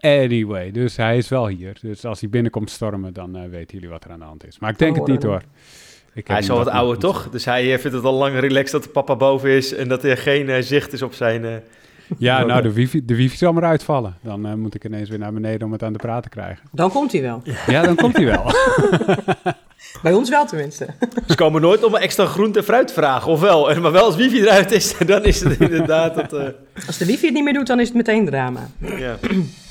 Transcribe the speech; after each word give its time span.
Anyway, 0.00 0.70
dus 0.70 0.96
hij 0.96 1.16
is 1.16 1.28
wel 1.28 1.46
hier. 1.46 1.76
Dus 1.80 2.04
als 2.04 2.20
hij 2.20 2.28
binnenkomt 2.28 2.70
stormen, 2.70 3.12
dan 3.12 3.36
uh, 3.36 3.42
weten 3.50 3.74
jullie 3.74 3.88
wat 3.88 4.04
er 4.04 4.10
aan 4.10 4.18
de 4.18 4.24
hand 4.24 4.46
is. 4.46 4.58
Maar 4.58 4.70
ik 4.70 4.78
denk 4.78 4.96
het 4.96 5.06
niet 5.06 5.22
hoor. 5.22 5.42
hij 6.24 6.38
is 6.38 6.50
al 6.50 6.56
wat 6.56 6.68
ouder, 6.68 6.98
toch? 6.98 7.28
Dus 7.30 7.44
hij 7.44 7.78
vindt 7.78 7.96
het 7.96 8.04
al 8.04 8.14
lang 8.14 8.38
relaxed 8.38 8.72
dat 8.72 8.82
de 8.82 8.88
papa 8.88 9.16
boven 9.16 9.50
is 9.50 9.74
en 9.74 9.88
dat 9.88 10.04
er 10.04 10.16
geen 10.16 10.64
zicht 10.64 10.92
is 10.92 11.02
op 11.02 11.14
zijn... 11.14 11.62
Ja, 12.18 12.44
nou, 12.44 12.62
de 12.62 12.72
wifi, 12.72 13.04
de 13.04 13.16
wifi 13.16 13.36
zal 13.36 13.52
maar 13.52 13.64
uitvallen. 13.64 14.16
Dan 14.22 14.46
uh, 14.46 14.54
moet 14.54 14.74
ik 14.74 14.84
ineens 14.84 15.08
weer 15.08 15.18
naar 15.18 15.32
beneden 15.32 15.66
om 15.66 15.72
het 15.72 15.82
aan 15.82 15.92
de 15.92 15.98
praat 15.98 16.22
te 16.22 16.28
krijgen. 16.28 16.68
Dan 16.72 16.90
komt 16.90 17.12
hij 17.12 17.22
wel. 17.22 17.42
Ja, 17.66 17.82
dan 17.82 17.96
komt 17.96 18.16
hij 18.16 18.24
wel. 18.24 18.44
Bij 20.02 20.12
ons 20.12 20.30
wel 20.30 20.46
tenminste. 20.46 20.86
Ze 21.28 21.34
komen 21.34 21.60
nooit 21.60 21.84
om 21.84 21.96
extra 21.96 22.26
groente 22.26 22.58
en 22.58 22.64
fruit 22.64 22.86
te 22.86 22.92
vragen, 22.92 23.32
of 23.32 23.40
wel? 23.40 23.80
Maar 23.80 23.92
wel 23.92 24.04
als 24.04 24.16
wifi 24.16 24.40
eruit 24.40 24.72
is, 24.72 24.94
dan 25.06 25.24
is 25.24 25.40
het 25.40 25.60
inderdaad... 25.60 26.14
Dat, 26.14 26.32
uh... 26.32 26.48
Als 26.86 26.98
de 26.98 27.04
wifi 27.04 27.24
het 27.24 27.34
niet 27.34 27.44
meer 27.44 27.52
doet, 27.52 27.66
dan 27.66 27.80
is 27.80 27.86
het 27.86 27.96
meteen 27.96 28.26
drama. 28.26 28.68
Ja. 28.78 29.18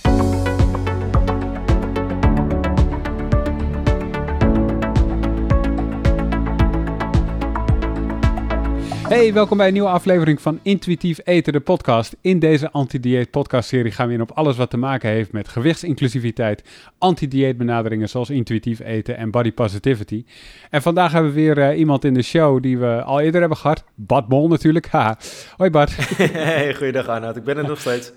Hey, 9.07 9.34
welkom 9.34 9.57
bij 9.57 9.68
een 9.68 9.74
nieuwe 9.74 9.89
aflevering 9.89 10.42
van 10.42 10.60
Intuïtief 10.61 11.20
Eten, 11.24 11.54
de 11.54 11.60
podcast. 11.60 12.16
In 12.21 12.39
deze 12.39 12.71
anti-dieet 12.71 13.32
podcast-serie 13.32 13.92
gaan 13.92 14.07
we 14.07 14.14
in 14.14 14.21
op 14.21 14.32
alles 14.32 14.57
wat 14.57 14.70
te 14.70 14.78
maken 14.78 15.10
heeft 15.10 15.32
met 15.32 15.47
gewichtsinclusiviteit, 15.47 16.64
anti-dieet 16.97 17.57
benaderingen 17.57 18.10
zoals 18.10 18.30
intuïtief 18.30 18.80
eten 18.80 19.18
en 19.18 19.32
body 19.32 19.52
positivity. 19.52 20.25
En 20.70 20.82
vandaag 20.82 21.11
hebben 21.11 21.33
we 21.33 21.42
weer 21.42 21.57
uh, 21.57 21.80
iemand 21.80 22.04
in 22.04 22.14
de 22.14 22.21
show 22.21 22.61
die 22.61 22.78
we 22.78 23.04
al 23.04 23.20
eerder 23.20 23.39
hebben 23.39 23.57
gehad. 23.57 23.83
Bart 23.96 24.28
Bol 24.28 24.47
natuurlijk. 24.47 24.88
Ha. 24.88 25.18
Hoi 25.58 25.69
Bart. 25.69 25.96
Hey, 26.18 26.74
goeiedag 26.74 27.08
Arnoud. 27.08 27.36
Ik 27.36 27.44
ben 27.44 27.58
er 27.58 27.68
nog 27.68 27.80
steeds. 27.80 28.11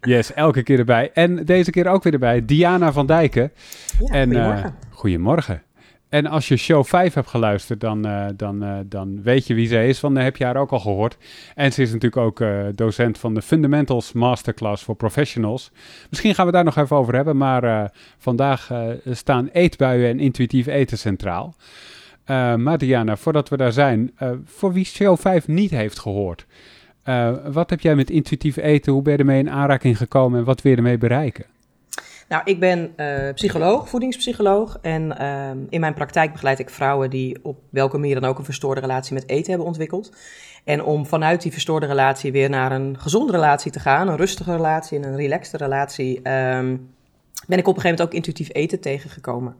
Yes, 0.00 0.32
elke 0.32 0.62
keer 0.62 0.78
erbij. 0.78 1.10
En 1.14 1.44
deze 1.44 1.70
keer 1.70 1.86
ook 1.86 2.02
weer 2.02 2.12
erbij, 2.12 2.44
Diana 2.44 2.92
van 2.92 3.06
Dijken. 3.06 3.52
Ja, 3.98 4.14
en, 4.14 4.28
goedemorgen. 4.28 4.74
Uh, 4.90 4.96
goedemorgen. 4.96 5.62
En 6.10 6.26
als 6.26 6.48
je 6.48 6.56
show 6.56 6.84
5 6.84 7.14
hebt 7.14 7.28
geluisterd, 7.28 7.80
dan, 7.80 8.06
uh, 8.06 8.26
dan, 8.36 8.64
uh, 8.64 8.78
dan 8.86 9.22
weet 9.22 9.46
je 9.46 9.54
wie 9.54 9.66
ze 9.66 9.86
is, 9.86 10.00
want 10.00 10.14
dan 10.14 10.24
heb 10.24 10.36
je 10.36 10.44
haar 10.44 10.56
ook 10.56 10.70
al 10.70 10.78
gehoord. 10.78 11.16
En 11.54 11.72
ze 11.72 11.82
is 11.82 11.92
natuurlijk 11.92 12.22
ook 12.22 12.40
uh, 12.40 12.66
docent 12.74 13.18
van 13.18 13.34
de 13.34 13.42
Fundamentals 13.42 14.12
Masterclass 14.12 14.84
voor 14.84 14.94
Professionals. 14.94 15.70
Misschien 16.08 16.34
gaan 16.34 16.46
we 16.46 16.52
daar 16.52 16.64
nog 16.64 16.76
even 16.76 16.96
over 16.96 17.14
hebben, 17.14 17.36
maar 17.36 17.92
vandaag 18.18 18.70
staan 19.10 19.48
eetbuien 19.52 20.08
en 20.08 20.20
intuïtief 20.20 20.66
eten 20.66 20.98
centraal. 20.98 21.54
maar 22.56 22.78
Diana, 22.78 23.16
voordat 23.16 23.48
we 23.48 23.56
daar 23.56 23.72
zijn, 23.72 24.12
voor 24.44 24.72
wie 24.72 24.84
show 24.84 25.18
5 25.18 25.48
niet 25.48 25.70
heeft 25.70 25.98
gehoord, 25.98 26.46
wat 27.52 27.70
heb 27.70 27.80
jij 27.80 27.94
met 27.94 28.10
intuïtief 28.10 28.56
eten, 28.56 28.92
hoe 28.92 29.02
ben 29.02 29.12
je 29.12 29.18
ermee 29.18 29.38
in 29.38 29.50
aanraking 29.50 29.96
gekomen 29.96 30.38
en 30.38 30.44
wat 30.44 30.62
wil 30.62 30.72
je 30.72 30.78
ermee 30.78 30.98
bereiken? 30.98 31.44
Nou, 32.30 32.42
ik 32.44 32.60
ben 32.60 32.92
uh, 32.96 33.32
psycholoog, 33.34 33.88
voedingspsycholoog. 33.88 34.78
En 34.82 35.16
uh, 35.20 35.50
in 35.68 35.80
mijn 35.80 35.94
praktijk 35.94 36.32
begeleid 36.32 36.58
ik 36.58 36.70
vrouwen 36.70 37.10
die 37.10 37.38
op 37.42 37.58
welke 37.70 37.98
manier 37.98 38.20
dan 38.20 38.30
ook 38.30 38.38
een 38.38 38.44
verstoorde 38.44 38.80
relatie 38.80 39.14
met 39.14 39.28
eten 39.28 39.48
hebben 39.48 39.66
ontwikkeld. 39.66 40.12
En 40.64 40.84
om 40.84 41.06
vanuit 41.06 41.42
die 41.42 41.52
verstoorde 41.52 41.86
relatie 41.86 42.32
weer 42.32 42.50
naar 42.50 42.72
een 42.72 42.98
gezonde 42.98 43.32
relatie 43.32 43.70
te 43.70 43.80
gaan, 43.80 44.08
een 44.08 44.16
rustige 44.16 44.56
relatie 44.56 44.98
en 44.98 45.04
een 45.04 45.16
relaxte 45.16 45.56
relatie, 45.56 46.16
um, 46.16 46.90
ben 47.46 47.58
ik 47.58 47.68
op 47.68 47.76
een 47.76 47.80
gegeven 47.80 47.90
moment 47.90 48.00
ook 48.00 48.12
intuïtief 48.12 48.48
eten 48.52 48.80
tegengekomen. 48.80 49.56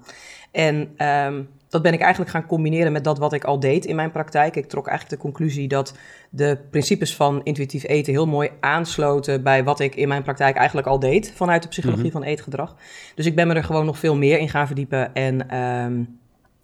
En 0.50 1.06
um, 1.06 1.48
dat 1.70 1.82
ben 1.82 1.92
ik 1.92 2.00
eigenlijk 2.00 2.30
gaan 2.30 2.46
combineren 2.46 2.92
met 2.92 3.04
dat 3.04 3.18
wat 3.18 3.32
ik 3.32 3.44
al 3.44 3.60
deed 3.60 3.84
in 3.84 3.96
mijn 3.96 4.10
praktijk. 4.10 4.56
Ik 4.56 4.68
trok 4.68 4.86
eigenlijk 4.86 5.22
de 5.22 5.28
conclusie 5.28 5.68
dat 5.68 5.94
de 6.30 6.58
principes 6.70 7.16
van 7.16 7.40
intuïtief 7.42 7.84
eten 7.86 8.12
heel 8.12 8.26
mooi 8.26 8.50
aansloten 8.60 9.42
bij 9.42 9.64
wat 9.64 9.80
ik 9.80 9.94
in 9.94 10.08
mijn 10.08 10.22
praktijk 10.22 10.56
eigenlijk 10.56 10.86
al 10.86 10.98
deed 10.98 11.32
vanuit 11.34 11.62
de 11.62 11.68
psychologie 11.68 12.04
mhm. 12.04 12.12
van 12.12 12.22
eetgedrag. 12.22 12.76
Dus 13.14 13.26
ik 13.26 13.34
ben 13.34 13.46
me 13.46 13.54
er 13.54 13.64
gewoon 13.64 13.84
nog 13.84 13.98
veel 13.98 14.16
meer 14.16 14.38
in 14.38 14.48
gaan 14.48 14.66
verdiepen 14.66 15.14
en 15.14 15.56
um, 15.58 16.18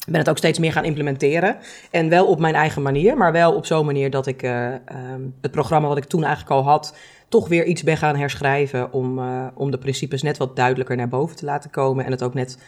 ben 0.07 0.19
het 0.21 0.29
ook 0.29 0.39
steeds 0.39 0.59
meer 0.59 0.73
gaan 0.73 0.85
implementeren. 0.85 1.57
En 1.91 2.09
wel 2.09 2.27
op 2.27 2.39
mijn 2.39 2.55
eigen 2.55 2.83
manier, 2.83 3.17
maar 3.17 3.33
wel 3.33 3.55
op 3.55 3.67
zo'n 3.67 3.87
manier 3.87 4.11
dat 4.11 4.27
ik 4.27 4.43
uh, 4.43 4.73
um, 5.13 5.35
het 5.41 5.51
programma 5.51 5.89
wat 5.89 5.97
ik 5.97 6.05
toen 6.05 6.25
eigenlijk 6.25 6.55
al 6.55 6.63
had, 6.63 6.97
toch 7.29 7.49
weer 7.49 7.65
iets 7.65 7.83
ben 7.83 7.97
gaan 7.97 8.17
herschrijven 8.17 8.93
om, 8.93 9.19
uh, 9.19 9.47
om 9.55 9.71
de 9.71 9.79
principes 9.79 10.23
net 10.23 10.37
wat 10.37 10.57
duidelijker 10.57 10.97
naar 10.97 11.09
boven 11.09 11.37
te 11.37 11.45
laten 11.45 11.71
komen 11.71 12.05
en 12.05 12.11
het 12.11 12.23
ook 12.23 12.35
net 12.35 12.59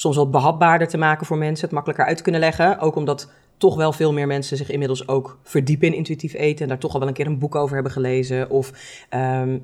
soms 0.00 0.16
wat 0.16 0.30
behapbaarder 0.30 0.88
te 0.88 0.98
maken 0.98 1.26
voor 1.26 1.38
mensen, 1.38 1.64
het 1.64 1.74
makkelijker 1.74 2.06
uit 2.06 2.16
te 2.16 2.22
kunnen 2.22 2.40
leggen. 2.40 2.78
Ook 2.78 2.96
omdat 2.96 3.30
toch 3.56 3.76
wel 3.76 3.92
veel 3.92 4.12
meer 4.12 4.26
mensen 4.26 4.56
zich 4.56 4.70
inmiddels 4.70 5.08
ook 5.08 5.38
verdiepen 5.42 5.86
in 5.86 5.94
intuïtief 5.94 6.34
eten 6.34 6.62
en 6.62 6.68
daar 6.68 6.78
toch 6.78 6.92
al 6.92 6.98
wel 6.98 7.08
een 7.08 7.14
keer 7.14 7.26
een 7.26 7.38
boek 7.38 7.54
over 7.54 7.74
hebben 7.74 7.92
gelezen. 7.92 8.50
Of 8.50 8.72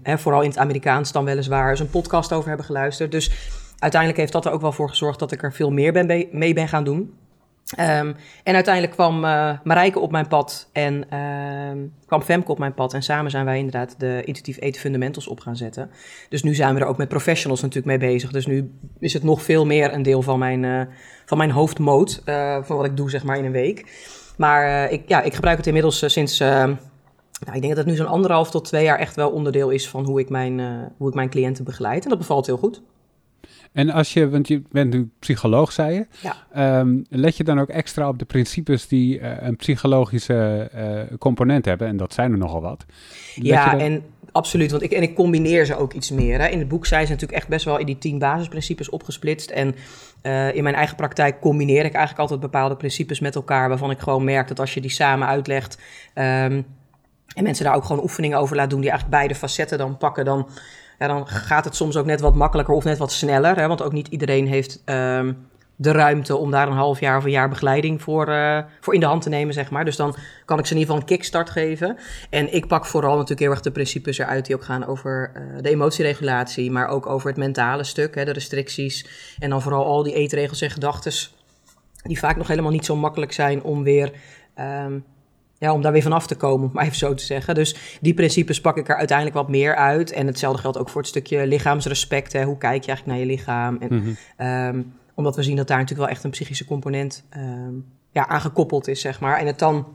hè, 0.03 0.19
vooral 0.19 0.43
in 0.43 0.49
het 0.49 0.59
Amerikaans 0.59 1.13
dan 1.13 1.25
weliswaar 1.25 1.71
eens 1.71 1.81
een 1.81 1.91
podcast 1.91 2.33
over 2.33 2.49
hebben 2.49 2.67
geluisterd. 2.67 3.11
Dus 3.11 3.31
uiteindelijk 3.79 4.21
heeft 4.21 4.33
dat 4.33 4.45
er 4.45 4.53
ook 4.53 4.61
wel 4.61 4.73
voor 4.73 4.89
gezorgd 4.89 5.19
dat 5.19 5.33
ik 5.33 5.43
er 5.43 5.53
veel 5.53 5.71
meer 5.71 5.93
ben 5.93 6.29
mee 6.31 6.55
ben 6.55 6.69
gaan 6.69 6.85
doen. 6.85 7.15
Um, 7.81 8.17
en 8.43 8.55
uiteindelijk 8.55 8.95
kwam 8.95 9.25
uh, 9.25 9.51
Marijke 9.65 9.99
op 9.99 10.11
mijn 10.11 10.29
pad 10.29 10.69
en 10.73 11.05
uh, 11.13 11.85
kwam 12.07 12.23
Femke 12.23 12.51
op 12.51 12.59
mijn 12.59 12.75
pad. 12.75 12.95
En 12.95 13.03
samen 13.03 13.31
zijn 13.31 13.45
wij 13.45 13.57
inderdaad 13.59 13.95
de 13.99 14.23
intuïtief 14.25 14.61
eten 14.61 14.81
fundamentals 14.81 15.29
op 15.29 15.41
gaan 15.41 15.57
zetten. 15.57 15.91
Dus 16.29 16.43
nu 16.43 16.55
zijn 16.55 16.75
we 16.75 16.81
er 16.81 16.87
ook 16.87 16.97
met 16.97 17.09
professionals 17.09 17.61
natuurlijk 17.61 18.01
mee 18.01 18.11
bezig. 18.11 18.31
Dus 18.31 18.47
nu 18.47 18.73
is 18.99 19.13
het 19.13 19.23
nog 19.23 19.43
veel 19.43 19.67
meer 19.67 19.93
een 19.93 20.03
deel 20.03 20.23
van 20.23 20.39
mijn, 20.39 20.63
uh, 20.63 20.81
van 21.25 21.39
mijn 21.39 21.51
hoofdmoot. 21.51 22.23
Uh, 22.25 22.59
van 22.63 22.77
wat 22.77 22.87
ik 22.87 22.97
doe 22.97 23.11
zeg 23.11 23.25
maar 23.25 23.39
in 23.39 23.45
een 23.45 23.53
week. 23.53 23.87
Maar 24.37 24.91
ik, 24.91 25.09
ja, 25.09 25.23
ik 25.23 25.35
gebruik 25.35 25.57
het 25.57 25.67
inmiddels 25.67 26.13
sinds... 26.13 26.41
Ehm, 26.41 26.75
nou, 27.45 27.57
ik 27.57 27.63
denk 27.63 27.75
dat 27.75 27.77
het 27.77 27.87
nu 27.87 27.97
zo'n 27.97 28.07
anderhalf 28.07 28.51
tot 28.51 28.65
twee 28.65 28.85
jaar 28.85 28.99
echt 28.99 29.17
wel 29.17 29.31
onderdeel 29.31 29.71
is 29.71 29.89
van 29.89 30.05
hoe 30.05 30.21
ik 30.21 30.29
mijn, 30.29 30.61
hoe 30.97 31.09
ik 31.09 31.15
mijn 31.15 31.31
cliënten 31.31 31.65
begeleid. 31.65 32.03
En 32.03 32.09
dat 32.09 32.19
bevalt 32.19 32.47
heel 32.47 32.57
goed. 32.57 32.83
En 33.75 33.91
als 33.91 34.13
je, 34.13 34.29
want 34.29 34.49
je 34.49 34.63
bent 34.71 34.93
nu 34.93 35.11
psycholoog, 35.19 35.73
zei 35.73 35.95
je. 35.95 36.07
Ja. 36.21 36.79
Um, 36.81 37.05
let 37.09 37.37
je 37.37 37.45
dan 37.45 37.61
ook 37.61 37.69
extra 37.69 38.09
op 38.09 38.19
de 38.19 38.25
principes 38.25 38.89
die 38.89 39.19
uh, 39.19 39.31
een 39.41 39.57
psychologische 39.57 40.71
uh, 40.75 41.19
component 41.19 41.65
hebben? 41.65 41.89
En 41.89 41.97
dat 41.97 42.15
zijn 42.15 42.33
er 42.33 42.39
nogal 42.39 42.61
wat. 42.61 42.85
ja, 43.35 43.79
en 43.79 44.03
absoluut. 44.33 44.71
Want 44.71 44.83
ik, 44.83 44.93
en 44.93 45.03
ik 45.03 45.15
combineer 45.15 45.65
ze 45.65 45.77
ook 45.77 45.93
iets 45.93 46.11
meer. 46.11 46.41
Hè. 46.41 46.47
In 46.47 46.59
het 46.59 46.69
boek 46.69 46.87
zijn 46.87 47.07
ze 47.07 47.13
natuurlijk 47.13 47.39
echt 47.39 47.49
best 47.49 47.65
wel 47.65 47.79
in 47.79 47.87
die 47.87 47.99
tien 47.99 48.19
basisprincipes 48.19 48.91
opgesplitst. 48.91 49.51
En 49.51 49.75
uh, 50.23 50.55
in 50.55 50.63
mijn 50.63 50.75
eigen 50.75 50.97
praktijk 50.97 51.41
combineer 51.41 51.85
ik 51.85 51.93
eigenlijk 51.93 52.19
altijd 52.19 52.41
bepaalde 52.41 52.77
principes 52.77 53.21
met 53.21 53.35
elkaar. 53.35 53.69
Waarvan 53.69 53.91
ik 53.91 53.99
gewoon 53.99 54.25
merk 54.25 54.49
dat 54.49 54.61
als 54.61 54.75
je 54.75 54.81
die 54.81 54.91
samen 54.91 55.29
uitlegt. 55.29 55.79
Um, 56.15 56.67
en 57.35 57.43
mensen 57.43 57.65
daar 57.65 57.75
ook 57.75 57.85
gewoon 57.85 58.03
oefeningen 58.03 58.39
over 58.39 58.57
laat 58.57 58.71
doen, 58.71 58.81
die 58.81 58.91
eigenlijk 58.91 59.19
beide 59.19 59.39
facetten 59.39 59.79
dan 59.79 59.97
pakken, 59.97 60.25
dan 60.25 60.49
dan 60.99 61.27
gaat 61.27 61.65
het 61.65 61.77
soms 61.77 61.97
ook 61.97 62.07
net 62.07 62.21
wat 62.21 62.35
makkelijker 62.35 62.75
of 62.75 62.85
net 62.85 62.99
wat 62.99 63.13
sneller. 63.13 63.57
Hè, 63.57 63.67
want 63.67 63.83
ook 63.83 63.93
niet 63.93 64.09
iedereen 64.09 64.47
heeft 64.47 64.83
um, 64.85 65.47
de 65.77 65.93
ruimte 65.93 66.37
om 66.37 66.51
daar 66.51 66.67
een 66.67 66.77
half 66.77 67.01
jaar 67.01 67.17
of 67.17 67.25
een 67.25 67.31
jaar 67.31 67.49
begeleiding 67.49 68.03
voor, 68.03 68.29
uh, 68.29 68.59
voor 68.81 68.95
in 68.95 69.01
de 69.01 69.07
hand 69.07 69.23
te 69.23 69.29
nemen, 69.29 69.55
zeg 69.55 69.71
maar. 69.71 69.85
Dus 69.85 69.97
dan 69.97 70.17
kan 70.45 70.59
ik 70.59 70.67
ze 70.67 70.75
in 70.75 70.79
ieder 70.79 70.95
geval 70.95 71.09
een 71.09 71.17
kickstart 71.17 71.51
geven. 71.51 71.97
En 72.31 72.55
ik 72.55 72.67
pak 72.67 72.87
vooral 72.87 73.13
natuurlijk 73.13 73.41
heel 73.41 73.51
erg 73.51 73.61
de 73.61 73.71
principes 73.71 74.19
eruit 74.19 74.47
die 74.47 74.57
ook 74.57 74.65
gaan 74.65 74.87
over 74.87 75.33
uh, 75.37 75.63
de 75.63 75.69
emotieregulatie, 75.69 76.71
maar 76.71 76.89
ook 76.89 77.07
over 77.07 77.29
het 77.29 77.37
mentale 77.37 77.85
stuk, 77.85 78.15
hè, 78.15 78.25
de 78.25 78.33
restricties. 78.33 79.07
En 79.39 79.51
dan 79.51 79.63
vooral 79.63 79.85
al 79.85 80.03
die 80.03 80.15
eetregels 80.15 80.61
en 80.61 80.71
gedachten, 80.71 81.13
die 82.03 82.19
vaak 82.19 82.37
nog 82.37 82.49
helemaal 82.49 82.71
niet 82.71 82.85
zo 82.85 82.97
makkelijk 82.97 83.33
zijn 83.33 83.63
om 83.63 83.83
weer 83.83 84.13
um, 84.59 85.05
ja, 85.59 85.73
om 85.73 85.83
daar 85.83 85.93
weer 85.93 86.03
vanaf 86.03 86.27
te 86.27 86.35
komen, 86.35 86.67
om 86.67 86.75
maar 86.75 86.85
even 86.85 86.97
zo 86.97 87.15
te 87.15 87.25
zeggen. 87.25 87.55
Dus 87.55 87.99
die 88.01 88.15
principes 88.15 88.61
pak 88.61 88.77
ik 88.77 88.89
er 88.89 88.97
uiteindelijk 88.97 89.37
wat 89.37 89.49
meer 89.49 89.77
uit. 89.77 90.13
En 90.13 90.27
hetzelfde 90.27 90.61
geldt 90.61 90.79
ook 90.79 90.89
voor 90.89 91.01
het 91.01 91.11
stukje 91.11 91.47
lichaamsrespect. 91.47 92.33
Hè. 92.33 92.45
Hoe 92.45 92.59
kijk 92.59 92.85
je 92.85 92.89
eigenlijk 92.89 93.07
naar 93.07 93.27
je 93.27 93.33
lichaam? 93.33 93.77
En, 93.81 94.17
mm 94.37 94.93
omdat 95.17 95.37
we 95.37 95.43
zien 95.43 95.57
dat 95.57 95.69
daar 95.69 95.79
natuurlijk 95.79 96.07
wel 96.07 96.17
echt 96.17 96.25
een 96.25 96.31
psychische 96.31 96.65
component 96.65 97.25
um, 97.37 97.87
ja, 98.11 98.27
aan 98.27 98.41
gekoppeld 98.41 98.89
is, 98.89 99.01
zeg 99.01 99.21
maar. 99.21 99.39
En 99.39 99.47
het 99.47 99.59
dan 99.59 99.87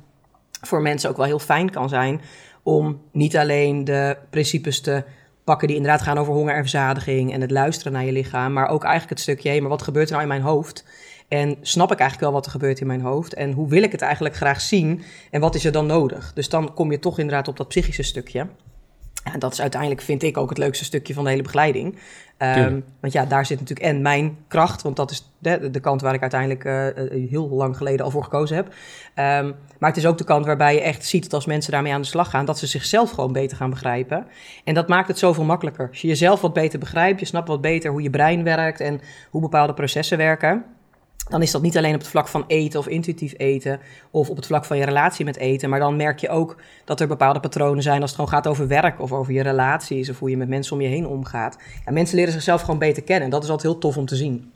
voor 0.62 0.81
mensen 0.81 1.09
ook 1.09 1.18
wel 1.18 1.25
heel 1.25 1.40
fijn 1.40 1.70
kan 1.70 1.90
zijn 1.90 2.22
om 2.64 3.02
niet 3.12 3.38
alleen 3.38 3.84
de 3.84 4.18
principes 4.30 4.81
te 4.81 5.03
pakken 5.44 5.68
die 5.68 5.78
inderdaad 5.78 6.02
gaan 6.02 6.18
over 6.18 6.34
honger 6.34 6.53
en 6.53 6.62
verzadiging 6.62 7.34
en 7.34 7.41
het 7.41 7.52
luisteren 7.52 7.94
naar 7.94 8.06
je 8.06 8.12
lichaam, 8.12 8.53
maar 8.53 8.67
ook 8.67 8.84
eigenlijk 8.84 9.09
het 9.09 9.20
stukje, 9.20 9.50
hé, 9.50 9.59
maar 9.59 9.70
wat 9.70 9.82
gebeurt 9.82 10.05
er 10.05 10.12
nou 10.12 10.23
in 10.23 10.29
mijn 10.29 10.41
hoofd? 10.41 10.85
En 11.29 11.58
snap 11.61 11.91
ik 11.91 11.99
eigenlijk 11.99 12.31
wel 12.31 12.40
wat 12.40 12.46
er 12.46 12.52
gebeurt 12.52 12.79
in 12.79 12.87
mijn 12.87 13.02
hoofd? 13.02 13.34
En 13.34 13.52
hoe 13.52 13.70
wil 13.70 13.84
ik 13.84 13.91
het 13.91 14.02
eigenlijk 14.02 14.35
graag 14.35 14.61
zien? 14.61 15.02
En 15.31 15.41
wat 15.41 15.55
is 15.55 15.66
er 15.66 15.72
dan 15.72 15.85
nodig? 15.85 16.34
Dus 16.34 16.49
dan 16.49 16.73
kom 16.73 16.91
je 16.91 16.99
toch 16.99 17.20
inderdaad 17.20 17.47
op 17.47 17.58
dat 17.58 17.67
psychische 17.67 18.03
stukje. 18.03 18.47
En 19.23 19.40
dat 19.40 19.53
is 19.53 19.61
uiteindelijk, 19.61 20.02
vind 20.02 20.23
ik, 20.23 20.37
ook 20.37 20.49
het 20.49 20.58
leukste 20.58 20.84
stukje 20.84 21.14
van 21.14 21.23
de 21.23 21.29
hele 21.29 21.41
begeleiding. 21.41 21.97
Um, 22.37 22.84
want 22.99 23.14
ja, 23.14 23.26
daar 23.26 23.46
zit 23.46 23.59
natuurlijk 23.59 23.87
en 23.87 24.02
mijn 24.02 24.37
kracht, 24.47 24.81
want 24.81 24.96
dat 24.96 25.11
is 25.11 25.31
de, 25.37 25.70
de 25.70 25.79
kant 25.79 26.02
waar 26.02 26.14
ik 26.14 26.22
uiteindelijk 26.22 26.64
uh, 26.64 27.29
heel 27.29 27.49
lang 27.49 27.78
geleden 27.78 28.05
al 28.05 28.11
voor 28.11 28.23
gekozen 28.23 28.55
heb. 28.55 28.66
Um, 28.66 29.55
maar 29.79 29.90
het 29.90 29.97
is 29.97 30.05
ook 30.05 30.17
de 30.17 30.23
kant 30.23 30.46
waarbij 30.46 30.73
je 30.73 30.81
echt 30.81 31.05
ziet 31.05 31.23
dat 31.23 31.34
als 31.34 31.46
mensen 31.46 31.72
daarmee 31.72 31.93
aan 31.93 32.02
de 32.02 32.08
slag 32.08 32.29
gaan, 32.29 32.46
dat 32.46 32.59
ze 32.59 32.67
zichzelf 32.67 33.11
gewoon 33.11 33.34
beter 33.34 33.58
gaan 33.58 33.70
begrijpen. 33.70 34.28
En 34.64 34.73
dat 34.73 34.87
maakt 34.87 35.08
het 35.08 35.20
zoveel 35.20 35.43
makkelijker. 35.43 35.87
Als 35.87 36.02
je 36.02 36.08
jezelf 36.08 36.41
wat 36.41 36.53
beter 36.53 36.79
begrijpt, 36.79 37.20
je 37.20 37.26
snapt 37.26 37.47
wat 37.47 37.61
beter 37.61 37.91
hoe 37.91 38.02
je 38.02 38.09
brein 38.09 38.43
werkt 38.43 38.79
en 38.79 39.02
hoe 39.29 39.41
bepaalde 39.41 39.73
processen 39.73 40.17
werken 40.17 40.66
dan 41.29 41.41
is 41.41 41.52
dat 41.52 41.61
niet 41.61 41.78
alleen 41.78 41.93
op 41.93 41.99
het 41.99 42.09
vlak 42.09 42.28
van 42.28 42.43
eten 42.47 42.79
of 42.79 42.87
intuïtief 42.87 43.34
eten 43.37 43.79
of 44.11 44.29
op 44.29 44.35
het 44.35 44.46
vlak 44.46 44.66
van 44.66 44.78
je 44.78 44.85
relatie 44.85 45.26
met 45.26 45.37
eten, 45.37 45.70
maar 45.70 45.79
dan 45.79 45.96
merk 45.96 46.20
je 46.20 46.29
ook 46.29 46.55
dat 46.85 46.99
er 46.99 47.08
bepaalde 47.08 47.40
patronen 47.40 47.84
zijn 47.84 48.02
als 48.02 48.11
het 48.11 48.20
gewoon 48.20 48.34
gaat 48.35 48.47
over 48.47 48.67
werk 48.67 49.02
of 49.02 49.11
over 49.11 49.34
je 49.34 49.41
relaties 49.41 50.09
of 50.09 50.20
hoe 50.20 50.29
je 50.29 50.37
met 50.37 50.49
mensen 50.49 50.76
om 50.76 50.81
je 50.81 50.87
heen 50.87 51.08
omgaat. 51.08 51.58
Ja, 51.85 51.91
mensen 51.91 52.16
leren 52.16 52.34
zichzelf 52.34 52.61
gewoon 52.61 52.79
beter 52.79 53.03
kennen 53.03 53.23
en 53.23 53.29
dat 53.29 53.43
is 53.43 53.49
altijd 53.49 53.72
heel 53.72 53.81
tof 53.81 53.97
om 53.97 54.05
te 54.05 54.16
zien. 54.16 54.52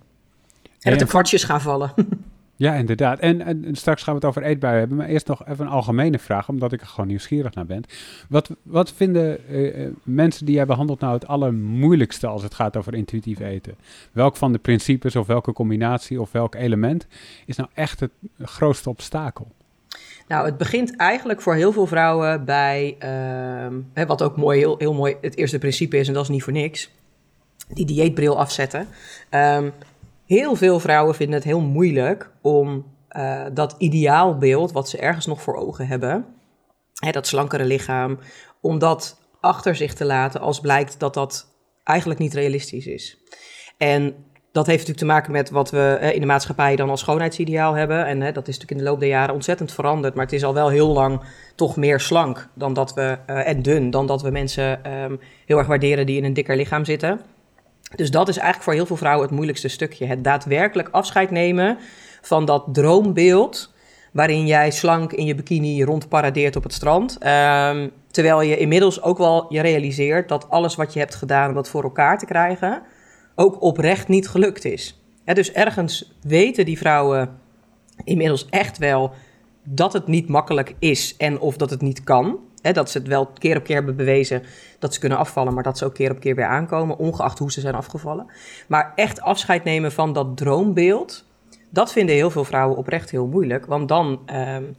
En 0.80 0.92
dat 0.92 1.02
er 1.02 1.08
kwartjes 1.08 1.44
gaan 1.44 1.62
vallen. 1.62 1.94
Ja, 2.64 2.74
inderdaad. 2.74 3.20
En, 3.20 3.66
straks 3.72 4.04
gaan 4.04 4.14
we 4.14 4.20
het 4.20 4.30
over 4.30 4.44
eetbuien 4.44 4.80
hebben. 4.80 4.98
Maar 4.98 5.08
eerst 5.08 5.28
nog 5.28 5.48
even 5.48 5.66
een 5.66 5.72
algemene 5.72 6.20
vraag, 6.20 6.50
omdat 6.50 6.72
ik 6.72 6.82
er 6.82 6.88
gewoon 6.88 7.08
nieuwsgierig 7.08 7.54
naar 7.54 7.66
ben. 7.66 7.84
Wat, 8.30 8.50
wat 8.62 8.92
vinden 8.92 9.48
eh, 9.48 9.86
eh, 9.86 9.92
mensen 10.04 10.46
die 10.46 10.56
jij 10.56 10.66
behandelt 10.66 11.00
nou 11.00 11.14
het 11.14 11.28
allermoeilijkste 11.28 12.28
als 12.28 12.44
het 12.44 12.54
gaat 12.54 12.78
over 12.78 12.94
intuïtief 12.94 13.40
eten? 13.40 13.76
Welk 14.12 14.36
van 14.36 14.52
de 14.52 14.58
principes 14.58 15.16
of 15.16 15.28
welke 15.28 15.54
combinatie 15.54 16.22
of 16.22 16.32
welk 16.32 16.56
element 16.56 17.08
is 17.46 17.56
nou 17.56 17.70
echt 17.74 18.00
het 18.00 18.12
grootste 18.40 18.90
obstakel? 18.90 19.48
Nou, 20.28 20.46
het 20.46 20.58
begint 20.58 20.96
eigenlijk 20.96 21.42
voor 21.42 21.56
heel 21.56 21.72
veel 21.72 21.88
vrouwen 21.88 22.46
bij, 22.46 22.98
uh, 23.96 24.06
wat 24.06 24.22
ook 24.22 24.38
mooi, 24.38 24.60
heel, 24.60 24.76
heel 24.78 24.94
mooi 24.94 25.16
het 25.22 25.38
eerste 25.38 25.58
principe 25.60 25.98
is, 25.98 26.08
en 26.08 26.14
dat 26.14 26.24
is 26.24 26.30
niet 26.30 26.44
voor 26.44 26.54
niks, 26.54 26.92
die 27.68 27.86
dieetbril 27.86 28.40
afzetten. 28.40 28.88
Um, 29.32 29.74
heel 30.26 30.56
veel 30.56 30.80
vrouwen 30.80 31.16
vinden 31.16 31.36
het 31.36 31.44
heel 31.44 31.62
moeilijk 31.62 32.32
om 32.42 32.86
uh, 33.18 33.46
dat 33.54 33.76
ideaalbeeld, 33.78 34.72
wat 34.72 34.90
ze 34.90 34.98
ergens 34.98 35.26
nog 35.26 35.42
voor 35.42 35.56
ogen 35.56 35.88
hebben, 35.88 36.26
hè, 36.94 37.12
dat 37.12 37.28
slankere 37.28 37.66
lichaam, 37.66 38.20
om 38.62 38.80
dat 38.80 39.18
achter 39.40 39.76
zich 39.76 39.94
te 39.94 40.06
laten 40.06 40.42
als 40.42 40.60
blijkt 40.60 41.00
dat 41.00 41.14
dat 41.14 41.48
eigenlijk 41.84 42.20
niet 42.20 42.34
realistisch 42.34 42.86
is. 42.86 43.18
En 43.78 44.16
dat 44.52 44.66
heeft 44.66 44.88
natuurlijk 44.88 45.08
te 45.08 45.14
maken 45.14 45.32
met 45.32 45.50
wat 45.50 45.72
we 45.72 46.12
in 46.14 46.20
de 46.20 46.26
maatschappij 46.26 46.76
dan 46.76 46.90
als 46.90 47.00
schoonheidsideaal 47.00 47.74
hebben. 47.74 48.06
En 48.06 48.22
hè, 48.22 48.32
dat 48.32 48.48
is 48.48 48.54
natuurlijk 48.54 48.72
in 48.72 48.78
de 48.78 48.84
loop 48.84 49.00
der 49.00 49.10
jaren 49.10 49.34
ontzettend 49.34 49.72
veranderd. 49.72 50.14
Maar 50.14 50.24
het 50.24 50.34
is 50.34 50.44
al 50.44 50.54
wel 50.54 50.70
heel 50.70 50.88
lang 50.88 51.22
toch 51.56 51.76
meer 51.76 52.00
slank 52.00 52.50
dan 52.54 52.74
dat 52.74 52.94
we, 52.94 53.18
uh, 53.28 53.48
en 53.48 53.62
dun 53.62 53.90
dan 53.90 54.08
dat 54.08 54.22
we 54.22 54.30
mensen 54.30 54.94
um, 54.94 55.20
heel 55.46 55.58
erg 55.58 55.68
waarderen 55.68 56.06
die 56.06 56.18
in 56.18 56.24
een 56.24 56.34
dikker 56.34 56.56
lichaam 56.56 56.86
zitten. 56.86 57.22
Dus 57.96 58.12
dat 58.12 58.28
is 58.28 58.36
eigenlijk 58.36 58.64
voor 58.64 58.74
heel 58.74 58.86
veel 58.86 58.98
vrouwen 58.98 59.26
het 59.26 59.36
moeilijkste 59.36 59.68
stukje. 59.68 60.06
Het 60.06 60.24
daadwerkelijk 60.24 60.90
afscheid 60.92 61.32
nemen 61.32 61.78
van 62.22 62.46
dat 62.46 62.64
droombeeld 62.72 63.74
waarin 64.12 64.46
jij 64.46 64.72
slank 64.72 65.14
in 65.14 65.26
je 65.26 65.36
bikini 65.36 65.84
rondparadeert 65.84 66.56
op 66.56 66.64
het 66.64 66.74
strand. 66.74 67.18
Um, 67.26 67.92
terwijl 68.12 68.42
je 68.42 68.58
inmiddels 68.58 69.02
ook 69.02 69.18
wel 69.18 69.46
je 69.50 69.62
realiseert 69.62 70.30
dat 70.30 70.50
alles 70.50 70.76
wat 70.76 70.94
je 70.94 71.00
hebt 71.00 71.16
gedaan 71.16 71.50
om 71.50 71.56
dat 71.56 71.70
voor 71.70 71.84
elkaar 71.84 72.18
te 72.18 72.26
krijgen, 72.26 72.82
ook 73.36 73.62
oprecht 73.62 74.08
niet 74.08 74.28
gelukt 74.28 74.66
is. 74.66 75.02
dus 75.26 75.52
ergens 75.52 76.14
weten 76.22 76.66
die 76.66 76.78
vrouwen 76.78 77.40
inmiddels 78.04 78.48
echt 78.50 78.78
wel 78.78 79.14
dat 79.64 79.94
het 79.94 80.08
niet 80.08 80.28
makkelijk 80.28 80.76
is 80.80 81.18
en 81.18 81.40
of 81.40 81.58
dat 81.58 81.70
het 81.70 81.82
niet 81.82 82.04
kan. 82.04 82.40
Dat 82.72 82.90
ze 82.90 82.98
het 82.98 83.08
wel 83.08 83.26
keer 83.26 83.58
op 83.58 83.64
keer 83.64 83.76
hebben 83.76 83.96
bewezen 83.96 84.44
dat 84.80 84.94
ze 84.94 85.00
kunnen 85.00 85.18
afvallen, 85.18 85.54
maar 85.54 85.64
dat 85.64 85.78
ze 85.78 85.86
ook 85.86 85.94
keer 85.94 86.12
op 86.12 86.20
keer 86.20 86.36
weer 86.36 86.46
aankomen, 86.46 86.98
ongeacht 86.98 87.40
hoe 87.40 87.52
ze 87.52 87.60
zijn 87.60 87.76
afgevallen. 87.76 88.26
Maar 88.68 88.92
echt 88.96 89.22
afscheid 89.22 89.64
nemen 89.64 89.92
van 89.92 90.14
dat 90.14 90.38
droombeeld, 90.38 91.26
dat 91.70 91.92
vinden 91.92 92.16
heel 92.16 92.30
veel 92.30 92.44
vrouwen 92.44 92.78
oprecht 92.78 93.10
heel 93.10 93.28
moeilijk. 93.28 93.66
Want 93.66 93.88
dan, 93.88 94.20
um, 94.36 94.76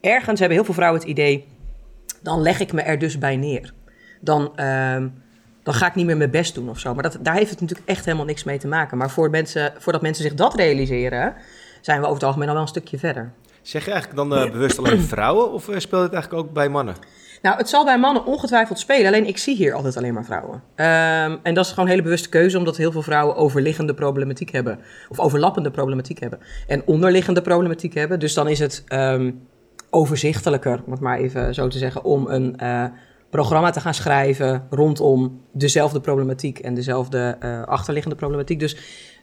ergens 0.00 0.38
hebben 0.40 0.56
heel 0.56 0.66
veel 0.66 0.74
vrouwen 0.74 1.00
het 1.00 1.08
idee, 1.08 1.46
dan 2.22 2.42
leg 2.42 2.60
ik 2.60 2.72
me 2.72 2.80
er 2.80 2.98
dus 2.98 3.18
bij 3.18 3.36
neer. 3.36 3.72
Dan, 4.20 4.42
um, 4.64 5.22
dan 5.62 5.74
ga 5.74 5.86
ik 5.86 5.94
niet 5.94 6.06
meer 6.06 6.16
mijn 6.16 6.30
best 6.30 6.54
doen 6.54 6.68
of 6.68 6.78
zo. 6.78 6.94
Maar 6.94 7.02
dat, 7.02 7.18
daar 7.20 7.34
heeft 7.34 7.50
het 7.50 7.60
natuurlijk 7.60 7.88
echt 7.88 8.04
helemaal 8.04 8.26
niks 8.26 8.44
mee 8.44 8.58
te 8.58 8.68
maken. 8.68 8.98
Maar 8.98 9.10
voor 9.10 9.30
mensen, 9.30 9.72
voordat 9.78 10.02
mensen 10.02 10.24
zich 10.24 10.34
dat 10.34 10.54
realiseren, 10.54 11.34
zijn 11.80 11.98
we 11.98 12.04
over 12.04 12.16
het 12.16 12.26
algemeen 12.26 12.48
al 12.48 12.54
wel 12.54 12.62
een 12.62 12.68
stukje 12.68 12.98
verder. 12.98 13.32
Zeg 13.70 13.84
je 13.84 13.90
eigenlijk 13.90 14.30
dan 14.30 14.38
uh, 14.38 14.50
bewust 14.50 14.78
alleen 14.78 15.00
vrouwen 15.00 15.52
of 15.52 15.68
uh, 15.68 15.78
speelt 15.78 16.02
het 16.02 16.12
eigenlijk 16.12 16.42
ook 16.44 16.52
bij 16.52 16.68
mannen? 16.68 16.94
Nou, 17.42 17.56
het 17.56 17.68
zal 17.68 17.84
bij 17.84 17.98
mannen 17.98 18.26
ongetwijfeld 18.26 18.78
spelen, 18.78 19.06
alleen 19.06 19.26
ik 19.26 19.38
zie 19.38 19.56
hier 19.56 19.74
altijd 19.74 19.96
alleen 19.96 20.14
maar 20.14 20.24
vrouwen. 20.24 20.54
Um, 20.54 21.40
en 21.42 21.54
dat 21.54 21.64
is 21.64 21.70
gewoon 21.70 21.84
een 21.84 21.90
hele 21.90 22.02
bewuste 22.02 22.28
keuze, 22.28 22.58
omdat 22.58 22.76
heel 22.76 22.92
veel 22.92 23.02
vrouwen 23.02 23.36
overliggende 23.36 23.94
problematiek 23.94 24.50
hebben. 24.50 24.78
Of 25.08 25.18
overlappende 25.20 25.70
problematiek 25.70 26.20
hebben. 26.20 26.38
En 26.66 26.82
onderliggende 26.86 27.42
problematiek 27.42 27.94
hebben. 27.94 28.18
Dus 28.18 28.34
dan 28.34 28.48
is 28.48 28.58
het 28.58 28.84
um, 28.88 29.48
overzichtelijker, 29.90 30.82
om 30.86 30.92
het 30.92 31.00
maar 31.00 31.18
even 31.18 31.54
zo 31.54 31.68
te 31.68 31.78
zeggen, 31.78 32.04
om 32.04 32.26
een 32.26 32.56
uh, 32.62 32.84
programma 33.30 33.70
te 33.70 33.80
gaan 33.80 33.94
schrijven 33.94 34.66
rondom 34.70 35.40
dezelfde 35.52 36.00
problematiek 36.00 36.58
en 36.58 36.74
dezelfde 36.74 37.36
uh, 37.44 37.62
achterliggende 37.62 38.16
problematiek. 38.16 38.58
Dus 38.58 38.76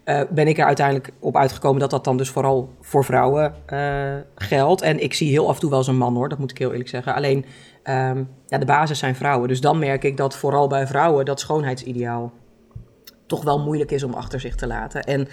uh, 0.07 0.21
ben 0.29 0.47
ik 0.47 0.57
er 0.57 0.65
uiteindelijk 0.65 1.11
op 1.19 1.37
uitgekomen 1.37 1.79
dat 1.79 1.89
dat 1.89 2.03
dan 2.03 2.17
dus 2.17 2.29
vooral 2.29 2.69
voor 2.81 3.03
vrouwen 3.03 3.53
uh, 3.73 4.13
geldt. 4.35 4.81
En 4.81 5.03
ik 5.03 5.13
zie 5.13 5.29
heel 5.29 5.47
af 5.47 5.53
en 5.53 5.59
toe 5.59 5.69
wel 5.69 5.79
eens 5.79 5.87
een 5.87 5.97
man 5.97 6.15
hoor, 6.15 6.29
dat 6.29 6.37
moet 6.37 6.51
ik 6.51 6.57
heel 6.57 6.71
eerlijk 6.71 6.89
zeggen. 6.89 7.15
Alleen 7.15 7.45
um, 7.83 8.29
ja, 8.45 8.57
de 8.57 8.65
basis 8.65 8.99
zijn 8.99 9.15
vrouwen. 9.15 9.47
Dus 9.47 9.61
dan 9.61 9.79
merk 9.79 10.03
ik 10.03 10.17
dat 10.17 10.35
vooral 10.35 10.67
bij 10.67 10.87
vrouwen 10.87 11.25
dat 11.25 11.39
schoonheidsideaal 11.39 12.31
toch 13.25 13.43
wel 13.43 13.59
moeilijk 13.59 13.91
is 13.91 14.03
om 14.03 14.13
achter 14.13 14.39
zich 14.39 14.55
te 14.55 14.67
laten. 14.67 15.03
En 15.03 15.27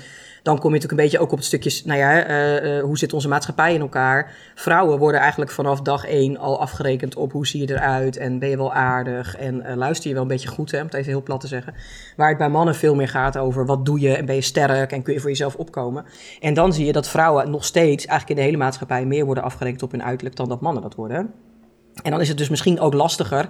dan 0.44 0.58
kom 0.58 0.74
je 0.74 0.74
natuurlijk 0.74 1.00
een 1.00 1.08
beetje 1.08 1.18
ook 1.18 1.32
op 1.32 1.38
het 1.38 1.46
stukje, 1.46 1.82
nou 1.84 1.98
ja, 1.98 2.28
uh, 2.28 2.76
uh, 2.76 2.82
hoe 2.82 2.98
zit 2.98 3.12
onze 3.12 3.28
maatschappij 3.28 3.74
in 3.74 3.80
elkaar? 3.80 4.32
Vrouwen 4.54 4.98
worden 4.98 5.20
eigenlijk 5.20 5.50
vanaf 5.50 5.80
dag 5.80 6.06
één 6.06 6.36
al 6.36 6.60
afgerekend 6.60 7.16
op 7.16 7.32
hoe 7.32 7.46
zie 7.46 7.60
je 7.60 7.74
eruit 7.74 8.16
en 8.16 8.38
ben 8.38 8.48
je 8.48 8.56
wel 8.56 8.72
aardig 8.72 9.36
en 9.36 9.54
uh, 9.54 9.74
luister 9.76 10.08
je 10.08 10.14
wel 10.14 10.22
een 10.22 10.28
beetje 10.28 10.48
goed, 10.48 10.70
hè, 10.70 10.78
om 10.78 10.84
het 10.84 10.94
even 10.94 11.10
heel 11.10 11.22
plat 11.22 11.40
te 11.40 11.46
zeggen. 11.46 11.74
Waar 12.16 12.28
het 12.28 12.38
bij 12.38 12.48
mannen 12.48 12.74
veel 12.74 12.94
meer 12.94 13.08
gaat 13.08 13.36
over 13.36 13.66
wat 13.66 13.84
doe 13.84 14.00
je 14.00 14.16
en 14.16 14.26
ben 14.26 14.34
je 14.34 14.40
sterk 14.40 14.92
en 14.92 15.02
kun 15.02 15.12
je 15.12 15.20
voor 15.20 15.30
jezelf 15.30 15.54
opkomen. 15.54 16.04
En 16.40 16.54
dan 16.54 16.72
zie 16.72 16.86
je 16.86 16.92
dat 16.92 17.08
vrouwen 17.08 17.50
nog 17.50 17.64
steeds 17.64 18.06
eigenlijk 18.06 18.28
in 18.28 18.36
de 18.36 18.50
hele 18.50 18.64
maatschappij 18.64 19.06
meer 19.06 19.24
worden 19.24 19.44
afgerekend 19.44 19.82
op 19.82 19.90
hun 19.90 20.04
uiterlijk 20.04 20.36
dan 20.36 20.48
dat 20.48 20.60
mannen 20.60 20.82
dat 20.82 20.94
worden. 20.94 21.30
En 22.02 22.10
dan 22.10 22.20
is 22.20 22.28
het 22.28 22.38
dus 22.38 22.48
misschien 22.48 22.80
ook 22.80 22.94
lastiger 22.94 23.48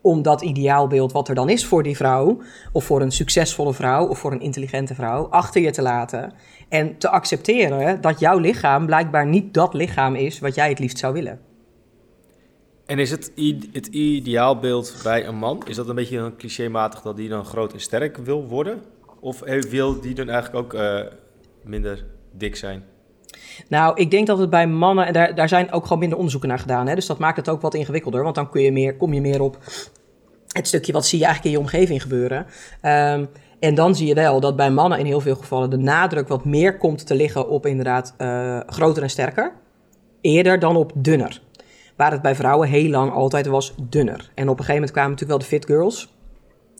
om 0.00 0.22
dat 0.22 0.42
ideaalbeeld 0.42 1.12
wat 1.12 1.28
er 1.28 1.34
dan 1.34 1.48
is 1.48 1.66
voor 1.66 1.82
die 1.82 1.96
vrouw, 1.96 2.40
of 2.72 2.84
voor 2.84 3.00
een 3.00 3.10
succesvolle 3.10 3.74
vrouw, 3.74 4.06
of 4.06 4.18
voor 4.18 4.32
een 4.32 4.40
intelligente 4.40 4.94
vrouw, 4.94 5.28
achter 5.28 5.60
je 5.62 5.70
te 5.70 5.82
laten. 5.82 6.32
En 6.68 6.98
te 6.98 7.08
accepteren 7.08 8.00
dat 8.00 8.20
jouw 8.20 8.38
lichaam 8.38 8.86
blijkbaar 8.86 9.26
niet 9.26 9.54
dat 9.54 9.74
lichaam 9.74 10.14
is 10.14 10.38
wat 10.38 10.54
jij 10.54 10.68
het 10.68 10.78
liefst 10.78 10.98
zou 10.98 11.12
willen. 11.12 11.40
En 12.86 12.98
is 12.98 13.10
het, 13.10 13.32
het 13.72 13.86
ideaalbeeld 13.86 15.00
bij 15.02 15.26
een 15.26 15.36
man, 15.36 15.62
is 15.66 15.76
dat 15.76 15.88
een 15.88 15.94
beetje 15.94 16.18
een 16.18 16.36
clichématig 16.36 17.00
dat 17.00 17.16
die 17.16 17.28
dan 17.28 17.44
groot 17.44 17.72
en 17.72 17.80
sterk 17.80 18.16
wil 18.16 18.46
worden? 18.46 18.82
Of 19.20 19.40
wil 19.70 20.00
die 20.00 20.14
dan 20.14 20.28
eigenlijk 20.28 20.64
ook 20.64 20.80
uh, 20.80 21.00
minder 21.62 22.06
dik 22.32 22.56
zijn? 22.56 22.84
Nou, 23.68 23.96
ik 23.96 24.10
denk 24.10 24.26
dat 24.26 24.38
het 24.38 24.50
bij 24.50 24.66
mannen, 24.66 25.06
en 25.06 25.12
daar, 25.12 25.34
daar 25.34 25.48
zijn 25.48 25.72
ook 25.72 25.82
gewoon 25.82 25.98
minder 25.98 26.16
onderzoeken 26.16 26.48
naar 26.48 26.58
gedaan. 26.58 26.86
Hè? 26.86 26.94
Dus 26.94 27.06
dat 27.06 27.18
maakt 27.18 27.36
het 27.36 27.48
ook 27.48 27.60
wat 27.60 27.74
ingewikkelder. 27.74 28.22
Want 28.22 28.34
dan 28.34 28.50
kun 28.50 28.62
je 28.62 28.72
meer, 28.72 28.96
kom 28.96 29.12
je 29.12 29.20
meer 29.20 29.40
op 29.40 29.58
het 30.48 30.66
stukje 30.66 30.92
wat 30.92 31.06
zie 31.06 31.18
je 31.18 31.24
eigenlijk 31.24 31.54
in 31.54 31.60
je 31.60 31.66
omgeving 31.66 32.02
gebeuren. 32.02 32.46
Um, 32.82 33.28
en 33.60 33.74
dan 33.74 33.94
zie 33.94 34.06
je 34.06 34.14
wel 34.14 34.40
dat 34.40 34.56
bij 34.56 34.70
mannen 34.70 34.98
in 34.98 35.06
heel 35.06 35.20
veel 35.20 35.34
gevallen 35.36 35.70
de 35.70 35.76
nadruk 35.76 36.28
wat 36.28 36.44
meer 36.44 36.76
komt 36.76 37.06
te 37.06 37.14
liggen 37.14 37.48
op 37.48 37.66
inderdaad 37.66 38.14
uh, 38.18 38.60
groter 38.66 39.02
en 39.02 39.10
sterker. 39.10 39.52
Eerder 40.20 40.58
dan 40.58 40.76
op 40.76 40.92
dunner. 40.94 41.40
Waar 41.96 42.10
het 42.10 42.22
bij 42.22 42.34
vrouwen 42.34 42.68
heel 42.68 42.88
lang 42.88 43.12
altijd 43.12 43.46
was 43.46 43.74
dunner. 43.88 44.30
En 44.34 44.48
op 44.48 44.58
een 44.58 44.64
gegeven 44.64 44.74
moment 44.74 44.90
kwamen 44.90 45.10
natuurlijk 45.10 45.40
wel 45.40 45.48
de 45.48 45.56
fit 45.56 45.66
girls. 45.66 46.12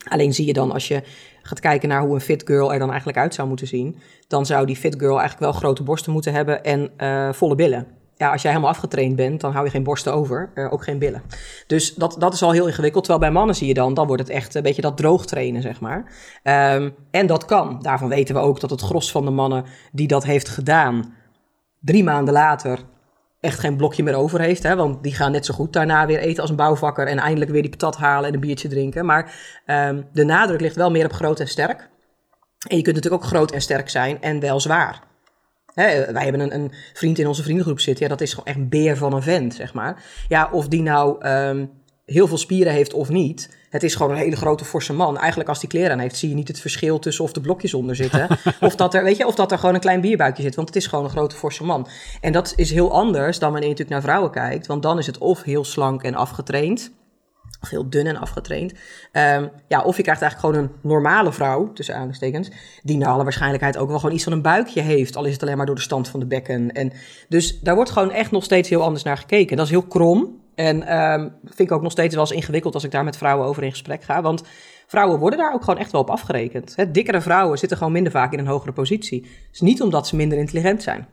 Alleen 0.08 0.34
zie 0.34 0.46
je 0.46 0.52
dan 0.52 0.72
als 0.72 0.88
je 0.88 1.02
gaat 1.48 1.60
kijken 1.60 1.88
naar 1.88 2.00
hoe 2.00 2.14
een 2.14 2.20
fit 2.20 2.42
girl 2.46 2.72
er 2.72 2.78
dan 2.78 2.88
eigenlijk 2.88 3.18
uit 3.18 3.34
zou 3.34 3.48
moeten 3.48 3.66
zien, 3.66 3.96
dan 4.28 4.46
zou 4.46 4.66
die 4.66 4.76
fit 4.76 4.94
girl 4.98 5.18
eigenlijk 5.18 5.40
wel 5.40 5.52
grote 5.52 5.82
borsten 5.82 6.12
moeten 6.12 6.32
hebben 6.32 6.64
en 6.64 6.90
uh, 6.98 7.32
volle 7.32 7.54
billen. 7.54 7.86
Ja, 8.16 8.32
als 8.32 8.42
jij 8.42 8.50
helemaal 8.50 8.72
afgetraind 8.72 9.16
bent, 9.16 9.40
dan 9.40 9.52
hou 9.52 9.64
je 9.64 9.70
geen 9.70 9.82
borsten 9.82 10.14
over, 10.14 10.50
uh, 10.54 10.72
ook 10.72 10.84
geen 10.84 10.98
billen. 10.98 11.22
Dus 11.66 11.94
dat, 11.94 12.16
dat 12.18 12.34
is 12.34 12.42
al 12.42 12.50
heel 12.50 12.66
ingewikkeld. 12.66 13.04
Terwijl 13.04 13.24
bij 13.24 13.38
mannen 13.38 13.56
zie 13.56 13.68
je 13.68 13.74
dan, 13.74 13.94
dan 13.94 14.06
wordt 14.06 14.22
het 14.22 14.30
echt 14.30 14.54
een 14.54 14.62
beetje 14.62 14.82
dat 14.82 14.96
droog 14.96 15.26
trainen, 15.26 15.62
zeg 15.62 15.80
maar. 15.80 16.12
Um, 16.74 16.94
en 17.10 17.26
dat 17.26 17.44
kan. 17.44 17.78
Daarvan 17.82 18.08
weten 18.08 18.34
we 18.34 18.40
ook 18.40 18.60
dat 18.60 18.70
het 18.70 18.80
gros 18.80 19.10
van 19.10 19.24
de 19.24 19.30
mannen 19.30 19.64
die 19.92 20.06
dat 20.06 20.24
heeft 20.24 20.48
gedaan, 20.48 21.14
drie 21.80 22.04
maanden 22.04 22.34
later 22.34 22.78
echt 23.40 23.58
geen 23.58 23.76
blokje 23.76 24.02
meer 24.02 24.14
over 24.14 24.40
heeft. 24.40 24.62
Hè? 24.62 24.76
Want 24.76 25.02
die 25.02 25.14
gaan 25.14 25.32
net 25.32 25.46
zo 25.46 25.54
goed 25.54 25.72
daarna 25.72 26.06
weer 26.06 26.18
eten 26.18 26.40
als 26.40 26.50
een 26.50 26.56
bouwvakker 26.56 27.06
en 27.06 27.18
eindelijk 27.18 27.50
weer 27.50 27.62
die 27.62 27.70
patat 27.70 27.96
halen 27.96 28.28
en 28.28 28.34
een 28.34 28.40
biertje 28.40 28.68
drinken. 28.68 29.06
Maar 29.06 29.34
um, 29.66 30.08
de 30.12 30.24
nadruk 30.24 30.60
ligt 30.60 30.76
wel 30.76 30.90
meer 30.90 31.04
op 31.04 31.12
groot 31.12 31.40
en 31.40 31.48
sterk. 31.48 31.88
En 32.68 32.76
je 32.76 32.82
kunt 32.82 32.94
natuurlijk 32.94 33.22
ook 33.22 33.28
groot 33.28 33.50
en 33.50 33.60
sterk 33.60 33.88
zijn 33.88 34.22
en 34.22 34.40
wel 34.40 34.60
zwaar. 34.60 35.06
Wij 35.74 36.24
hebben 36.24 36.40
een, 36.40 36.54
een, 36.54 36.72
vriend 36.92 37.18
in 37.18 37.26
onze 37.26 37.42
vriendengroep 37.42 37.80
zitten. 37.80 38.04
Ja, 38.04 38.10
dat 38.10 38.20
is 38.20 38.30
gewoon 38.30 38.46
echt 38.46 38.56
een 38.56 38.68
beer 38.68 38.96
van 38.96 39.12
een 39.12 39.22
vent, 39.22 39.54
zeg 39.54 39.74
maar. 39.74 40.04
Ja, 40.28 40.48
of 40.52 40.68
die 40.68 40.82
nou 40.82 41.28
um, 41.28 41.70
heel 42.04 42.26
veel 42.26 42.38
spieren 42.38 42.72
heeft 42.72 42.92
of 42.92 43.08
niet. 43.08 43.57
Het 43.70 43.82
is 43.82 43.94
gewoon 43.94 44.12
een 44.12 44.18
hele 44.18 44.36
grote 44.36 44.64
forse 44.64 44.92
man. 44.92 45.18
Eigenlijk 45.18 45.48
als 45.48 45.60
die 45.60 45.68
kleren 45.68 45.92
aan 45.92 45.98
heeft, 45.98 46.16
zie 46.16 46.28
je 46.28 46.34
niet 46.34 46.48
het 46.48 46.60
verschil 46.60 46.98
tussen 46.98 47.24
of 47.24 47.32
de 47.32 47.40
blokjes 47.40 47.74
onder 47.74 47.96
zitten. 47.96 48.28
of, 48.60 48.76
dat 48.76 48.94
er, 48.94 49.04
weet 49.04 49.16
je, 49.16 49.26
of 49.26 49.34
dat 49.34 49.52
er 49.52 49.58
gewoon 49.58 49.74
een 49.74 49.80
klein 49.80 50.00
bierbuikje 50.00 50.42
zit. 50.42 50.54
Want 50.54 50.68
het 50.68 50.76
is 50.76 50.86
gewoon 50.86 51.04
een 51.04 51.10
grote 51.10 51.36
forse 51.36 51.64
man. 51.64 51.88
En 52.20 52.32
dat 52.32 52.52
is 52.56 52.70
heel 52.70 52.92
anders 52.92 53.38
dan 53.38 53.52
wanneer 53.52 53.68
je 53.68 53.74
natuurlijk 53.74 54.04
naar 54.04 54.12
vrouwen 54.12 54.30
kijkt. 54.30 54.66
Want 54.66 54.82
dan 54.82 54.98
is 54.98 55.06
het 55.06 55.18
of 55.18 55.42
heel 55.42 55.64
slank 55.64 56.02
en 56.02 56.14
afgetraind. 56.14 56.92
Of 57.60 57.68
heel 57.68 57.90
dun 57.90 58.06
en 58.06 58.16
afgetraind. 58.16 58.72
Ehm, 59.12 59.46
ja, 59.68 59.82
of 59.82 59.96
je 59.96 60.02
krijgt 60.02 60.22
eigenlijk 60.22 60.40
gewoon 60.40 60.56
een 60.56 60.90
normale 60.90 61.32
vrouw, 61.32 61.72
tussen 61.72 61.96
aanstekens, 61.96 62.50
die 62.82 62.96
naar 62.96 63.08
alle 63.08 63.22
waarschijnlijkheid 63.22 63.76
ook 63.76 63.88
wel 63.88 63.98
gewoon 63.98 64.14
iets 64.14 64.24
van 64.24 64.32
een 64.32 64.42
buikje 64.42 64.80
heeft. 64.80 65.16
Al 65.16 65.24
is 65.24 65.32
het 65.32 65.42
alleen 65.42 65.56
maar 65.56 65.66
door 65.66 65.74
de 65.74 65.80
stand 65.80 66.08
van 66.08 66.20
de 66.20 66.26
bekken. 66.26 66.72
En 66.72 66.92
dus 67.28 67.60
daar 67.60 67.74
wordt 67.74 67.90
gewoon 67.90 68.10
echt 68.10 68.30
nog 68.30 68.44
steeds 68.44 68.68
heel 68.68 68.82
anders 68.82 69.02
naar 69.02 69.16
gekeken. 69.16 69.56
Dat 69.56 69.64
is 69.64 69.72
heel 69.72 69.86
krom. 69.86 70.40
En 70.58 71.00
um, 71.00 71.32
vind 71.44 71.70
ik 71.70 71.72
ook 71.72 71.82
nog 71.82 71.92
steeds 71.92 72.14
wel 72.14 72.24
eens 72.24 72.32
ingewikkeld 72.32 72.74
als 72.74 72.84
ik 72.84 72.90
daar 72.90 73.04
met 73.04 73.16
vrouwen 73.16 73.46
over 73.46 73.62
in 73.62 73.70
gesprek 73.70 74.02
ga. 74.02 74.22
Want 74.22 74.42
vrouwen 74.86 75.18
worden 75.18 75.38
daar 75.38 75.54
ook 75.54 75.64
gewoon 75.64 75.80
echt 75.80 75.92
wel 75.92 76.00
op 76.00 76.10
afgerekend. 76.10 76.76
Hè, 76.76 76.90
dikkere 76.90 77.20
vrouwen 77.20 77.58
zitten 77.58 77.76
gewoon 77.76 77.92
minder 77.92 78.12
vaak 78.12 78.32
in 78.32 78.38
een 78.38 78.46
hogere 78.46 78.72
positie. 78.72 79.26
Dus 79.50 79.60
niet 79.60 79.82
omdat 79.82 80.06
ze 80.06 80.16
minder 80.16 80.38
intelligent 80.38 80.82
zijn. 80.82 81.06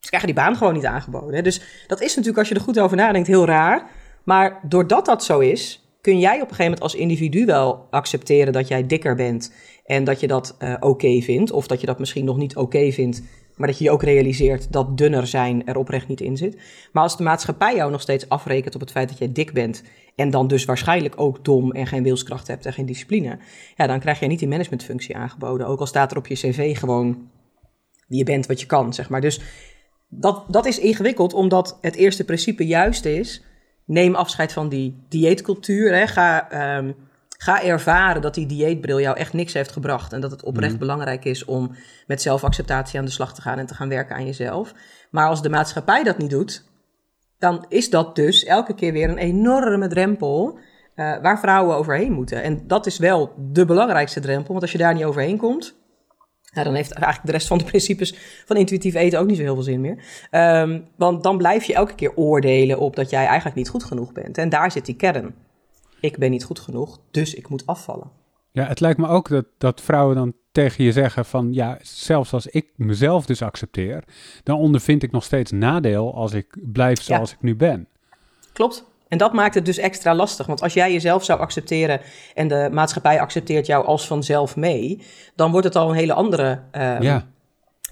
Ze 0.00 0.08
krijgen 0.08 0.28
die 0.28 0.42
baan 0.42 0.56
gewoon 0.56 0.74
niet 0.74 0.86
aangeboden. 0.86 1.44
Dus 1.44 1.84
dat 1.86 2.00
is 2.00 2.08
natuurlijk, 2.08 2.38
als 2.38 2.48
je 2.48 2.54
er 2.54 2.60
goed 2.60 2.80
over 2.80 2.96
nadenkt, 2.96 3.28
heel 3.28 3.46
raar. 3.46 3.90
Maar 4.24 4.60
doordat 4.68 5.06
dat 5.06 5.24
zo 5.24 5.38
is, 5.38 5.86
kun 6.00 6.18
jij 6.18 6.34
op 6.34 6.40
een 6.40 6.46
gegeven 6.48 6.64
moment 6.64 6.82
als 6.82 6.94
individu 6.94 7.44
wel 7.44 7.86
accepteren 7.90 8.52
dat 8.52 8.68
jij 8.68 8.86
dikker 8.86 9.14
bent. 9.14 9.54
En 9.84 10.04
dat 10.04 10.20
je 10.20 10.26
dat 10.26 10.56
uh, 10.58 10.74
oké 10.80 11.20
vindt. 11.20 11.50
Of 11.50 11.66
dat 11.66 11.80
je 11.80 11.86
dat 11.86 11.98
misschien 11.98 12.24
nog 12.24 12.36
niet 12.36 12.56
oké 12.56 12.92
vindt. 12.92 13.22
Maar 13.62 13.70
dat 13.70 13.80
je 13.80 13.86
je 13.86 13.90
ook 13.90 14.02
realiseert 14.02 14.72
dat 14.72 14.98
dunner 14.98 15.26
zijn 15.26 15.66
er 15.66 15.76
oprecht 15.76 16.08
niet 16.08 16.20
in 16.20 16.36
zit. 16.36 16.58
Maar 16.92 17.02
als 17.02 17.16
de 17.16 17.22
maatschappij 17.22 17.74
jou 17.74 17.90
nog 17.90 18.00
steeds 18.00 18.28
afrekent 18.28 18.74
op 18.74 18.80
het 18.80 18.90
feit 18.90 19.08
dat 19.08 19.18
jij 19.18 19.32
dik 19.32 19.52
bent. 19.52 19.82
En 20.16 20.30
dan 20.30 20.48
dus 20.48 20.64
waarschijnlijk 20.64 21.20
ook 21.20 21.44
dom 21.44 21.72
en 21.72 21.86
geen 21.86 22.02
wilskracht 22.02 22.46
hebt 22.46 22.66
en 22.66 22.72
geen 22.72 22.86
discipline. 22.86 23.38
Ja, 23.76 23.86
dan 23.86 24.00
krijg 24.00 24.20
je 24.20 24.26
niet 24.26 24.38
die 24.38 24.48
managementfunctie 24.48 25.16
aangeboden. 25.16 25.66
Ook 25.66 25.80
al 25.80 25.86
staat 25.86 26.10
er 26.10 26.16
op 26.16 26.26
je 26.26 26.34
cv 26.34 26.78
gewoon 26.78 27.30
wie 28.08 28.18
je 28.18 28.24
bent, 28.24 28.46
wat 28.46 28.60
je 28.60 28.66
kan, 28.66 28.94
zeg 28.94 29.08
maar. 29.08 29.20
Dus 29.20 29.40
dat, 30.08 30.44
dat 30.48 30.66
is 30.66 30.78
ingewikkeld, 30.78 31.32
omdat 31.32 31.78
het 31.80 31.94
eerste 31.94 32.24
principe 32.24 32.66
juist 32.66 33.04
is 33.04 33.44
neem 33.84 34.14
afscheid 34.14 34.52
van 34.52 34.68
die 34.68 35.04
dieetcultuur. 35.08 35.94
Hè. 35.94 36.06
Ga, 36.06 36.48
um, 36.78 36.94
ga 37.42 37.62
ervaren 37.62 38.22
dat 38.22 38.34
die 38.34 38.46
dieetbril 38.46 39.00
jou 39.00 39.16
echt 39.16 39.32
niks 39.32 39.52
heeft 39.52 39.72
gebracht. 39.72 40.12
En 40.12 40.20
dat 40.20 40.30
het 40.30 40.42
oprecht 40.42 40.70
mhm. 40.70 40.80
belangrijk 40.80 41.24
is 41.24 41.44
om 41.44 41.74
met 42.06 42.22
zelfacceptatie 42.22 42.98
aan 42.98 43.04
de 43.04 43.10
slag 43.10 43.34
te 43.34 43.42
gaan 43.42 43.58
en 43.58 43.66
te 43.66 43.74
gaan 43.74 43.88
werken 43.88 44.16
aan 44.16 44.26
jezelf. 44.26 44.74
Maar 45.10 45.28
als 45.28 45.42
de 45.42 45.48
maatschappij 45.48 46.02
dat 46.02 46.18
niet 46.18 46.30
doet, 46.30 46.64
dan 47.38 47.64
is 47.68 47.90
dat 47.90 48.16
dus 48.16 48.44
elke 48.44 48.74
keer 48.74 48.92
weer 48.92 49.08
een 49.08 49.18
enorme 49.18 49.88
drempel. 49.88 50.58
Uh, 50.96 51.20
waar 51.22 51.38
vrouwen 51.38 51.76
overheen 51.76 52.12
moeten. 52.12 52.42
En 52.42 52.66
dat 52.66 52.86
is 52.86 52.98
wel 52.98 53.34
de 53.38 53.64
belangrijkste 53.64 54.20
drempel, 54.20 54.48
want 54.48 54.62
als 54.62 54.72
je 54.72 54.78
daar 54.78 54.94
niet 54.94 55.04
overheen 55.04 55.36
komt, 55.36 55.74
ja, 56.42 56.62
dan 56.62 56.74
heeft 56.74 56.92
eigenlijk 56.92 57.26
de 57.26 57.32
rest 57.32 57.46
van 57.46 57.58
de 57.58 57.64
principes 57.64 58.14
van 58.46 58.56
intuïtief 58.56 58.94
eten 58.94 59.18
ook 59.18 59.26
niet 59.26 59.36
zo 59.36 59.42
heel 59.42 59.54
veel 59.54 59.62
zin 59.62 59.80
meer. 59.80 60.04
Um, 60.30 60.88
want 60.96 61.22
dan 61.22 61.38
blijf 61.38 61.64
je 61.64 61.74
elke 61.74 61.94
keer 61.94 62.16
oordelen 62.16 62.78
op 62.78 62.96
dat 62.96 63.10
jij 63.10 63.26
eigenlijk 63.26 63.56
niet 63.56 63.68
goed 63.68 63.84
genoeg 63.84 64.12
bent. 64.12 64.38
En 64.38 64.48
daar 64.48 64.70
zit 64.70 64.86
die 64.86 64.96
kern. 64.96 65.34
Ik 66.02 66.18
ben 66.18 66.30
niet 66.30 66.44
goed 66.44 66.60
genoeg, 66.60 66.98
dus 67.10 67.34
ik 67.34 67.48
moet 67.48 67.66
afvallen. 67.66 68.10
Ja, 68.50 68.64
het 68.66 68.80
lijkt 68.80 68.98
me 68.98 69.08
ook 69.08 69.28
dat, 69.28 69.44
dat 69.58 69.80
vrouwen 69.80 70.16
dan 70.16 70.32
tegen 70.52 70.84
je 70.84 70.92
zeggen 70.92 71.24
van 71.24 71.52
ja, 71.52 71.78
zelfs 71.82 72.32
als 72.32 72.46
ik 72.46 72.68
mezelf 72.76 73.26
dus 73.26 73.42
accepteer, 73.42 74.04
dan 74.42 74.58
ondervind 74.58 75.02
ik 75.02 75.10
nog 75.10 75.24
steeds 75.24 75.50
nadeel 75.50 76.14
als 76.14 76.32
ik 76.32 76.56
blijf 76.60 77.02
zoals 77.02 77.32
ik 77.32 77.42
nu 77.42 77.56
ben. 77.56 77.88
Klopt. 78.52 78.84
En 79.08 79.18
dat 79.18 79.32
maakt 79.32 79.54
het 79.54 79.64
dus 79.64 79.78
extra 79.78 80.14
lastig. 80.14 80.46
Want 80.46 80.62
als 80.62 80.74
jij 80.74 80.92
jezelf 80.92 81.24
zou 81.24 81.40
accepteren 81.40 82.00
en 82.34 82.48
de 82.48 82.68
maatschappij 82.72 83.20
accepteert 83.20 83.66
jou 83.66 83.84
als 83.86 84.06
vanzelf 84.06 84.56
mee, 84.56 85.02
dan 85.34 85.50
wordt 85.50 85.66
het 85.66 85.76
al 85.76 85.88
een 85.88 85.96
hele 85.96 86.12
andere. 86.12 86.62
Um, 86.72 87.02
ja. 87.02 87.26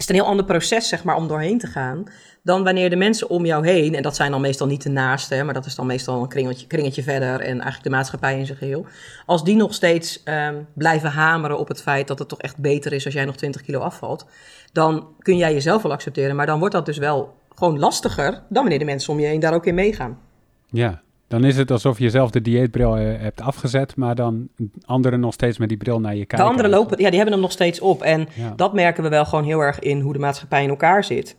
Is 0.01 0.09
een 0.09 0.15
heel 0.15 0.25
ander 0.25 0.45
proces, 0.45 0.89
zeg 0.89 1.05
maar, 1.05 1.17
om 1.17 1.29
doorheen 1.29 1.59
te 1.59 1.67
gaan. 1.67 2.05
Dan 2.43 2.65
wanneer 2.65 2.91
de 2.91 2.97
mensen 2.97 3.29
om 3.29 3.47
jou 3.47 3.67
heen, 3.67 3.95
en 3.95 4.03
dat 4.03 4.17
zijn 4.17 4.31
dan 4.31 4.41
meestal 4.41 4.67
niet 4.67 4.83
de 4.83 4.89
naasten, 4.89 5.45
maar 5.45 5.55
dat 5.55 5.67
is 5.67 5.75
dan 5.75 5.87
meestal 5.87 6.23
een 6.23 6.29
kringetje, 6.29 6.67
kringetje 6.67 7.03
verder 7.03 7.41
en 7.41 7.53
eigenlijk 7.53 7.83
de 7.83 7.91
maatschappij 7.91 8.39
in 8.39 8.47
zijn 8.47 8.59
geheel. 8.59 8.87
Als 9.27 9.45
die 9.45 9.57
nog 9.57 9.75
steeds 9.75 10.23
um, 10.25 10.67
blijven 10.75 11.11
hameren 11.11 11.59
op 11.59 11.69
het 11.69 11.83
feit 11.83 12.09
dat 12.09 12.19
het 12.19 12.29
toch 12.29 12.41
echt 12.41 12.57
beter 12.57 12.93
is 12.93 13.05
als 13.05 13.15
jij 13.15 13.25
nog 13.25 13.37
20 13.37 13.63
kilo 13.63 13.79
afvalt, 13.79 14.27
dan 14.73 15.09
kun 15.19 15.37
jij 15.37 15.53
jezelf 15.53 15.83
wel 15.83 15.93
accepteren. 15.93 16.37
Maar 16.37 16.47
dan 16.47 16.59
wordt 16.59 16.75
dat 16.75 16.87
dus 16.87 16.99
wel 16.99 17.35
gewoon 17.55 17.79
lastiger 17.79 18.33
dan 18.33 18.63
wanneer 18.63 18.79
de 18.79 18.85
mensen 18.85 19.13
om 19.13 19.21
je 19.21 19.27
heen 19.27 19.41
daar 19.41 19.55
ook 19.55 19.67
in 19.67 19.75
meegaan. 19.75 20.19
Ja, 20.67 21.03
dan 21.31 21.45
is 21.45 21.57
het 21.57 21.71
alsof 21.71 21.99
je 21.99 22.11
zelf 22.11 22.31
de 22.31 22.41
dieetbril 22.41 22.97
eh, 22.97 23.21
hebt 23.21 23.41
afgezet, 23.41 23.97
maar 23.97 24.15
dan 24.15 24.49
anderen 24.85 25.21
nog 25.21 25.33
steeds 25.33 25.59
met 25.59 25.69
die 25.69 25.79
bril 25.79 26.01
naar 26.01 26.15
je 26.15 26.27
kijken. 26.27 26.39
De 26.39 26.53
anderen 26.53 26.71
lopen, 26.71 26.99
ja, 26.99 27.09
die 27.09 27.17
hebben 27.17 27.33
hem 27.33 27.43
nog 27.43 27.53
steeds 27.53 27.81
op. 27.81 28.03
En 28.03 28.29
dat 28.57 28.73
merken 28.73 29.03
we 29.03 29.09
wel 29.09 29.25
gewoon 29.25 29.45
heel 29.45 29.61
erg 29.61 29.79
in 29.79 30.01
hoe 30.01 30.13
de 30.13 30.19
maatschappij 30.19 30.63
in 30.63 30.69
elkaar 30.69 31.05
zit. 31.05 31.37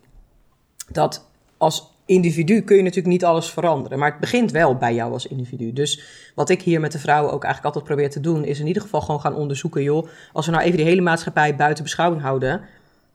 Dat 0.91 1.29
als 1.57 1.93
individu 2.05 2.62
kun 2.62 2.75
je 2.75 2.81
natuurlijk 2.81 3.13
niet 3.13 3.25
alles 3.25 3.50
veranderen, 3.50 4.00
maar 4.00 4.10
het 4.10 4.19
begint 4.19 4.51
wel 4.51 4.75
bij 4.75 4.93
jou 4.93 5.13
als 5.13 5.27
individu. 5.27 5.74
Dus 5.74 6.03
wat 6.36 6.50
ik 6.50 6.62
hier 6.62 6.79
met 6.79 6.91
de 6.91 7.00
vrouwen 7.00 7.33
ook 7.33 7.43
eigenlijk 7.43 7.75
altijd 7.75 7.93
probeer 7.93 8.10
te 8.10 8.19
doen, 8.19 8.45
is 8.45 8.60
in 8.60 8.67
ieder 8.67 8.81
geval 8.81 9.01
gewoon 9.01 9.21
gaan 9.21 9.36
onderzoeken, 9.36 9.83
joh, 9.83 10.07
als 10.33 10.45
we 10.45 10.51
nou 10.51 10.63
even 10.63 10.77
die 10.77 10.86
hele 10.86 11.01
maatschappij 11.01 11.55
buiten 11.55 11.83
beschouwing 11.83 12.21
houden, 12.21 12.62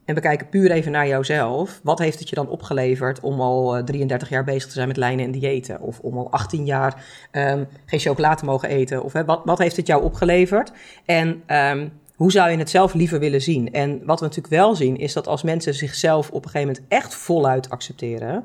en 0.07 0.15
we 0.15 0.21
kijken 0.21 0.49
puur 0.49 0.71
even 0.71 0.91
naar 0.91 1.07
jouzelf. 1.07 1.79
Wat 1.83 1.99
heeft 1.99 2.19
het 2.19 2.29
je 2.29 2.35
dan 2.35 2.49
opgeleverd 2.49 3.19
om 3.19 3.41
al 3.41 3.83
33 3.83 4.27
eh, 4.27 4.33
jaar 4.33 4.43
bezig 4.43 4.67
te 4.67 4.73
zijn 4.73 4.87
met 4.87 4.97
lijnen 4.97 5.25
en 5.25 5.31
diëten? 5.31 5.81
Of 5.81 5.99
om 5.99 6.17
al 6.17 6.31
18 6.31 6.65
jaar 6.65 7.03
um, 7.31 7.67
geen 7.85 7.99
chocolade 7.99 8.35
te 8.35 8.45
mogen 8.45 8.69
eten? 8.69 9.03
Of 9.03 9.13
hè, 9.13 9.25
wat, 9.25 9.41
wat 9.45 9.57
heeft 9.57 9.75
het 9.75 9.87
jou 9.87 10.03
opgeleverd? 10.03 10.71
En 11.05 11.43
um, 11.47 11.91
hoe 12.15 12.31
zou 12.31 12.51
je 12.51 12.57
het 12.57 12.69
zelf 12.69 12.93
liever 12.93 13.19
willen 13.19 13.41
zien? 13.41 13.73
En 13.73 14.05
wat 14.05 14.19
we 14.19 14.25
natuurlijk 14.25 14.53
wel 14.53 14.75
zien, 14.75 14.97
is 14.97 15.13
dat 15.13 15.27
als 15.27 15.43
mensen 15.43 15.73
zichzelf 15.73 16.29
op 16.31 16.45
een 16.45 16.49
gegeven 16.49 16.73
moment 16.73 16.85
echt 16.87 17.15
voluit 17.15 17.69
accepteren, 17.69 18.43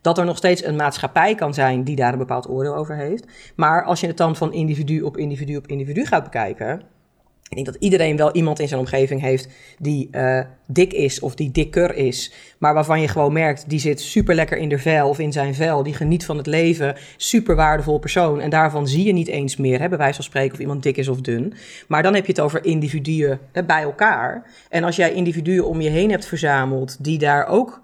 dat 0.00 0.18
er 0.18 0.24
nog 0.24 0.36
steeds 0.36 0.64
een 0.64 0.76
maatschappij 0.76 1.34
kan 1.34 1.54
zijn 1.54 1.84
die 1.84 1.96
daar 1.96 2.12
een 2.12 2.18
bepaald 2.18 2.48
oordeel 2.48 2.76
over 2.76 2.96
heeft. 2.96 3.24
Maar 3.56 3.84
als 3.84 4.00
je 4.00 4.06
het 4.06 4.16
dan 4.16 4.36
van 4.36 4.52
individu 4.52 5.00
op 5.00 5.16
individu 5.16 5.56
op 5.56 5.66
individu 5.66 6.06
gaat 6.06 6.24
bekijken, 6.24 6.82
ik 7.50 7.56
denk 7.56 7.66
dat 7.66 7.82
iedereen 7.82 8.16
wel 8.16 8.32
iemand 8.32 8.58
in 8.58 8.68
zijn 8.68 8.80
omgeving 8.80 9.20
heeft 9.20 9.48
die 9.78 10.08
uh, 10.12 10.40
dik 10.66 10.92
is 10.92 11.20
of 11.20 11.34
die 11.34 11.50
dikker 11.50 11.94
is. 11.94 12.32
Maar 12.58 12.74
waarvan 12.74 13.00
je 13.00 13.08
gewoon 13.08 13.32
merkt, 13.32 13.68
die 13.68 13.78
zit 13.78 14.00
super 14.00 14.34
lekker 14.34 14.58
in 14.58 14.68
de 14.68 14.78
vel 14.78 15.08
of 15.08 15.18
in 15.18 15.32
zijn 15.32 15.54
vel. 15.54 15.82
Die 15.82 15.94
geniet 15.94 16.24
van 16.24 16.36
het 16.36 16.46
leven. 16.46 16.96
Super 17.16 17.56
waardevol 17.56 17.98
persoon. 17.98 18.40
En 18.40 18.50
daarvan 18.50 18.88
zie 18.88 19.04
je 19.04 19.12
niet 19.12 19.28
eens 19.28 19.56
meer, 19.56 19.80
hè, 19.80 19.88
bij 19.88 19.98
wijze 19.98 20.14
van 20.14 20.24
spreken, 20.24 20.52
of 20.52 20.58
iemand 20.58 20.82
dik 20.82 20.96
is 20.96 21.08
of 21.08 21.20
dun. 21.20 21.54
Maar 21.88 22.02
dan 22.02 22.14
heb 22.14 22.26
je 22.26 22.32
het 22.32 22.40
over 22.40 22.64
individuen 22.64 23.40
bij 23.66 23.82
elkaar. 23.82 24.50
En 24.68 24.84
als 24.84 24.96
jij 24.96 25.12
individuen 25.12 25.66
om 25.66 25.80
je 25.80 25.90
heen 25.90 26.10
hebt 26.10 26.26
verzameld 26.26 27.04
die 27.04 27.18
daar 27.18 27.46
ook, 27.46 27.80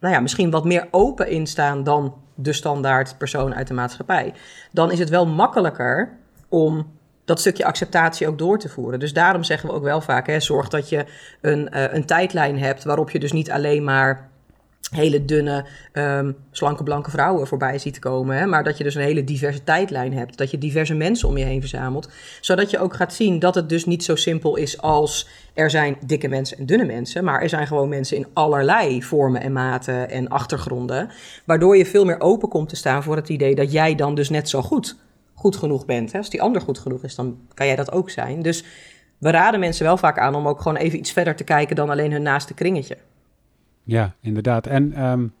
nou 0.00 0.14
ja, 0.14 0.20
misschien 0.20 0.50
wat 0.50 0.64
meer 0.64 0.88
open 0.90 1.28
in 1.28 1.46
staan 1.46 1.84
dan 1.84 2.14
de 2.34 2.52
standaard 2.52 3.18
persoon 3.18 3.54
uit 3.54 3.68
de 3.68 3.74
maatschappij. 3.74 4.32
Dan 4.72 4.92
is 4.92 4.98
het 4.98 5.08
wel 5.08 5.26
makkelijker 5.26 6.18
om 6.48 6.86
dat 7.24 7.40
stukje 7.40 7.64
acceptatie 7.64 8.28
ook 8.28 8.38
door 8.38 8.58
te 8.58 8.68
voeren. 8.68 8.98
Dus 8.98 9.12
daarom 9.12 9.44
zeggen 9.44 9.68
we 9.68 9.74
ook 9.74 9.82
wel 9.82 10.00
vaak: 10.00 10.26
hè, 10.26 10.40
zorg 10.40 10.68
dat 10.68 10.88
je 10.88 11.04
een, 11.40 11.70
uh, 11.74 11.84
een 11.92 12.04
tijdlijn 12.04 12.58
hebt 12.58 12.84
waarop 12.84 13.10
je 13.10 13.18
dus 13.18 13.32
niet 13.32 13.50
alleen 13.50 13.84
maar 13.84 14.32
hele 14.90 15.24
dunne, 15.24 15.64
um, 15.92 16.36
slanke, 16.50 16.82
blanke 16.82 17.10
vrouwen 17.10 17.46
voorbij 17.46 17.78
ziet 17.78 17.98
komen. 17.98 18.36
Hè? 18.36 18.46
Maar 18.46 18.64
dat 18.64 18.78
je 18.78 18.84
dus 18.84 18.94
een 18.94 19.02
hele 19.02 19.24
diverse 19.24 19.64
tijdlijn 19.64 20.12
hebt. 20.12 20.38
Dat 20.38 20.50
je 20.50 20.58
diverse 20.58 20.94
mensen 20.94 21.28
om 21.28 21.36
je 21.36 21.44
heen 21.44 21.60
verzamelt. 21.60 22.08
Zodat 22.40 22.70
je 22.70 22.78
ook 22.78 22.94
gaat 22.94 23.14
zien 23.14 23.38
dat 23.38 23.54
het 23.54 23.68
dus 23.68 23.84
niet 23.84 24.04
zo 24.04 24.16
simpel 24.16 24.56
is 24.56 24.80
als 24.80 25.28
er 25.54 25.70
zijn 25.70 25.96
dikke 26.06 26.28
mensen 26.28 26.58
en 26.58 26.66
dunne 26.66 26.84
mensen. 26.84 27.24
Maar 27.24 27.42
er 27.42 27.48
zijn 27.48 27.66
gewoon 27.66 27.88
mensen 27.88 28.16
in 28.16 28.26
allerlei 28.32 29.02
vormen 29.02 29.40
en 29.40 29.52
maten 29.52 30.10
en 30.10 30.28
achtergronden. 30.28 31.10
Waardoor 31.44 31.76
je 31.76 31.86
veel 31.86 32.04
meer 32.04 32.20
open 32.20 32.48
komt 32.48 32.68
te 32.68 32.76
staan 32.76 33.02
voor 33.02 33.16
het 33.16 33.28
idee 33.28 33.54
dat 33.54 33.72
jij 33.72 33.94
dan 33.94 34.14
dus 34.14 34.30
net 34.30 34.48
zo 34.48 34.62
goed 34.62 34.96
goed 35.44 35.56
genoeg 35.56 35.84
bent. 35.84 36.12
Hè? 36.12 36.18
Als 36.18 36.30
die 36.30 36.42
ander 36.42 36.60
goed 36.60 36.78
genoeg 36.78 37.02
is, 37.02 37.14
dan 37.14 37.38
kan 37.54 37.66
jij 37.66 37.76
dat 37.76 37.92
ook 37.92 38.10
zijn. 38.10 38.42
Dus 38.42 38.64
we 39.18 39.30
raden 39.30 39.60
mensen 39.60 39.84
wel 39.84 39.96
vaak 39.96 40.18
aan 40.18 40.34
om 40.34 40.48
ook 40.48 40.60
gewoon 40.60 40.76
even 40.76 40.98
iets 40.98 41.12
verder 41.12 41.36
te 41.36 41.44
kijken 41.44 41.76
dan 41.76 41.90
alleen 41.90 42.12
hun 42.12 42.22
naaste 42.22 42.54
kringetje. 42.54 42.96
Ja, 43.82 44.14
inderdaad. 44.20 44.66
En 44.66 45.04
um, 45.04 45.32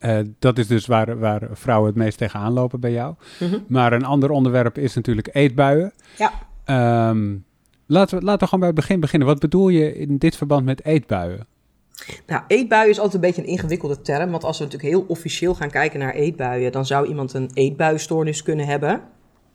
uh, 0.00 0.18
dat 0.38 0.58
is 0.58 0.66
dus 0.66 0.86
waar, 0.86 1.18
waar 1.18 1.48
vrouwen 1.52 1.88
het 1.88 1.96
meest 1.96 2.18
tegenaan 2.18 2.52
lopen 2.52 2.80
bij 2.80 2.92
jou. 2.92 3.14
Mm 3.40 3.48
-hmm. 3.48 3.64
Maar 3.68 3.92
een 3.92 4.04
ander 4.04 4.30
onderwerp 4.30 4.78
is 4.78 4.94
natuurlijk 4.94 5.28
eetbuien. 5.32 5.92
Ja. 6.18 6.32
Um, 7.08 7.44
laten, 7.86 8.18
we, 8.18 8.24
laten 8.24 8.40
we 8.40 8.44
gewoon 8.44 8.60
bij 8.60 8.68
het 8.68 8.78
begin 8.78 9.00
beginnen. 9.00 9.28
Wat 9.28 9.38
bedoel 9.38 9.68
je 9.68 9.94
in 9.94 10.18
dit 10.18 10.36
verband 10.36 10.64
met 10.64 10.84
eetbuien? 10.84 11.46
Nou, 12.26 12.42
eetbuien 12.46 12.90
is 12.90 12.96
altijd 12.96 13.14
een 13.14 13.20
beetje 13.20 13.42
een 13.42 13.48
ingewikkelde 13.48 14.00
term. 14.00 14.30
Want 14.30 14.44
als 14.44 14.58
we 14.58 14.64
natuurlijk 14.64 14.92
heel 14.92 15.04
officieel 15.08 15.54
gaan 15.54 15.70
kijken 15.70 15.98
naar 15.98 16.14
eetbuien, 16.14 16.72
dan 16.72 16.86
zou 16.86 17.06
iemand 17.06 17.32
een 17.32 17.50
eetbuistoornis 17.54 18.42
kunnen 18.42 18.66
hebben. 18.66 19.02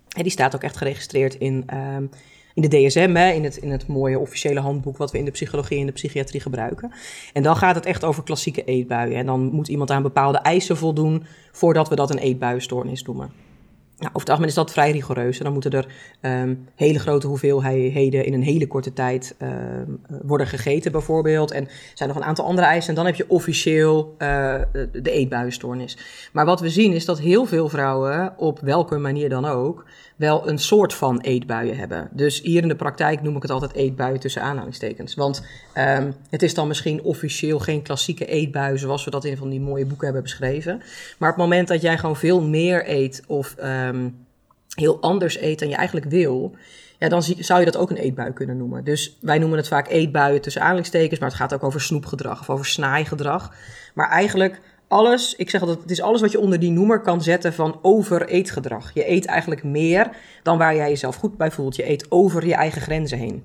En 0.09 0.23
die 0.23 0.31
staat 0.31 0.55
ook 0.55 0.63
echt 0.63 0.77
geregistreerd 0.77 1.35
in, 1.35 1.65
um, 1.73 2.09
in 2.53 2.61
de 2.61 2.67
DSM, 2.67 3.13
hè, 3.15 3.31
in, 3.31 3.43
het, 3.43 3.57
in 3.57 3.71
het 3.71 3.87
mooie 3.87 4.19
officiële 4.19 4.59
handboek 4.59 4.97
wat 4.97 5.11
we 5.11 5.17
in 5.17 5.25
de 5.25 5.31
psychologie 5.31 5.79
en 5.79 5.85
de 5.85 5.91
psychiatrie 5.91 6.41
gebruiken. 6.41 6.91
En 7.33 7.43
dan 7.43 7.55
gaat 7.55 7.75
het 7.75 7.85
echt 7.85 8.03
over 8.03 8.23
klassieke 8.23 8.63
eetbuien. 8.63 9.17
En 9.17 9.25
dan 9.25 9.41
moet 9.51 9.67
iemand 9.67 9.91
aan 9.91 10.03
bepaalde 10.03 10.37
eisen 10.37 10.77
voldoen 10.77 11.25
voordat 11.51 11.89
we 11.89 11.95
dat 11.95 12.09
een 12.09 12.17
eetbuienstoornis 12.17 13.03
noemen. 13.03 13.31
Nou, 13.99 14.11
over 14.11 14.19
het 14.19 14.29
algemeen 14.29 14.49
is 14.49 14.55
dat 14.55 14.71
vrij 14.71 14.91
rigoureus. 14.91 15.37
En 15.37 15.43
dan 15.43 15.53
moeten 15.53 15.71
er 15.71 15.87
ehm, 16.21 16.55
hele 16.75 16.99
grote 16.99 17.27
hoeveelheden 17.27 18.25
in 18.25 18.33
een 18.33 18.43
hele 18.43 18.67
korte 18.67 18.93
tijd 18.93 19.35
ehm, 19.37 19.85
worden 20.21 20.47
gegeten, 20.47 20.91
bijvoorbeeld. 20.91 21.51
En 21.51 21.63
er 21.63 21.71
zijn 21.93 22.09
nog 22.09 22.17
een 22.17 22.23
aantal 22.23 22.45
andere 22.45 22.67
eisen. 22.67 22.89
En 22.89 22.95
dan 22.95 23.05
heb 23.05 23.15
je 23.15 23.25
officieel 23.27 24.15
uh, 24.17 24.55
de 24.91 25.11
eetbuienstoornis. 25.11 25.97
Maar 26.33 26.45
wat 26.45 26.59
we 26.59 26.69
zien 26.69 26.93
is 26.93 27.05
dat 27.05 27.19
heel 27.19 27.45
veel 27.45 27.69
vrouwen, 27.69 28.33
op 28.37 28.59
welke 28.59 28.97
manier 28.97 29.29
dan 29.29 29.45
ook, 29.45 29.85
wel 30.19 30.49
een 30.49 30.57
soort 30.57 30.93
van 30.93 31.19
eetbuien 31.19 31.77
hebben. 31.77 32.09
Dus 32.11 32.41
hier 32.41 32.61
in 32.61 32.67
de 32.67 32.75
praktijk 32.75 33.21
noem 33.21 33.35
ik 33.35 33.41
het 33.41 33.51
altijd 33.51 33.73
eetbuien 33.73 34.19
tussen 34.19 34.41
aanhalingstekens. 34.41 35.15
Want 35.15 35.45
um, 35.77 36.15
het 36.29 36.43
is 36.43 36.53
dan 36.53 36.67
misschien 36.67 37.01
officieel 37.03 37.59
geen 37.59 37.81
klassieke 37.81 38.25
eetbui 38.25 38.77
zoals 38.77 39.05
we 39.05 39.11
dat 39.11 39.25
in 39.25 39.37
van 39.37 39.49
die 39.49 39.61
mooie 39.61 39.85
boeken 39.85 40.05
hebben 40.05 40.23
beschreven. 40.23 40.77
Maar 41.17 41.29
op 41.29 41.35
het 41.35 41.45
moment 41.45 41.67
dat 41.67 41.81
jij 41.81 41.97
gewoon 41.97 42.15
veel 42.15 42.41
meer 42.41 42.89
eet 42.89 43.23
of 43.27 43.55
um, 43.63 44.25
heel 44.75 45.01
anders 45.01 45.41
eet 45.41 45.59
dan 45.59 45.69
je 45.69 45.75
eigenlijk 45.75 46.09
wil, 46.09 46.55
ja, 46.97 47.09
dan 47.09 47.23
zou 47.23 47.59
je 47.59 47.65
dat 47.65 47.77
ook 47.77 47.89
een 47.89 47.97
eetbui 47.97 48.33
kunnen 48.33 48.57
noemen. 48.57 48.83
Dus 48.83 49.17
wij 49.21 49.37
noemen 49.37 49.57
het 49.57 49.67
vaak 49.67 49.89
eetbuien 49.89 50.41
tussen 50.41 50.61
aanhalingstekens, 50.61 51.19
maar 51.19 51.29
het 51.29 51.37
gaat 51.37 51.53
ook 51.53 51.63
over 51.63 51.81
snoepgedrag 51.81 52.39
of 52.39 52.49
over 52.49 52.65
snaaigedrag. 52.65 53.53
Maar 53.93 54.09
eigenlijk 54.09 54.61
alles, 54.89 55.35
ik 55.35 55.49
zeg 55.49 55.61
altijd, 55.61 55.81
het 55.81 55.91
is 55.91 56.01
alles 56.01 56.21
wat 56.21 56.31
je 56.31 56.39
onder 56.39 56.59
die 56.59 56.71
noemer 56.71 57.01
kan 57.01 57.21
zetten 57.21 57.53
van 57.53 57.79
overeetgedrag. 57.81 58.93
Je 58.93 59.09
eet 59.09 59.25
eigenlijk 59.25 59.63
meer 59.63 60.09
dan 60.43 60.57
waar 60.57 60.75
jij 60.75 60.89
jezelf 60.89 61.15
goed 61.15 61.37
bij 61.37 61.51
voelt. 61.51 61.75
Je 61.75 61.89
eet 61.89 62.11
over 62.11 62.45
je 62.45 62.53
eigen 62.53 62.81
grenzen 62.81 63.17
heen. 63.17 63.43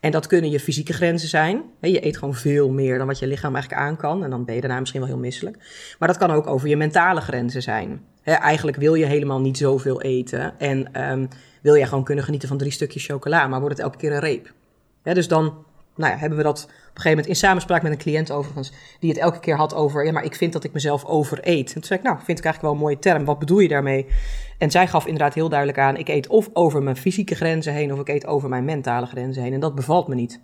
En 0.00 0.10
dat 0.10 0.26
kunnen 0.26 0.50
je 0.50 0.60
fysieke 0.60 0.92
grenzen 0.92 1.28
zijn. 1.28 1.62
Je 1.80 2.06
eet 2.06 2.16
gewoon 2.16 2.34
veel 2.34 2.70
meer 2.70 2.98
dan 2.98 3.06
wat 3.06 3.18
je 3.18 3.26
lichaam 3.26 3.54
eigenlijk 3.54 3.82
aan 3.82 3.96
kan. 3.96 4.24
En 4.24 4.30
dan 4.30 4.44
ben 4.44 4.54
je 4.54 4.60
daarna 4.60 4.78
misschien 4.78 5.00
wel 5.00 5.10
heel 5.10 5.18
misselijk. 5.18 5.56
Maar 5.98 6.08
dat 6.08 6.18
kan 6.18 6.30
ook 6.30 6.46
over 6.46 6.68
je 6.68 6.76
mentale 6.76 7.20
grenzen 7.20 7.62
zijn. 7.62 8.04
Eigenlijk 8.22 8.76
wil 8.76 8.94
je 8.94 9.04
helemaal 9.04 9.40
niet 9.40 9.56
zoveel 9.56 10.02
eten. 10.02 10.58
En 10.58 11.10
um, 11.10 11.28
wil 11.62 11.74
je 11.74 11.86
gewoon 11.86 12.04
kunnen 12.04 12.24
genieten 12.24 12.48
van 12.48 12.58
drie 12.58 12.72
stukjes 12.72 13.06
chocola. 13.06 13.46
Maar 13.46 13.60
wordt 13.60 13.76
het 13.76 13.84
elke 13.84 13.98
keer 13.98 14.12
een 14.12 14.20
reep. 14.20 14.52
dus 15.02 15.28
dan 15.28 15.64
nou 15.96 16.12
ja, 16.12 16.18
hebben 16.18 16.38
we 16.38 16.44
dat 16.44 16.68
gegeven 17.00 17.10
moment 17.10 17.26
in 17.26 17.36
samenspraak 17.36 17.82
met 17.82 17.92
een 17.92 17.98
cliënt 17.98 18.30
overigens, 18.30 18.72
die 19.00 19.10
het 19.10 19.18
elke 19.18 19.40
keer 19.40 19.56
had 19.56 19.74
over, 19.74 20.04
ja, 20.04 20.12
maar 20.12 20.24
ik 20.24 20.34
vind 20.34 20.52
dat 20.52 20.64
ik 20.64 20.72
mezelf 20.72 21.04
overeet. 21.04 21.66
En 21.66 21.74
toen 21.74 21.84
zei 21.84 21.98
ik, 21.98 22.04
nou, 22.04 22.16
vind 22.16 22.38
ik 22.38 22.44
eigenlijk 22.44 22.62
wel 22.62 22.72
een 22.72 22.78
mooie 22.78 22.98
term, 22.98 23.24
wat 23.24 23.38
bedoel 23.38 23.58
je 23.58 23.68
daarmee? 23.68 24.06
En 24.58 24.70
zij 24.70 24.88
gaf 24.88 25.06
inderdaad 25.06 25.34
heel 25.34 25.48
duidelijk 25.48 25.78
aan, 25.78 25.96
ik 25.96 26.08
eet 26.08 26.26
of 26.26 26.48
over 26.52 26.82
mijn 26.82 26.96
fysieke 26.96 27.34
grenzen 27.34 27.72
heen, 27.72 27.92
of 27.92 27.98
ik 28.00 28.08
eet 28.08 28.26
over 28.26 28.48
mijn 28.48 28.64
mentale 28.64 29.06
grenzen 29.06 29.42
heen. 29.42 29.52
En 29.52 29.60
dat 29.60 29.74
bevalt 29.74 30.08
me 30.08 30.14
niet. 30.14 30.40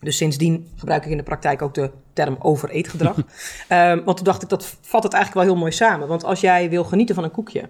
Dus 0.00 0.16
sindsdien 0.16 0.68
gebruik 0.76 1.04
ik 1.04 1.10
in 1.10 1.16
de 1.16 1.22
praktijk 1.22 1.62
ook 1.62 1.74
de 1.74 1.90
term 2.12 2.36
overeetgedrag. 2.38 3.16
um, 3.16 3.24
want 4.04 4.16
toen 4.16 4.24
dacht 4.24 4.42
ik, 4.42 4.48
dat 4.48 4.76
vat 4.80 5.02
het 5.02 5.12
eigenlijk 5.12 5.44
wel 5.44 5.54
heel 5.54 5.62
mooi 5.62 5.72
samen. 5.72 6.08
Want 6.08 6.24
als 6.24 6.40
jij 6.40 6.70
wil 6.70 6.84
genieten 6.84 7.14
van 7.14 7.24
een 7.24 7.30
koekje, 7.30 7.68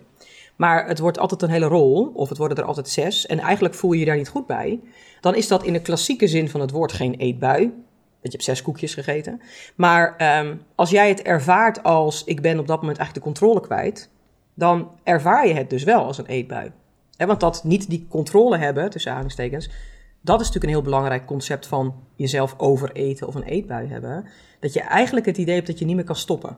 maar 0.56 0.86
het 0.86 0.98
wordt 0.98 1.18
altijd 1.18 1.42
een 1.42 1.50
hele 1.50 1.66
rol, 1.66 2.12
of 2.14 2.28
het 2.28 2.38
worden 2.38 2.56
er 2.56 2.64
altijd 2.64 2.88
zes, 2.88 3.26
en 3.26 3.38
eigenlijk 3.38 3.74
voel 3.74 3.92
je 3.92 3.98
je 3.98 4.04
daar 4.04 4.16
niet 4.16 4.28
goed 4.28 4.46
bij, 4.46 4.80
dan 5.20 5.34
is 5.34 5.48
dat 5.48 5.64
in 5.64 5.72
de 5.72 5.82
klassieke 5.82 6.26
zin 6.26 6.48
van 6.48 6.60
het 6.60 6.70
woord 6.70 6.92
geen 6.92 7.14
eetbui. 7.14 7.72
Je 8.32 8.38
hebt 8.38 8.48
zes 8.48 8.62
koekjes 8.62 8.94
gegeten. 8.94 9.40
Maar 9.76 10.38
um, 10.40 10.62
als 10.74 10.90
jij 10.90 11.08
het 11.08 11.22
ervaart 11.22 11.82
als 11.82 12.24
ik 12.24 12.42
ben 12.42 12.58
op 12.58 12.66
dat 12.66 12.80
moment 12.80 12.98
eigenlijk 12.98 13.26
de 13.26 13.32
controle 13.32 13.60
kwijt, 13.60 14.10
dan 14.54 14.90
ervaar 15.02 15.48
je 15.48 15.54
het 15.54 15.70
dus 15.70 15.84
wel 15.84 16.04
als 16.04 16.18
een 16.18 16.26
eetbui. 16.26 16.72
Want 17.16 17.40
dat 17.40 17.64
niet 17.64 17.90
die 17.90 18.06
controle 18.08 18.58
hebben, 18.58 18.90
tussen 18.90 19.10
aanhalingstekens, 19.10 19.70
dat 20.20 20.40
is 20.40 20.46
natuurlijk 20.46 20.64
een 20.64 20.78
heel 20.78 20.90
belangrijk 20.90 21.26
concept 21.26 21.66
van 21.66 21.94
jezelf 22.14 22.54
overeten 22.56 23.26
of 23.26 23.34
een 23.34 23.42
eetbui 23.42 23.88
hebben. 23.88 24.26
Dat 24.60 24.72
je 24.72 24.80
eigenlijk 24.80 25.26
het 25.26 25.38
idee 25.38 25.54
hebt 25.54 25.66
dat 25.66 25.78
je 25.78 25.84
niet 25.84 25.96
meer 25.96 26.04
kan 26.04 26.16
stoppen. 26.16 26.56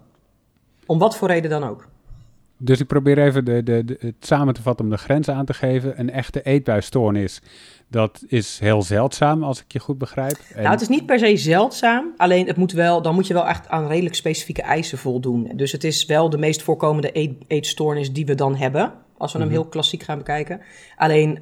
Om 0.86 0.98
wat 0.98 1.16
voor 1.16 1.28
reden 1.28 1.50
dan 1.50 1.64
ook. 1.64 1.88
Dus 2.62 2.80
ik 2.80 2.86
probeer 2.86 3.18
even 3.18 3.44
de, 3.44 3.62
de, 3.62 3.84
de, 3.84 3.96
het 4.00 4.14
samen 4.20 4.54
te 4.54 4.62
vatten 4.62 4.84
om 4.84 4.90
de 4.90 4.98
grens 4.98 5.28
aan 5.28 5.44
te 5.44 5.54
geven. 5.54 6.00
Een 6.00 6.10
echte 6.10 6.42
eetbuistoornis, 6.42 7.40
dat 7.88 8.24
is 8.26 8.58
heel 8.58 8.82
zeldzaam, 8.82 9.42
als 9.42 9.60
ik 9.60 9.72
je 9.72 9.78
goed 9.78 9.98
begrijp. 9.98 10.38
En... 10.54 10.62
Nou, 10.62 10.72
het 10.72 10.80
is 10.80 10.88
niet 10.88 11.06
per 11.06 11.18
se 11.18 11.36
zeldzaam, 11.36 12.14
alleen 12.16 12.46
het 12.46 12.56
moet 12.56 12.72
wel, 12.72 13.02
dan 13.02 13.14
moet 13.14 13.26
je 13.26 13.34
wel 13.34 13.46
echt 13.46 13.68
aan 13.68 13.86
redelijk 13.86 14.14
specifieke 14.14 14.62
eisen 14.62 14.98
voldoen. 14.98 15.50
Dus 15.54 15.72
het 15.72 15.84
is 15.84 16.06
wel 16.06 16.30
de 16.30 16.38
meest 16.38 16.62
voorkomende 16.62 17.10
eet, 17.12 17.32
eetstoornis 17.46 18.12
die 18.12 18.26
we 18.26 18.34
dan 18.34 18.56
hebben, 18.56 18.92
als 19.16 19.32
we 19.32 19.38
hem 19.38 19.46
mhm. 19.46 19.56
heel 19.56 19.66
klassiek 19.66 20.02
gaan 20.02 20.18
bekijken. 20.18 20.60
Alleen 20.96 21.38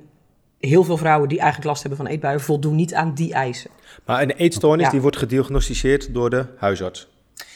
heel 0.60 0.84
veel 0.84 0.96
vrouwen 0.96 1.28
die 1.28 1.38
eigenlijk 1.38 1.68
last 1.68 1.82
hebben 1.82 2.00
van 2.00 2.08
eetbuien 2.08 2.40
voldoen 2.40 2.74
niet 2.74 2.94
aan 2.94 3.14
die 3.14 3.32
eisen. 3.32 3.70
Maar 4.04 4.22
een 4.22 4.30
eetstoornis 4.30 4.90
die 4.90 5.00
wordt 5.00 5.16
gediagnosticeerd 5.16 6.14
door 6.14 6.30
de 6.30 6.46
huisarts? 6.56 7.08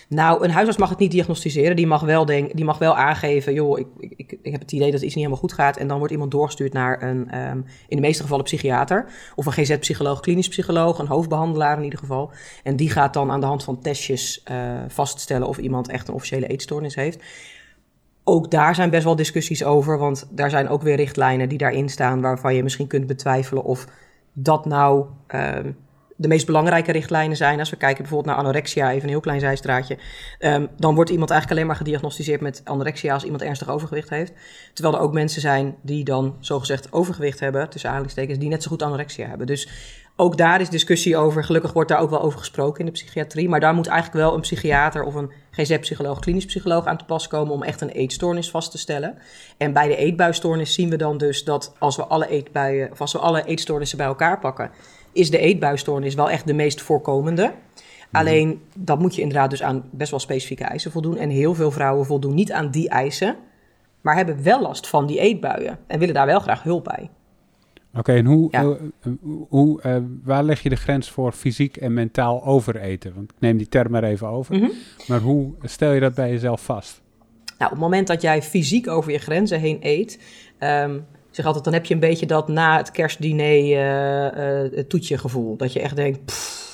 Nou, 0.08 0.44
een 0.44 0.50
huisarts 0.50 0.78
mag 0.78 0.88
het 0.88 0.98
niet 0.98 1.10
diagnosticeren. 1.10 1.76
Die 1.76 1.86
mag 1.86 2.00
wel, 2.00 2.24
denk, 2.24 2.56
die 2.56 2.64
mag 2.64 2.78
wel 2.78 2.96
aangeven, 2.96 3.54
joh, 3.54 3.78
ik, 3.78 3.86
ik, 3.98 4.38
ik 4.42 4.52
heb 4.52 4.60
het 4.60 4.72
idee 4.72 4.90
dat 4.90 5.00
iets 5.00 5.14
niet 5.14 5.24
helemaal 5.24 5.36
goed 5.38 5.52
gaat. 5.52 5.76
En 5.76 5.88
dan 5.88 5.98
wordt 5.98 6.12
iemand 6.12 6.30
doorgestuurd 6.30 6.72
naar 6.72 7.02
een, 7.02 7.48
um, 7.48 7.64
in 7.88 7.96
de 7.96 8.02
meeste 8.02 8.22
gevallen 8.22 8.44
psychiater. 8.44 9.06
Of 9.34 9.46
een 9.46 9.52
GZ-psycholoog, 9.52 10.20
klinisch 10.20 10.48
psycholoog, 10.48 10.98
een 10.98 11.06
hoofdbehandelaar 11.06 11.76
in 11.76 11.84
ieder 11.84 11.98
geval. 11.98 12.30
En 12.62 12.76
die 12.76 12.90
gaat 12.90 13.14
dan 13.14 13.30
aan 13.30 13.40
de 13.40 13.46
hand 13.46 13.64
van 13.64 13.80
testjes 13.80 14.44
uh, 14.50 14.56
vaststellen 14.88 15.48
of 15.48 15.58
iemand 15.58 15.88
echt 15.88 16.08
een 16.08 16.14
officiële 16.14 16.46
eetstoornis 16.46 16.94
heeft. 16.94 17.22
Ook 18.24 18.50
daar 18.50 18.74
zijn 18.74 18.90
best 18.90 19.04
wel 19.04 19.16
discussies 19.16 19.64
over, 19.64 19.98
want 19.98 20.28
daar 20.30 20.50
zijn 20.50 20.68
ook 20.68 20.82
weer 20.82 20.96
richtlijnen 20.96 21.48
die 21.48 21.58
daarin 21.58 21.88
staan 21.88 22.20
waarvan 22.20 22.54
je 22.54 22.62
misschien 22.62 22.86
kunt 22.86 23.06
betwijfelen 23.06 23.64
of 23.64 23.86
dat 24.32 24.66
nou... 24.66 25.06
Uh, 25.34 25.58
de 26.22 26.28
meest 26.28 26.46
belangrijke 26.46 26.92
richtlijnen 26.92 27.36
zijn. 27.36 27.58
Als 27.58 27.70
we 27.70 27.76
kijken 27.76 28.02
bijvoorbeeld 28.02 28.34
naar 28.34 28.44
anorexia, 28.44 28.90
even 28.90 29.02
een 29.02 29.08
heel 29.08 29.20
klein 29.20 29.40
zijstraatje. 29.40 29.98
Um, 30.40 30.68
dan 30.76 30.94
wordt 30.94 31.10
iemand 31.10 31.30
eigenlijk 31.30 31.60
alleen 31.60 31.70
maar 31.70 31.80
gediagnosticeerd 31.84 32.40
met 32.40 32.60
anorexia 32.64 33.14
als 33.14 33.24
iemand 33.24 33.42
ernstig 33.42 33.68
overgewicht 33.68 34.10
heeft. 34.10 34.32
Terwijl 34.72 34.96
er 34.96 35.02
ook 35.02 35.12
mensen 35.12 35.40
zijn 35.40 35.76
die 35.82 36.04
dan 36.04 36.36
zogezegd 36.40 36.92
overgewicht 36.92 37.40
hebben, 37.40 37.68
tussen 37.68 37.88
aanhalingstekens, 37.88 38.38
die 38.38 38.48
net 38.48 38.62
zo 38.62 38.68
goed 38.68 38.82
anorexia 38.82 39.28
hebben. 39.28 39.46
Dus 39.46 39.68
ook 40.16 40.36
daar 40.36 40.60
is 40.60 40.68
discussie 40.68 41.16
over. 41.16 41.44
Gelukkig 41.44 41.72
wordt 41.72 41.88
daar 41.88 42.00
ook 42.00 42.10
wel 42.10 42.22
over 42.22 42.38
gesproken 42.38 42.80
in 42.80 42.86
de 42.86 42.92
psychiatrie. 42.92 43.48
Maar 43.48 43.60
daar 43.60 43.74
moet 43.74 43.86
eigenlijk 43.86 44.24
wel 44.24 44.34
een 44.34 44.40
psychiater 44.40 45.02
of 45.04 45.14
een 45.14 45.32
GZ-psycholoog, 45.50 46.18
klinisch 46.18 46.44
psycholoog 46.44 46.86
aan 46.86 46.98
te 46.98 47.04
pas 47.04 47.28
komen 47.28 47.52
om 47.52 47.62
echt 47.62 47.80
een 47.80 47.88
eetstoornis 47.88 48.50
vast 48.50 48.70
te 48.70 48.78
stellen. 48.78 49.18
En 49.56 49.72
bij 49.72 49.88
de 49.88 49.96
eetbuistoornis 49.96 50.74
zien 50.74 50.90
we 50.90 50.96
dan 50.96 51.18
dus 51.18 51.44
dat 51.44 51.74
als 51.78 51.96
we 51.96 52.04
alle 52.04 52.28
eetbuien, 52.28 52.90
of 52.90 53.00
als 53.00 53.12
we 53.12 53.18
alle 53.18 53.44
eetstoornissen 53.44 53.98
bij 53.98 54.06
elkaar 54.06 54.38
pakken, 54.38 54.70
is 55.12 55.30
de 55.30 55.38
eetbuistoornis 55.38 56.14
wel 56.14 56.30
echt 56.30 56.46
de 56.46 56.54
meest 56.54 56.80
voorkomende. 56.80 57.42
Mhm. 57.42 58.16
Alleen 58.16 58.60
dat 58.76 58.98
moet 58.98 59.14
je 59.14 59.22
inderdaad 59.22 59.50
dus 59.50 59.62
aan 59.62 59.84
best 59.90 60.10
wel 60.10 60.20
specifieke 60.20 60.64
eisen 60.64 60.90
voldoen. 60.90 61.16
En 61.16 61.30
heel 61.30 61.54
veel 61.54 61.70
vrouwen 61.70 62.06
voldoen 62.06 62.34
niet 62.34 62.52
aan 62.52 62.70
die 62.70 62.88
eisen, 62.88 63.36
maar 64.00 64.16
hebben 64.16 64.42
wel 64.42 64.60
last 64.60 64.88
van 64.88 65.06
die 65.06 65.18
eetbuien 65.18 65.78
en 65.86 65.98
willen 65.98 66.14
daar 66.14 66.26
wel 66.26 66.40
graag 66.40 66.62
hulp 66.62 66.84
bij. 66.84 67.10
Oké, 67.94 68.12
en 68.12 68.24
hoe, 68.24 68.48
ja. 68.50 68.62
uh, 68.62 69.12
hoe, 69.48 69.82
uh, 69.86 69.96
waar 70.24 70.44
leg 70.44 70.62
je 70.62 70.68
de 70.68 70.76
grens 70.76 71.10
voor 71.10 71.32
fysiek 71.32 71.76
en 71.76 71.94
mentaal 71.94 72.44
overeten? 72.44 73.14
Want 73.14 73.30
ik 73.30 73.36
neem 73.38 73.56
die 73.56 73.68
term 73.68 73.90
maar 73.90 74.04
even 74.04 74.28
over. 74.28 74.54
Mm 74.54 74.60
-hmm. 74.60 74.72
Maar 75.06 75.20
hoe 75.20 75.52
stel 75.62 75.92
je 75.92 76.00
dat 76.00 76.14
bij 76.14 76.30
jezelf 76.30 76.64
vast? 76.64 77.02
Nou, 77.58 77.64
op 77.64 77.70
het 77.70 77.88
moment 77.88 78.06
dat 78.06 78.22
jij 78.22 78.42
fysiek 78.42 78.88
over 78.88 79.12
je 79.12 79.18
grenzen 79.18 79.60
heen 79.60 79.78
eet, 79.80 80.18
um, 80.58 80.96
ik 80.96 81.11
zeg 81.36 81.46
altijd, 81.46 81.64
dan 81.64 81.72
heb 81.72 81.86
je 81.86 81.94
een 81.94 82.00
beetje 82.00 82.26
dat 82.26 82.48
na 82.48 82.76
het 82.76 82.90
kerstdiner 82.90 83.62
uh, 83.62 84.72
uh, 84.72 84.84
toetje 84.84 85.18
gevoel. 85.18 85.56
Dat 85.56 85.72
je 85.72 85.80
echt 85.80 85.96
denkt, 85.96 86.18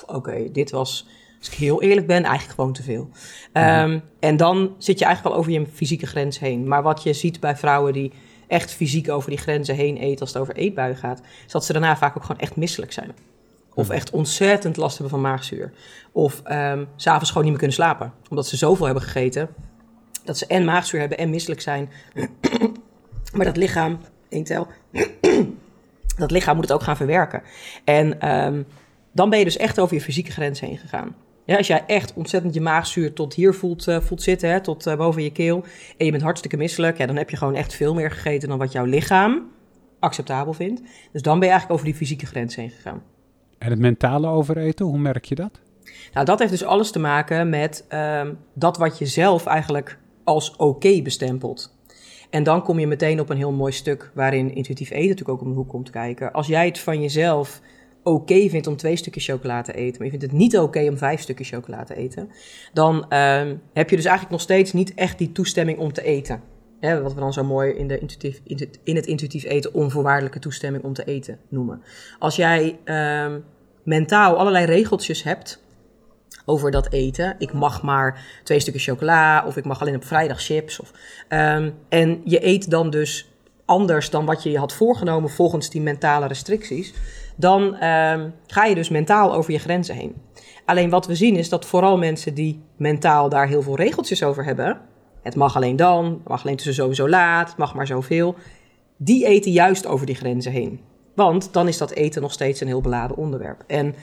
oké, 0.03 0.17
okay, 0.17 0.51
dit 0.53 0.71
was, 0.71 1.07
als 1.39 1.49
ik 1.49 1.55
heel 1.55 1.83
eerlijk 1.83 2.07
ben, 2.07 2.25
eigenlijk 2.25 2.55
gewoon 2.55 2.73
te 2.73 2.83
veel. 2.83 3.09
Mm 3.53 3.63
um, 3.63 4.03
en 4.21 4.37
dan 4.37 4.75
zit 4.79 4.99
je 4.99 5.05
eigenlijk 5.05 5.35
al 5.35 5.41
over 5.41 5.53
je 5.53 5.67
fysieke 5.73 6.07
grens 6.07 6.39
heen. 6.39 6.69
Maar 6.69 6.83
wat 6.83 7.03
je 7.03 7.13
ziet 7.13 7.41
bij 7.41 7.57
vrouwen 7.57 7.93
die 7.93 8.13
echt 8.47 8.73
fysiek 8.73 9.11
over 9.11 9.31
die 9.31 9.39
grenzen 9.39 9.75
heen 9.75 9.97
eten 9.97 10.21
als 10.21 10.33
het 10.33 10.43
over 10.43 10.57
eetbuien 10.57 10.97
gaat, 10.97 11.21
is 11.47 11.53
dat 11.53 11.65
ze 11.65 11.73
daarna 11.73 11.97
vaak 11.97 12.17
ook 12.17 12.25
gewoon 12.25 12.41
echt 12.41 12.57
misselijk 12.57 12.93
zijn. 12.93 13.13
Of 13.75 13.87
mhm. 13.87 13.95
echt 13.95 14.11
ontzettend 14.11 14.77
last 14.77 14.99
hebben 14.99 15.21
van 15.21 15.31
maagzuur. 15.31 15.73
Of 16.13 16.43
um, 16.51 16.89
s'avonds 16.97 17.29
gewoon 17.29 17.43
niet 17.43 17.51
meer 17.51 17.59
kunnen 17.59 17.77
slapen. 17.77 18.13
Omdat 18.31 18.47
ze 18.47 18.57
zoveel 18.57 18.85
hebben 18.85 19.05
gegeten. 19.05 19.49
Dat 20.25 20.39
ze 20.39 20.47
en 20.47 20.65
maagzuur 20.65 21.01
hebben 21.01 21.19
en 21.19 21.31
misselijk 21.31 21.61
zijn. 21.61 21.91
maar 23.37 23.45
dat 23.45 23.57
lichaam 23.57 23.99
één 24.29 24.45
tel. 24.45 24.67
dat 26.19 26.31
lichaam 26.31 26.55
moet 26.55 26.65
het 26.65 26.73
ook 26.73 26.83
gaan 26.83 26.97
verwerken. 26.97 27.43
En 27.85 28.31
um, 28.33 28.67
dan 29.13 29.31
ben 29.31 29.39
je 29.39 29.45
dus 29.45 29.57
echt 29.57 29.79
over 29.79 29.95
je 29.95 30.03
fysieke 30.03 30.31
grens 30.31 30.61
heen 30.61 30.79
gegaan. 30.79 31.15
Ja, 31.45 31.57
als 31.57 31.67
jij 31.67 31.85
echt 31.87 32.15
ontzettend 32.15 32.55
je 32.55 32.61
maagzuur 32.61 33.13
tot 33.13 33.35
hier 33.35 33.55
voelt, 33.55 33.89
uh, 33.89 34.01
voelt 34.01 34.23
zitten, 34.23 34.51
hè, 34.51 34.61
tot 34.61 34.87
uh, 34.87 34.97
boven 34.97 35.23
je 35.23 35.33
keel, 35.33 35.65
en 35.97 36.05
je 36.05 36.11
bent 36.11 36.23
hartstikke 36.23 36.57
misselijk, 36.57 36.99
ja, 36.99 37.07
dan 37.07 37.17
heb 37.17 37.31
je 37.31 37.37
gewoon 37.37 37.55
echt 37.55 37.75
veel 37.75 37.95
meer 37.95 38.11
gegeten 38.11 38.49
dan 38.49 38.59
wat 38.59 38.73
jouw 38.73 38.85
lichaam 38.85 39.47
acceptabel 39.99 40.53
vindt. 40.53 40.83
Dus 41.13 41.23
dan 41.23 41.39
ben 41.39 41.49
je 41.49 41.55
eigenlijk 41.55 41.73
over 41.73 41.85
die 41.85 41.95
fysieke 41.95 42.27
grens 42.27 42.57
heen 42.57 42.71
gegaan. 42.71 43.03
En 43.59 43.71
het 43.71 43.79
mentale 43.79 44.27
overeten, 44.27 44.87
hoe 44.87 44.99
merk 44.99 45.25
je 45.25 45.35
dat? 45.35 45.61
Nou, 46.13 46.27
dat 46.27 46.39
heeft 46.39 46.51
dus 46.51 46.65
alles 46.65 46.91
te 46.91 46.99
maken 46.99 47.49
met 47.49 47.85
um, 47.93 48.39
dat 48.55 48.77
wat 48.77 48.99
je 48.99 49.07
zelf 49.07 49.47
eigenlijk 49.47 49.99
als 50.25 50.51
oké 50.51 50.63
okay 50.63 51.03
bestempelt. 51.03 51.78
En 52.31 52.43
dan 52.43 52.63
kom 52.63 52.79
je 52.79 52.87
meteen 52.87 53.21
op 53.21 53.31
een 53.31 53.37
heel 53.37 53.53
mooi 53.53 53.73
stuk 53.73 54.11
waarin 54.15 54.55
intuïtief 54.55 54.91
eten 54.91 55.09
natuurlijk 55.09 55.39
ook 55.39 55.41
om 55.41 55.49
de 55.49 55.57
hoek 55.57 55.69
komt 55.69 55.91
kijken. 55.91 56.33
Als 56.33 56.47
jij 56.47 56.67
het 56.67 56.79
van 56.79 57.01
jezelf 57.01 57.61
oké 58.03 58.49
vindt 58.49 58.67
om 58.67 58.77
twee 58.77 58.97
stukjes 58.97 59.27
chocola 59.27 59.63
te 59.63 59.73
eten, 59.73 59.97
maar 59.97 60.05
je 60.05 60.19
vindt 60.19 60.25
het 60.25 60.41
niet 60.41 60.59
oké 60.59 60.89
om 60.89 60.99
vijf 60.99 61.21
stukjes 61.21 61.49
chocola 61.49 61.85
te 61.85 61.95
eten, 61.95 62.31
dan 62.73 62.97
uh, 62.97 63.43
heb 63.73 63.91
je 63.91 63.97
dus 63.97 64.05
eigenlijk 64.05 64.31
nog 64.31 64.41
steeds 64.41 64.73
niet 64.73 64.95
echt 64.95 65.19
die 65.19 65.33
toestemming 65.33 65.79
om 65.79 65.93
te 65.93 66.03
eten. 66.03 66.41
wat 66.81 67.15
we 67.15 67.21
dan 67.21 67.33
zo 67.33 67.45
mooi 67.45 67.73
in, 67.73 67.89
de 67.89 67.99
intuïtief, 67.99 68.41
in 68.85 68.97
het 68.97 69.07
intuïtief 69.07 69.45
eten 69.45 69.75
onvoorwaardelijke 69.75 70.39
toestemming 70.39 70.85
om 70.85 70.93
te 70.93 71.05
eten 71.05 71.39
noemen. 71.49 71.83
Als 72.19 72.37
jij 72.37 72.79
ehm, 72.85 73.41
mentaal 73.83 74.37
allerlei 74.37 74.65
regeltjes 74.65 75.23
hebt 75.23 75.63
over 76.49 76.71
dat 76.71 76.93
eten. 76.93 77.35
Ik 77.39 77.53
mag 77.53 77.83
maar 77.83 78.25
twee 78.45 78.61
stukken 78.61 78.83
chocola 78.83 79.45
of 79.47 79.57
ik 79.57 79.65
mag 79.65 79.81
alleen 79.81 79.95
op 79.95 80.05
vrijdag 80.05 80.43
chips. 80.43 80.81
Of, 80.81 80.93
ehm, 81.29 81.71
en 81.89 82.21
je 82.25 82.47
eet 82.47 82.71
dan 82.71 82.91
dus 82.91 83.31
anders 83.65 84.11
dan 84.11 84.25
wat 84.25 84.43
je 84.43 84.51
je 84.51 84.59
had 84.59 84.73
voorgenomen 84.73 85.31
volgens 85.31 85.71
die 85.71 85.81
mentale 85.81 86.27
restricties. 86.27 86.95
Dan 87.37 87.75
ehm, 87.75 88.31
ga 88.47 88.65
je 88.65 88.75
dus 88.75 88.89
mentaal 88.89 89.35
over 89.35 89.53
je 89.53 89.59
grenzen 89.59 89.95
heen. 89.95 90.15
Alleen 90.65 90.91
wat 90.91 91.07
we 91.07 91.15
zien 91.15 91.37
is 91.37 91.49
dat 91.49 91.65
vooral 91.65 91.99
mensen 91.99 92.35
die 92.35 92.63
mentaal 92.77 93.29
daar 93.29 93.49
heel 93.49 93.63
veel 93.63 93.77
regeltjes 93.77 94.23
over 94.23 94.45
hebben. 94.45 94.81
Het 95.23 95.37
mag 95.37 95.57
alleen 95.57 95.77
dan, 95.77 96.05
het 96.05 96.29
mag 96.29 96.45
alleen 96.45 96.57
tussen 96.57 96.75
sowieso 96.75 97.09
laat, 97.09 97.49
het 97.49 97.59
mag 97.59 97.75
maar 97.75 97.87
zoveel. 97.87 98.35
Die 98.97 99.27
eten 99.27 99.53
juist 99.53 99.87
over 99.87 100.07
die 100.07 100.15
grenzen 100.15 100.53
heen. 100.53 100.81
Want 101.15 101.53
dan 101.53 101.69
is 101.69 101.79
dat 101.79 101.91
eten 101.91 102.23
nog 102.23 102.33
steeds 102.33 102.61
een 102.61 102.67
heel 102.67 102.81
beladen 102.81 103.17
onderwerp. 103.17 103.65
En 103.67 103.95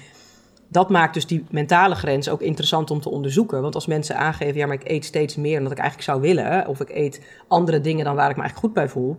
dat 0.67 0.89
maakt 0.89 1.13
dus 1.13 1.27
die 1.27 1.45
mentale 1.49 1.95
grens 1.95 2.29
ook 2.29 2.41
interessant 2.41 2.91
om 2.91 3.01
te 3.01 3.09
onderzoeken. 3.09 3.61
Want 3.61 3.75
als 3.75 3.85
mensen 3.85 4.17
aangeven, 4.17 4.55
ja, 4.55 4.65
maar 4.65 4.75
ik 4.75 4.89
eet 4.89 5.05
steeds 5.05 5.35
meer 5.35 5.53
dan 5.53 5.63
dat 5.63 5.71
ik 5.71 5.77
eigenlijk 5.77 6.09
zou 6.09 6.21
willen, 6.21 6.67
of 6.67 6.79
ik 6.79 6.89
eet 6.89 7.21
andere 7.47 7.81
dingen 7.81 8.05
dan 8.05 8.15
waar 8.15 8.29
ik 8.29 8.35
me 8.35 8.41
eigenlijk 8.41 8.73
goed 8.73 8.83
bij 8.83 8.89
voel, 8.89 9.17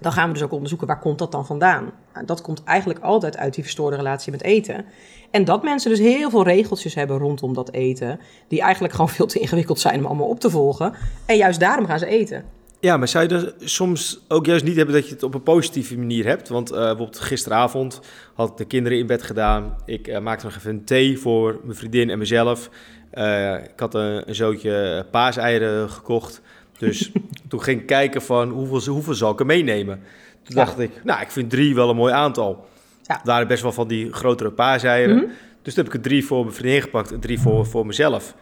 dan 0.00 0.12
gaan 0.12 0.26
we 0.26 0.32
dus 0.32 0.42
ook 0.42 0.52
onderzoeken 0.52 0.86
waar 0.86 0.98
komt 0.98 1.18
dat 1.18 1.32
dan 1.32 1.46
vandaan. 1.46 1.92
Nou, 2.14 2.26
dat 2.26 2.40
komt 2.40 2.64
eigenlijk 2.64 3.00
altijd 3.00 3.36
uit 3.36 3.54
die 3.54 3.64
verstoorde 3.64 3.96
relatie 3.96 4.32
met 4.32 4.42
eten. 4.42 4.84
En 5.30 5.44
dat 5.44 5.62
mensen 5.62 5.90
dus 5.90 5.98
heel 5.98 6.30
veel 6.30 6.44
regeltjes 6.44 6.94
hebben 6.94 7.18
rondom 7.18 7.54
dat 7.54 7.72
eten, 7.72 8.20
die 8.48 8.60
eigenlijk 8.60 8.94
gewoon 8.94 9.08
veel 9.08 9.26
te 9.26 9.38
ingewikkeld 9.38 9.80
zijn 9.80 9.98
om 9.98 10.06
allemaal 10.06 10.28
op 10.28 10.40
te 10.40 10.50
volgen. 10.50 10.94
En 11.26 11.36
juist 11.36 11.60
daarom 11.60 11.86
gaan 11.86 11.98
ze 11.98 12.06
eten. 12.06 12.44
Ja, 12.80 12.96
maar 12.96 13.08
zou 13.08 13.28
je 13.28 13.28
dan 13.28 13.52
soms 13.58 14.20
ook 14.28 14.46
juist 14.46 14.64
niet 14.64 14.76
hebben 14.76 14.94
dat 14.94 15.06
je 15.06 15.14
het 15.14 15.22
op 15.22 15.34
een 15.34 15.42
positieve 15.42 15.98
manier 15.98 16.26
hebt? 16.26 16.48
Want 16.48 16.72
uh, 16.72 16.78
bijvoorbeeld 16.78 17.18
gisteravond 17.18 18.00
had 18.34 18.50
ik 18.50 18.56
de 18.56 18.64
kinderen 18.64 18.98
in 18.98 19.06
bed 19.06 19.22
gedaan. 19.22 19.76
Ik 19.84 20.08
uh, 20.08 20.18
maakte 20.18 20.44
nog 20.44 20.56
even 20.56 20.70
een 20.70 20.84
thee 20.84 21.18
voor 21.18 21.60
mijn 21.62 21.76
vriendin 21.76 22.10
en 22.10 22.18
mezelf. 22.18 22.70
Uh, 23.14 23.54
ik 23.54 23.80
had 23.80 23.94
een, 23.94 24.28
een 24.28 24.34
zootje 24.34 25.06
paaseieren 25.10 25.90
gekocht. 25.90 26.40
Dus 26.78 27.10
toen 27.48 27.62
ging 27.62 27.80
ik 27.80 27.86
kijken 27.86 28.22
van 28.22 28.50
hoeveel, 28.50 28.92
hoeveel 28.92 29.14
zal 29.14 29.32
ik 29.32 29.40
er 29.40 29.46
meenemen. 29.46 30.02
Toen 30.42 30.54
dacht 30.54 30.78
ik, 30.78 31.04
nou, 31.04 31.20
ik 31.20 31.30
vind 31.30 31.50
drie 31.50 31.74
wel 31.74 31.90
een 31.90 31.96
mooi 31.96 32.12
aantal. 32.12 32.66
Ja. 33.02 33.14
Er 33.14 33.20
waren 33.24 33.48
best 33.48 33.62
wel 33.62 33.72
van 33.72 33.88
die 33.88 34.12
grotere 34.12 34.50
paaseieren. 34.50 35.16
Mm 35.16 35.22
-hmm. 35.22 35.32
Dus 35.62 35.74
toen 35.74 35.84
heb 35.84 35.94
ik 35.94 35.98
er 35.98 36.08
drie 36.08 36.26
voor 36.26 36.42
mijn 36.42 36.54
vriendin 36.54 36.82
gepakt 36.82 37.12
en 37.12 37.20
drie 37.20 37.40
voor, 37.40 37.66
voor 37.66 37.86
mezelf. 37.86 38.34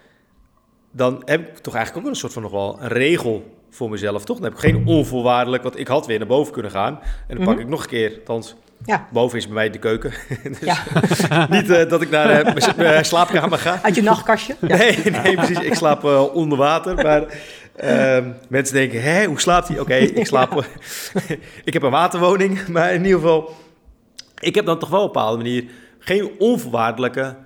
Dan 0.92 1.22
heb 1.24 1.48
ik 1.48 1.58
toch 1.58 1.74
eigenlijk 1.74 1.96
ook 1.96 2.02
wel 2.02 2.12
een 2.12 2.18
soort 2.18 2.32
van 2.32 2.42
nog 2.42 2.50
wel 2.50 2.78
een 2.80 2.88
regel 2.88 3.57
voor 3.70 3.90
mezelf, 3.90 4.24
toch? 4.24 4.36
Dan 4.36 4.44
heb 4.44 4.54
ik 4.54 4.60
geen 4.60 4.86
onvoorwaardelijk, 4.86 5.62
want 5.62 5.78
ik 5.78 5.88
had 5.88 6.06
weer 6.06 6.18
naar 6.18 6.26
boven 6.26 6.52
kunnen 6.52 6.70
gaan. 6.70 6.98
En 7.26 7.36
dan 7.36 7.36
pak 7.36 7.46
mm 7.46 7.52
-hmm. 7.52 7.60
ik 7.60 7.68
nog 7.68 7.82
een 7.82 7.88
keer, 7.88 8.12
althans, 8.18 8.54
ja. 8.84 9.08
boven 9.12 9.38
is 9.38 9.44
bij 9.44 9.54
mij 9.54 9.70
de 9.70 9.78
keuken. 9.78 10.12
dus 10.60 10.60
ja. 10.60 10.76
niet 11.50 11.70
uh, 11.70 11.88
dat 11.88 12.02
ik 12.02 12.10
naar 12.10 12.46
uh, 12.46 12.76
mijn 12.76 13.04
slaapkamer 13.04 13.58
ga. 13.58 13.78
Uit 13.82 13.94
je 13.94 14.02
nachtkastje? 14.02 14.56
Ja. 14.60 14.76
Nee, 14.76 14.98
nee, 15.22 15.34
precies. 15.34 15.60
Ik 15.60 15.74
slaap 15.74 16.04
uh, 16.04 16.34
onder 16.34 16.58
water, 16.58 16.94
maar... 16.94 17.22
Uh, 17.84 18.18
mensen 18.48 18.74
denken, 18.74 19.02
hé, 19.02 19.24
hoe 19.24 19.40
slaapt 19.40 19.68
hij? 19.68 19.78
Oké, 19.78 19.92
okay, 19.92 20.00
ik 20.00 20.26
slaap... 20.26 20.64
ik 21.64 21.72
heb 21.72 21.82
een 21.82 21.90
waterwoning, 21.90 22.68
maar 22.68 22.92
in 22.92 23.04
ieder 23.04 23.20
geval... 23.20 23.54
Ik 24.38 24.54
heb 24.54 24.66
dan 24.66 24.78
toch 24.78 24.88
wel 24.88 25.02
op 25.02 25.06
een 25.06 25.12
bepaalde 25.12 25.36
manier 25.36 25.64
geen 25.98 26.30
onvoorwaardelijke 26.38 27.36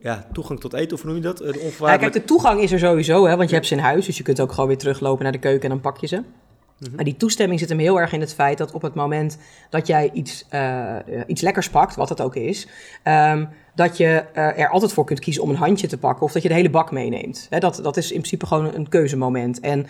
ja, 0.00 0.26
toegang 0.32 0.60
tot 0.60 0.72
eten, 0.72 0.96
of 0.96 1.04
noem 1.04 1.14
je 1.14 1.20
dat? 1.20 1.38
De 1.38 1.72
ja, 1.80 1.96
kijk, 1.96 2.12
de 2.12 2.24
toegang 2.24 2.60
is 2.60 2.72
er 2.72 2.78
sowieso, 2.78 3.26
hè, 3.26 3.36
want 3.36 3.48
je 3.48 3.54
hebt 3.54 3.66
ze 3.66 3.74
in 3.74 3.80
huis, 3.80 4.06
dus 4.06 4.16
je 4.16 4.22
kunt 4.22 4.40
ook 4.40 4.52
gewoon 4.52 4.68
weer 4.68 4.78
teruglopen 4.78 5.22
naar 5.22 5.32
de 5.32 5.38
keuken 5.38 5.62
en 5.62 5.68
dan 5.68 5.80
pak 5.80 5.98
je 5.98 6.06
ze. 6.06 6.16
Mm-hmm. 6.16 6.96
Maar 6.96 7.04
die 7.04 7.16
toestemming 7.16 7.60
zit 7.60 7.68
hem 7.68 7.78
heel 7.78 8.00
erg 8.00 8.12
in 8.12 8.20
het 8.20 8.34
feit 8.34 8.58
dat 8.58 8.72
op 8.72 8.82
het 8.82 8.94
moment 8.94 9.38
dat 9.70 9.86
jij 9.86 10.10
iets, 10.12 10.46
uh, 10.54 10.96
iets 11.26 11.40
lekkers 11.40 11.70
pakt, 11.70 11.96
wat 11.96 12.08
het 12.08 12.20
ook 12.20 12.36
is, 12.36 12.68
um, 13.04 13.48
dat 13.74 13.96
je 13.96 14.24
uh, 14.34 14.58
er 14.58 14.68
altijd 14.68 14.92
voor 14.92 15.04
kunt 15.04 15.20
kiezen 15.20 15.42
om 15.42 15.50
een 15.50 15.56
handje 15.56 15.86
te 15.86 15.98
pakken 15.98 16.22
of 16.22 16.32
dat 16.32 16.42
je 16.42 16.48
de 16.48 16.54
hele 16.54 16.70
bak 16.70 16.90
meeneemt. 16.90 17.46
Hè, 17.50 17.58
dat, 17.58 17.80
dat 17.82 17.96
is 17.96 18.10
in 18.10 18.16
principe 18.16 18.46
gewoon 18.46 18.74
een 18.74 18.88
keuzemoment. 18.88 19.60
En 19.60 19.86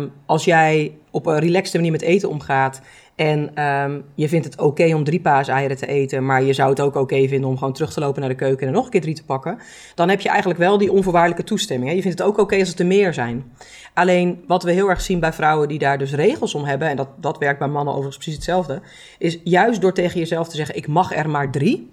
um, 0.00 0.12
als 0.26 0.44
jij 0.44 0.92
op 1.10 1.26
een 1.26 1.38
relaxte 1.38 1.76
manier 1.76 1.92
met 1.92 2.02
eten 2.02 2.28
omgaat 2.28 2.80
en 3.16 3.64
um, 3.64 4.04
je 4.14 4.28
vindt 4.28 4.44
het 4.44 4.60
oké 4.60 4.94
om 4.94 5.04
drie 5.04 5.20
paaseieren 5.20 5.76
te 5.76 5.86
eten, 5.86 6.26
maar 6.26 6.42
je 6.42 6.52
zou 6.52 6.70
het 6.70 6.80
ook 6.80 6.94
oké 6.94 7.28
vinden 7.28 7.50
om 7.50 7.58
gewoon 7.58 7.72
terug 7.72 7.92
te 7.92 8.00
lopen 8.00 8.20
naar 8.20 8.30
de 8.30 8.36
keuken 8.36 8.66
en 8.66 8.72
nog 8.72 8.84
een 8.84 8.90
keer 8.90 9.00
drie 9.00 9.14
te 9.14 9.24
pakken, 9.24 9.58
dan 9.94 10.08
heb 10.08 10.20
je 10.20 10.28
eigenlijk 10.28 10.58
wel 10.58 10.78
die 10.78 10.92
onvoorwaardelijke 10.92 11.44
toestemming. 11.44 11.90
Hè? 11.90 11.96
Je 11.96 12.02
vindt 12.02 12.18
het 12.18 12.28
ook 12.28 12.38
oké 12.38 12.58
als 12.58 12.68
het 12.68 12.78
er 12.78 12.86
meer 12.86 13.14
zijn. 13.14 13.52
Alleen 13.94 14.44
wat 14.46 14.62
we 14.62 14.72
heel 14.72 14.88
erg 14.88 15.00
zien 15.00 15.20
bij 15.20 15.32
vrouwen 15.32 15.68
die 15.68 15.78
daar 15.78 15.98
dus 15.98 16.14
regels 16.14 16.54
om 16.54 16.64
hebben, 16.64 16.88
en 16.88 16.96
dat, 16.96 17.08
dat 17.20 17.38
werkt 17.38 17.58
bij 17.58 17.68
mannen 17.68 17.94
overigens 17.94 18.24
precies 18.24 18.44
hetzelfde, 18.44 18.80
is 19.18 19.40
juist 19.44 19.80
door 19.80 19.92
tegen 19.92 20.20
jezelf 20.20 20.48
te 20.48 20.56
zeggen: 20.56 20.76
ik 20.76 20.86
mag 20.86 21.14
er 21.14 21.30
maar 21.30 21.50
drie. 21.50 21.90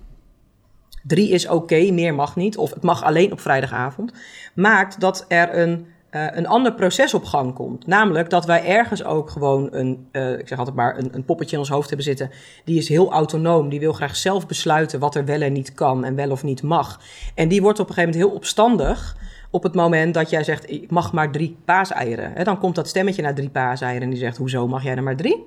Drie 1.04 1.30
is 1.30 1.48
oké, 1.48 1.92
meer 1.92 2.14
mag 2.14 2.36
niet, 2.36 2.58
of 2.58 2.74
het 2.74 2.84
mag 2.84 3.04
alleen 3.04 3.32
op 3.32 3.40
vrijdagavond, 3.40 4.14
maakt 4.54 5.00
dat 5.00 5.26
er 5.28 5.58
een 5.58 5.86
uh, 6.15 6.26
een 6.32 6.47
ander 6.47 6.73
proces 6.73 7.13
op 7.13 7.26
gang 7.26 7.54
komt. 7.54 7.88
Namelijk 7.88 8.30
dat 8.30 8.45
wij 8.45 8.65
ergens 8.65 9.04
ook 9.04 9.30
gewoon 9.30 9.67
een, 9.71 10.08
uh, 10.12 10.39
ik 10.39 10.47
zeg 10.47 10.58
altijd 10.58 10.76
maar, 10.76 10.97
een, 10.97 11.10
een, 11.12 11.26
poppetje 11.26 11.54
in 11.54 11.60
ons 11.60 11.69
hoofd 11.69 11.88
hebben 11.88 12.06
zitten. 12.06 12.30
Die 12.65 12.78
is 12.78 12.89
heel 12.89 13.12
autonoom. 13.12 13.69
Die 13.69 13.80
wil 13.80 13.93
graag 13.93 14.15
zelf 14.15 14.47
besluiten 14.47 14.99
wat 14.99 15.15
er 15.15 15.26
wel 15.26 15.41
en 15.41 15.54
niet 15.54 15.73
kan 15.73 16.04
en 16.04 16.15
wel 16.15 16.32
of 16.32 16.43
niet 16.43 16.62
mag. 16.62 16.99
En 17.36 17.47
die 17.47 17.62
wordt 17.62 17.80
op 17.80 17.88
een 17.88 17.93
gegeven 17.93 18.15
moment 18.15 18.32
heel 18.32 18.39
opstandig 18.39 19.15
op 19.54 19.63
het 19.63 19.73
moment 19.73 20.13
dat 20.13 20.30
jij 20.30 20.43
zegt, 20.43 20.69
ik 20.69 20.91
mag 20.91 21.13
maar 21.13 21.32
drie 21.32 21.58
paaseieren. 21.65 22.32
He, 22.34 22.43
dan 22.43 22.60
komt 22.60 22.76
dat 22.76 22.88
stemmetje 22.88 23.21
naar 23.21 23.36
drie 23.36 23.49
paaseieren 23.49 24.02
en 24.02 24.10
die 24.10 24.19
zegt, 24.19 24.38
hoezo 24.38 24.67
mag 24.67 24.84
jij 24.84 24.95
er 24.95 25.04
maar 25.04 25.15
drie? 25.15 25.45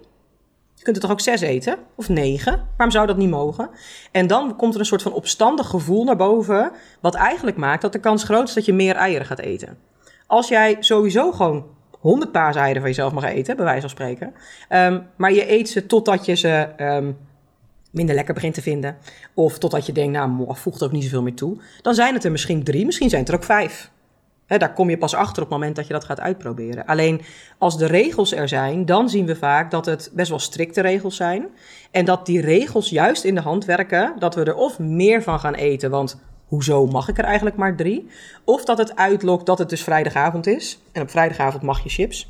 Je 0.75 0.83
kunt 0.83 0.97
er 0.97 1.03
toch 1.03 1.11
ook 1.11 1.21
zes 1.21 1.41
eten? 1.41 1.79
Of 1.95 2.09
negen? 2.09 2.53
Waarom 2.53 2.91
zou 2.91 3.07
dat 3.07 3.17
niet 3.17 3.31
mogen? 3.31 3.71
En 4.13 4.27
dan 4.27 4.57
komt 4.57 4.75
er 4.75 4.81
een 4.81 4.87
soort 4.87 5.03
van 5.03 5.13
opstandig 5.13 5.67
gevoel 5.67 6.05
naar 6.05 6.17
boven, 6.17 6.73
wat 7.01 7.15
eigenlijk 7.15 7.57
maakt 7.57 7.83
dat 7.83 7.93
de 7.93 8.01
kans 8.01 8.25
groot 8.25 8.49
is 8.49 8.55
dat 8.55 8.65
je 8.65 8.73
meer 8.73 8.95
eieren 8.95 9.27
gaat 9.27 9.39
eten. 9.39 9.79
Als 10.27 10.49
jij 10.49 10.77
sowieso 10.81 11.33
gewoon 11.33 11.65
100 12.01 12.33
paaseieren 12.33 12.81
van 12.81 12.91
jezelf 12.91 13.13
mag 13.13 13.25
eten, 13.25 13.57
bij 13.57 13.65
wijze 13.65 13.81
van 13.81 13.91
spreken. 13.91 14.35
Um, 14.71 15.07
maar 15.17 15.33
je 15.33 15.53
eet 15.53 15.69
ze 15.69 15.87
totdat 15.87 16.27
je 16.27 16.35
ze 16.35 16.69
um, 16.81 17.17
minder 17.91 18.15
lekker 18.15 18.35
begint 18.35 18.55
te 18.55 18.63
vinden. 18.63 18.97
Of 19.35 19.59
totdat 19.59 19.87
je 19.87 19.93
denkt, 19.93 20.13
nou, 20.13 20.47
voegt 20.49 20.83
ook 20.83 20.93
niet 20.93 21.03
zoveel 21.03 21.23
meer 21.23 21.35
toe. 21.35 21.57
Dan 21.83 21.95
zijn 21.95 22.15
het 22.15 22.25
er 22.25 22.31
misschien 22.31 22.65
drie, 22.65 22.85
misschien 22.85 23.09
zijn 23.09 23.21
het 23.21 23.31
er 23.31 23.37
ook 23.37 23.45
vijf. 23.45 23.91
Daar 24.47 24.73
kom 24.73 24.91
je 24.91 24.99
pas 24.99 25.15
achter 25.15 25.43
op 25.43 25.49
het 25.49 25.59
moment 25.59 25.77
dat 25.77 25.87
je 25.87 25.93
dat 25.93 26.05
gaat 26.05 26.21
uitproberen. 26.21 26.87
Alleen 26.87 27.21
als 27.59 27.79
de 27.79 27.87
regels 27.87 28.33
er 28.33 28.49
zijn, 28.49 28.85
dan 28.85 29.09
zien 29.09 29.27
we 29.27 29.37
vaak 29.37 29.71
dat 29.71 29.87
het 29.87 30.11
best 30.15 30.29
wel 30.29 30.39
strikte 30.39 30.81
regels 30.81 31.17
zijn. 31.17 31.47
En 31.91 32.05
dat 32.05 32.27
die 32.27 32.41
regels 32.41 32.91
juist 32.91 33.25
in 33.25 33.35
de 33.35 33.41
hand 33.41 33.65
werken 33.65 34.15
dat 34.19 34.35
we 34.35 34.45
er 34.45 34.55
of 34.55 34.79
meer 34.79 35.23
van 35.23 35.41
gaan 35.41 35.55
eten. 35.55 35.91
Want 35.91 36.21
hoezo 36.47 36.87
mag 36.87 37.09
ik 37.09 37.19
er 37.19 37.25
eigenlijk 37.25 37.57
maar 37.57 37.77
drie? 37.77 38.09
Of 38.45 38.65
dat 38.65 38.79
het 38.79 38.97
uitlokt 38.97 39.47
dat 39.47 39.59
het 39.59 39.69
dus 39.69 39.83
vrijdagavond 39.83 40.47
is. 40.47 40.79
En 40.93 41.03
op 41.03 41.11
vrijdagavond 41.11 41.63
mag 41.63 41.83
je 41.83 41.89
chips. 41.89 42.29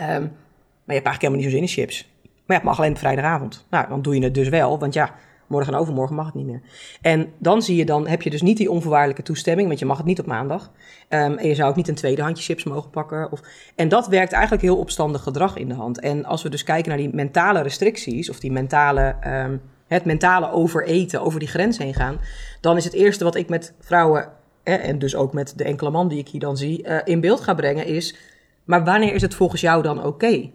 Um, 0.00 0.06
maar 0.06 0.96
je 0.96 1.02
hebt 1.02 1.06
eigenlijk 1.06 1.20
helemaal 1.20 1.40
niet 1.40 1.50
zo 1.50 1.50
zin 1.50 1.62
in 1.62 1.68
chips. 1.68 2.08
Maar 2.22 2.32
ja, 2.46 2.54
het 2.54 2.62
mag 2.62 2.78
alleen 2.78 2.90
op 2.90 2.98
vrijdagavond. 2.98 3.66
Nou, 3.70 3.88
dan 3.88 4.02
doe 4.02 4.14
je 4.14 4.22
het 4.22 4.34
dus 4.34 4.48
wel, 4.48 4.78
want 4.78 4.94
ja, 4.94 5.14
morgen 5.46 5.72
en 5.72 5.78
overmorgen 5.78 6.16
mag 6.16 6.26
het 6.26 6.34
niet 6.34 6.46
meer. 6.46 6.60
En 7.00 7.32
dan 7.38 7.62
zie 7.62 7.76
je 7.76 7.84
dan, 7.84 8.06
heb 8.06 8.22
je 8.22 8.30
dus 8.30 8.42
niet 8.42 8.56
die 8.56 8.70
onvoorwaardelijke 8.70 9.22
toestemming, 9.22 9.68
want 9.68 9.80
je 9.80 9.86
mag 9.86 9.96
het 9.96 10.06
niet 10.06 10.20
op 10.20 10.26
maandag. 10.26 10.70
Um, 11.08 11.36
en 11.36 11.48
je 11.48 11.54
zou 11.54 11.70
ook 11.70 11.76
niet 11.76 11.88
een 11.88 11.94
tweede 11.94 12.22
handje 12.22 12.44
chips 12.44 12.64
mogen 12.64 12.90
pakken. 12.90 13.32
Of, 13.32 13.40
en 13.74 13.88
dat 13.88 14.06
werkt 14.06 14.32
eigenlijk 14.32 14.62
heel 14.62 14.78
opstandig 14.78 15.22
gedrag 15.22 15.56
in 15.56 15.68
de 15.68 15.74
hand. 15.74 16.00
En 16.00 16.24
als 16.24 16.42
we 16.42 16.48
dus 16.48 16.64
kijken 16.64 16.88
naar 16.88 16.98
die 16.98 17.14
mentale 17.14 17.62
restricties, 17.62 18.30
of 18.30 18.40
die 18.40 18.52
mentale... 18.52 19.16
Um, 19.26 19.60
het 19.88 20.04
mentale 20.04 20.50
overeten, 20.50 21.22
over 21.22 21.38
die 21.38 21.48
grens 21.48 21.78
heen 21.78 21.94
gaan, 21.94 22.20
dan 22.60 22.76
is 22.76 22.84
het 22.84 22.92
eerste 22.92 23.24
wat 23.24 23.34
ik 23.34 23.48
met 23.48 23.74
vrouwen 23.80 24.28
en 24.62 24.98
dus 24.98 25.16
ook 25.16 25.32
met 25.32 25.52
de 25.56 25.64
enkele 25.64 25.90
man 25.90 26.08
die 26.08 26.18
ik 26.18 26.28
hier 26.28 26.40
dan 26.40 26.56
zie 26.56 26.86
uh, 26.86 26.98
in 27.04 27.20
beeld 27.20 27.40
ga 27.40 27.54
brengen 27.54 27.86
is, 27.86 28.16
maar 28.64 28.84
wanneer 28.84 29.14
is 29.14 29.22
het 29.22 29.34
volgens 29.34 29.60
jou 29.60 29.82
dan 29.82 30.04
oké? 30.04 30.50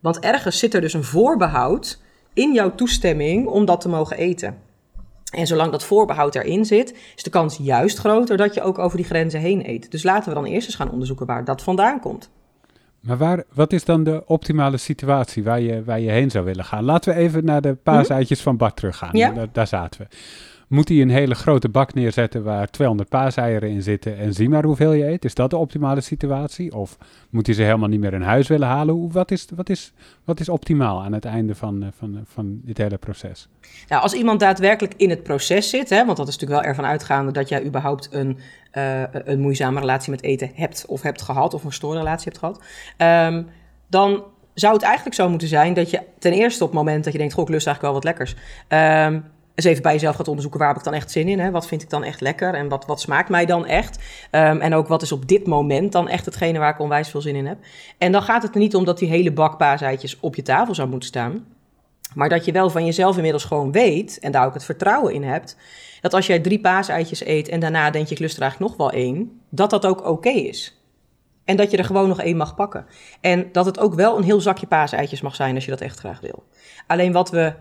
Want 0.00 0.18
ergens 0.18 0.58
zit 0.58 0.74
er 0.74 0.80
dus 0.80 0.92
een 0.92 1.04
voorbehoud 1.04 2.00
in 2.34 2.52
jouw 2.52 2.74
toestemming 2.74 3.46
om 3.46 3.64
dat 3.64 3.80
te 3.80 3.88
mogen 3.88 4.16
eten. 4.16 4.58
En 5.30 5.46
zolang 5.46 5.70
dat 5.70 5.84
voorbehoud 5.84 6.34
erin 6.34 6.64
zit, 6.64 6.94
is 7.16 7.22
de 7.22 7.30
kans 7.30 7.56
juist 7.56 7.98
groter 7.98 8.36
dat 8.36 8.54
je 8.54 8.62
ook 8.62 8.78
over 8.78 8.96
die 8.96 9.06
grenzen 9.06 9.40
heen 9.40 9.68
eet. 9.68 9.90
Dus 9.90 10.02
laten 10.02 10.28
we 10.28 10.34
dan 10.34 10.44
eerst 10.44 10.66
eens 10.66 10.76
gaan 10.76 10.90
onderzoeken 10.90 11.26
waar 11.26 11.44
dat 11.44 11.62
vandaan 11.62 12.00
komt. 12.00 12.30
Maar 13.00 13.16
waar, 13.16 13.44
wat 13.52 13.72
is 13.72 13.84
dan 13.84 14.04
de 14.04 14.22
optimale 14.26 14.76
situatie 14.76 15.44
waar 15.44 15.60
je, 15.60 15.84
waar 15.84 16.00
je 16.00 16.10
heen 16.10 16.30
zou 16.30 16.44
willen 16.44 16.64
gaan? 16.64 16.84
Laten 16.84 17.14
we 17.14 17.20
even 17.20 17.44
naar 17.44 17.60
de 17.60 17.74
paaseitjes 17.74 18.42
van 18.42 18.56
Bart 18.56 18.76
teruggaan. 18.76 19.10
Ja. 19.12 19.30
Daar, 19.30 19.48
daar 19.52 19.66
zaten 19.66 20.00
we. 20.00 20.06
Moet 20.68 20.88
hij 20.88 21.00
een 21.00 21.10
hele 21.10 21.34
grote 21.34 21.68
bak 21.68 21.94
neerzetten 21.94 22.42
waar 22.42 22.70
200 22.70 23.08
paaseieren 23.08 23.68
in 23.68 23.82
zitten 23.82 24.16
en 24.16 24.32
zie 24.32 24.48
maar 24.48 24.64
hoeveel 24.64 24.92
je 24.92 25.06
eet? 25.06 25.24
Is 25.24 25.34
dat 25.34 25.50
de 25.50 25.56
optimale 25.56 26.00
situatie? 26.00 26.74
Of 26.74 26.98
moet 27.30 27.46
hij 27.46 27.54
ze 27.54 27.62
helemaal 27.62 27.88
niet 27.88 28.00
meer 28.00 28.12
in 28.12 28.22
huis 28.22 28.48
willen 28.48 28.68
halen? 28.68 29.12
Wat 29.12 29.30
is, 29.30 29.46
wat 29.54 29.68
is, 29.68 29.92
wat 30.24 30.40
is 30.40 30.48
optimaal 30.48 31.02
aan 31.02 31.12
het 31.12 31.24
einde 31.24 31.54
van, 31.54 31.82
eh, 31.82 31.88
van, 31.96 32.20
van 32.24 32.60
dit 32.64 32.78
hele 32.78 32.96
proces? 32.96 33.48
Nou, 33.88 34.02
als 34.02 34.12
iemand 34.12 34.40
daadwerkelijk 34.40 34.94
in 34.96 35.10
het 35.10 35.22
proces 35.22 35.70
zit, 35.70 35.90
hè, 35.90 36.04
want 36.04 36.16
dat 36.16 36.28
is 36.28 36.32
natuurlijk 36.32 36.60
wel 36.60 36.70
ervan 36.70 36.90
uitgaande 36.90 37.32
dat 37.32 37.48
jij 37.48 37.64
überhaupt 37.64 38.08
een, 38.10 38.38
uh, 38.76 39.02
een 39.10 39.40
moeizame 39.40 39.80
relatie 39.80 40.10
met 40.10 40.22
eten 40.22 40.50
hebt 40.54 40.84
of 40.86 41.02
hebt 41.02 41.22
gehad, 41.22 41.54
of 41.54 41.64
een 41.64 41.72
stoorrelatie 41.72 42.32
hebt 42.32 42.38
gehad. 42.38 42.60
Um, 43.32 43.48
dan 43.88 44.24
zou 44.54 44.74
het 44.74 44.82
eigenlijk 44.82 45.14
zo 45.16 45.28
moeten 45.28 45.48
zijn 45.48 45.74
dat 45.74 45.90
je 45.90 46.02
ten 46.18 46.32
eerste 46.32 46.64
op 46.64 46.70
het 46.70 46.78
moment 46.78 47.04
dat 47.04 47.12
je 47.12 47.18
denkt, 47.18 47.34
goh, 47.34 47.44
ik 47.44 47.50
lust 47.50 47.66
eigenlijk 47.66 47.94
wel 47.94 48.02
wat 48.02 48.18
lekkers, 48.18 48.34
um, 48.68 49.24
eens 49.54 49.66
even 49.66 49.82
bij 49.82 49.92
jezelf 49.92 50.16
gaat 50.16 50.28
onderzoeken 50.28 50.60
waar 50.60 50.68
heb 50.68 50.78
ik 50.78 50.84
dan 50.84 50.94
echt 50.94 51.10
zin 51.10 51.28
in, 51.28 51.38
hè? 51.38 51.50
wat 51.50 51.66
vind 51.66 51.82
ik 51.82 51.90
dan 51.90 52.04
echt 52.04 52.20
lekker 52.20 52.54
en 52.54 52.68
wat, 52.68 52.86
wat 52.86 53.00
smaakt 53.00 53.28
mij 53.28 53.46
dan 53.46 53.66
echt. 53.66 53.98
Um, 54.30 54.60
en 54.60 54.74
ook 54.74 54.88
wat 54.88 55.02
is 55.02 55.12
op 55.12 55.28
dit 55.28 55.46
moment 55.46 55.92
dan 55.92 56.08
echt 56.08 56.24
hetgene 56.24 56.58
waar 56.58 56.72
ik 56.72 56.80
onwijs 56.80 57.08
veel 57.08 57.20
zin 57.20 57.34
in 57.34 57.46
heb. 57.46 57.58
En 57.98 58.12
dan 58.12 58.22
gaat 58.22 58.42
het 58.42 58.54
er 58.54 58.60
niet 58.60 58.74
om 58.74 58.84
dat 58.84 58.98
die 58.98 59.08
hele 59.08 59.32
bak 59.32 59.56
paaseitjes 59.58 60.20
op 60.20 60.34
je 60.34 60.42
tafel 60.42 60.74
zou 60.74 60.88
moeten 60.88 61.08
staan, 61.08 61.44
maar 62.16 62.28
dat 62.28 62.44
je 62.44 62.52
wel 62.52 62.70
van 62.70 62.84
jezelf 62.84 63.16
inmiddels 63.16 63.44
gewoon 63.44 63.72
weet 63.72 64.18
en 64.18 64.32
daar 64.32 64.46
ook 64.46 64.54
het 64.54 64.64
vertrouwen 64.64 65.14
in 65.14 65.22
hebt, 65.22 65.56
dat 66.00 66.14
als 66.14 66.26
jij 66.26 66.40
drie 66.40 66.60
paaseitjes 66.60 67.26
eet 67.26 67.48
en 67.48 67.60
daarna 67.60 67.90
denk 67.90 68.06
je, 68.06 68.14
ik 68.14 68.20
lust 68.20 68.36
er 68.36 68.42
eigenlijk 68.42 68.70
nog 68.70 68.80
wel 68.80 69.00
één, 69.00 69.40
dat 69.50 69.70
dat 69.70 69.86
ook 69.86 70.06
oké 70.06 70.28
is. 70.28 70.80
En 71.44 71.56
dat 71.56 71.70
je 71.70 71.76
er 71.76 71.84
gewoon 71.84 72.08
nog 72.08 72.20
één 72.20 72.36
mag 72.36 72.54
pakken. 72.54 72.86
En 73.20 73.48
dat 73.52 73.66
het 73.66 73.78
ook 73.78 73.94
wel 73.94 74.16
een 74.16 74.22
heel 74.22 74.40
zakje 74.40 74.66
paaseitjes 74.66 75.20
mag 75.20 75.34
zijn 75.34 75.54
als 75.54 75.64
je 75.64 75.70
dat 75.70 75.80
echt 75.80 75.98
graag 75.98 76.20
wil. 76.20 76.44
Alleen 76.86 77.12
wat 77.12 77.30
we 77.30 77.52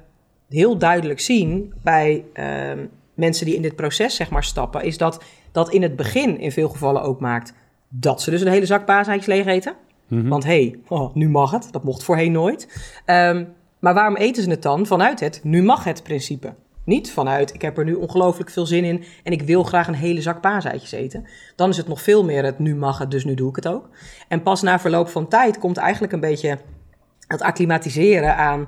heel 0.49 0.77
duidelijk 0.77 1.19
zien 1.19 1.73
bij 1.83 2.25
uh, 2.33 2.83
mensen 3.13 3.45
die 3.45 3.55
in 3.55 3.61
dit 3.61 3.75
proces 3.75 4.15
zeg 4.15 4.29
maar 4.29 4.43
stappen, 4.43 4.83
is 4.83 4.97
dat 4.97 5.23
dat 5.51 5.69
in 5.69 5.81
het 5.81 5.95
begin 5.95 6.39
in 6.39 6.51
veel 6.51 6.69
gevallen 6.69 7.01
ook 7.01 7.19
maakt 7.19 7.53
dat 7.89 8.21
ze 8.21 8.29
dus 8.29 8.41
een 8.41 8.47
hele 8.47 8.65
zak 8.65 8.85
paaseitjes 8.85 9.27
leeg 9.27 9.45
eten. 9.45 9.75
Mm 10.07 10.29
Want 10.29 10.43
hé, 10.43 10.49
hey, 10.49 10.79
oh, 10.87 11.15
nu 11.15 11.29
mag 11.29 11.51
het. 11.51 11.67
Dat 11.71 11.83
mocht 11.83 12.03
voorheen 12.03 12.31
nooit. 12.31 12.91
Um, 13.05 13.53
maar 13.79 13.93
waarom 13.93 14.15
eten 14.15 14.43
ze 14.43 14.49
het 14.49 14.61
dan? 14.61 14.85
Vanuit 14.85 15.19
het 15.19 15.39
nu 15.43 15.63
mag 15.63 15.83
het 15.83 16.03
principe. 16.03 16.53
Niet 16.85 17.11
vanuit, 17.11 17.53
ik 17.53 17.61
heb 17.61 17.77
er 17.77 17.85
nu 17.85 17.93
ongelooflijk 17.93 18.49
veel 18.49 18.65
zin 18.65 18.83
in 18.83 19.03
en 19.23 19.31
ik 19.31 19.41
wil 19.41 19.63
graag 19.63 19.87
een 19.87 19.93
hele 19.93 20.21
zak 20.21 20.41
paaseitjes 20.41 20.91
eten. 20.91 21.25
Dan 21.55 21.69
is 21.69 21.77
het 21.77 21.87
nog 21.87 22.01
veel 22.01 22.23
meer 22.23 22.43
het 22.43 22.59
nu 22.59 22.75
mag 22.75 22.97
het, 22.97 23.11
dus 23.11 23.25
nu 23.25 23.33
doe 23.33 23.49
ik 23.49 23.55
het 23.55 23.67
ook. 23.67 23.89
En 24.27 24.43
pas 24.43 24.61
na 24.61 24.79
verloop 24.79 25.07
van 25.07 25.27
tijd 25.27 25.59
komt 25.59 25.77
eigenlijk 25.77 26.13
een 26.13 26.19
beetje 26.19 26.59
het 27.27 27.41
acclimatiseren 27.41 28.37
aan... 28.37 28.67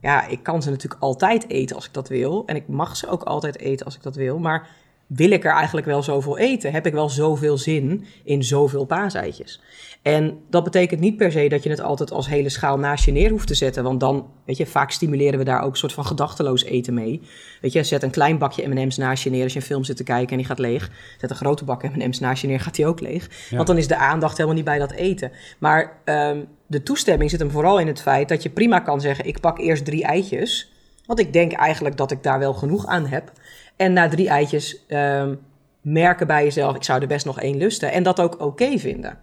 Ja, 0.00 0.26
ik 0.26 0.42
kan 0.42 0.62
ze 0.62 0.70
natuurlijk 0.70 1.02
altijd 1.02 1.48
eten 1.48 1.76
als 1.76 1.86
ik 1.86 1.92
dat 1.92 2.08
wil. 2.08 2.42
En 2.46 2.56
ik 2.56 2.68
mag 2.68 2.96
ze 2.96 3.08
ook 3.08 3.22
altijd 3.22 3.58
eten 3.58 3.86
als 3.86 3.96
ik 3.96 4.02
dat 4.02 4.16
wil. 4.16 4.38
Maar 4.38 4.68
wil 5.06 5.30
ik 5.30 5.44
er 5.44 5.52
eigenlijk 5.52 5.86
wel 5.86 6.02
zoveel 6.02 6.38
eten? 6.38 6.72
Heb 6.72 6.86
ik 6.86 6.92
wel 6.92 7.08
zoveel 7.08 7.58
zin 7.58 8.04
in 8.24 8.44
zoveel 8.44 8.84
paaseitjes? 8.84 9.60
En 10.02 10.38
dat 10.50 10.64
betekent 10.64 11.00
niet 11.00 11.16
per 11.16 11.32
se 11.32 11.48
dat 11.48 11.62
je 11.62 11.70
het 11.70 11.80
altijd 11.80 12.10
als 12.10 12.28
hele 12.28 12.48
schaal 12.48 12.78
naast 12.78 13.04
je 13.04 13.12
neer 13.12 13.30
hoeft 13.30 13.46
te 13.46 13.54
zetten. 13.54 13.82
Want 13.82 14.00
dan, 14.00 14.26
weet 14.44 14.56
je, 14.56 14.66
vaak 14.66 14.90
stimuleren 14.90 15.38
we 15.38 15.44
daar 15.44 15.62
ook 15.62 15.70
een 15.70 15.76
soort 15.76 15.92
van 15.92 16.06
gedachteloos 16.06 16.64
eten 16.64 16.94
mee. 16.94 17.22
Weet 17.60 17.72
je, 17.72 17.82
zet 17.82 18.02
een 18.02 18.10
klein 18.10 18.38
bakje 18.38 18.68
M&M's 18.68 18.96
naast 18.96 19.22
je 19.22 19.30
neer 19.30 19.42
als 19.42 19.52
je 19.52 19.58
een 19.58 19.64
film 19.64 19.84
zit 19.84 19.96
te 19.96 20.04
kijken 20.04 20.30
en 20.30 20.36
die 20.36 20.46
gaat 20.46 20.58
leeg. 20.58 20.90
Zet 21.20 21.30
een 21.30 21.36
grote 21.36 21.64
bak 21.64 21.82
M&M's 21.82 22.18
naast 22.18 22.42
je 22.42 22.48
neer, 22.48 22.60
gaat 22.60 22.74
die 22.74 22.86
ook 22.86 23.00
leeg. 23.00 23.30
Want 23.50 23.66
dan 23.66 23.78
is 23.78 23.88
de 23.88 23.96
aandacht 23.96 24.36
helemaal 24.36 24.56
niet 24.56 24.64
bij 24.64 24.78
dat 24.78 24.92
eten. 24.92 25.32
Maar 25.58 26.00
um, 26.04 26.46
de 26.66 26.82
toestemming 26.82 27.30
zit 27.30 27.40
hem 27.40 27.50
vooral 27.50 27.78
in 27.78 27.86
het 27.86 28.02
feit 28.02 28.28
dat 28.28 28.42
je 28.42 28.50
prima 28.50 28.78
kan 28.78 29.00
zeggen... 29.00 29.26
ik 29.26 29.40
pak 29.40 29.58
eerst 29.58 29.84
drie 29.84 30.04
eitjes, 30.04 30.72
want 31.06 31.18
ik 31.18 31.32
denk 31.32 31.52
eigenlijk 31.52 31.96
dat 31.96 32.10
ik 32.10 32.22
daar 32.22 32.38
wel 32.38 32.54
genoeg 32.54 32.86
aan 32.86 33.06
heb... 33.06 33.32
En 33.76 33.92
na 33.92 34.08
drie 34.08 34.28
eitjes 34.28 34.84
um, 34.88 35.40
merken 35.80 36.26
bij 36.26 36.44
jezelf, 36.44 36.76
ik 36.76 36.84
zou 36.84 37.00
er 37.00 37.06
best 37.06 37.26
nog 37.26 37.40
één 37.40 37.56
lusten. 37.56 37.92
En 37.92 38.02
dat 38.02 38.20
ook 38.20 38.40
oké 38.40 38.78
vinden. 38.78 39.18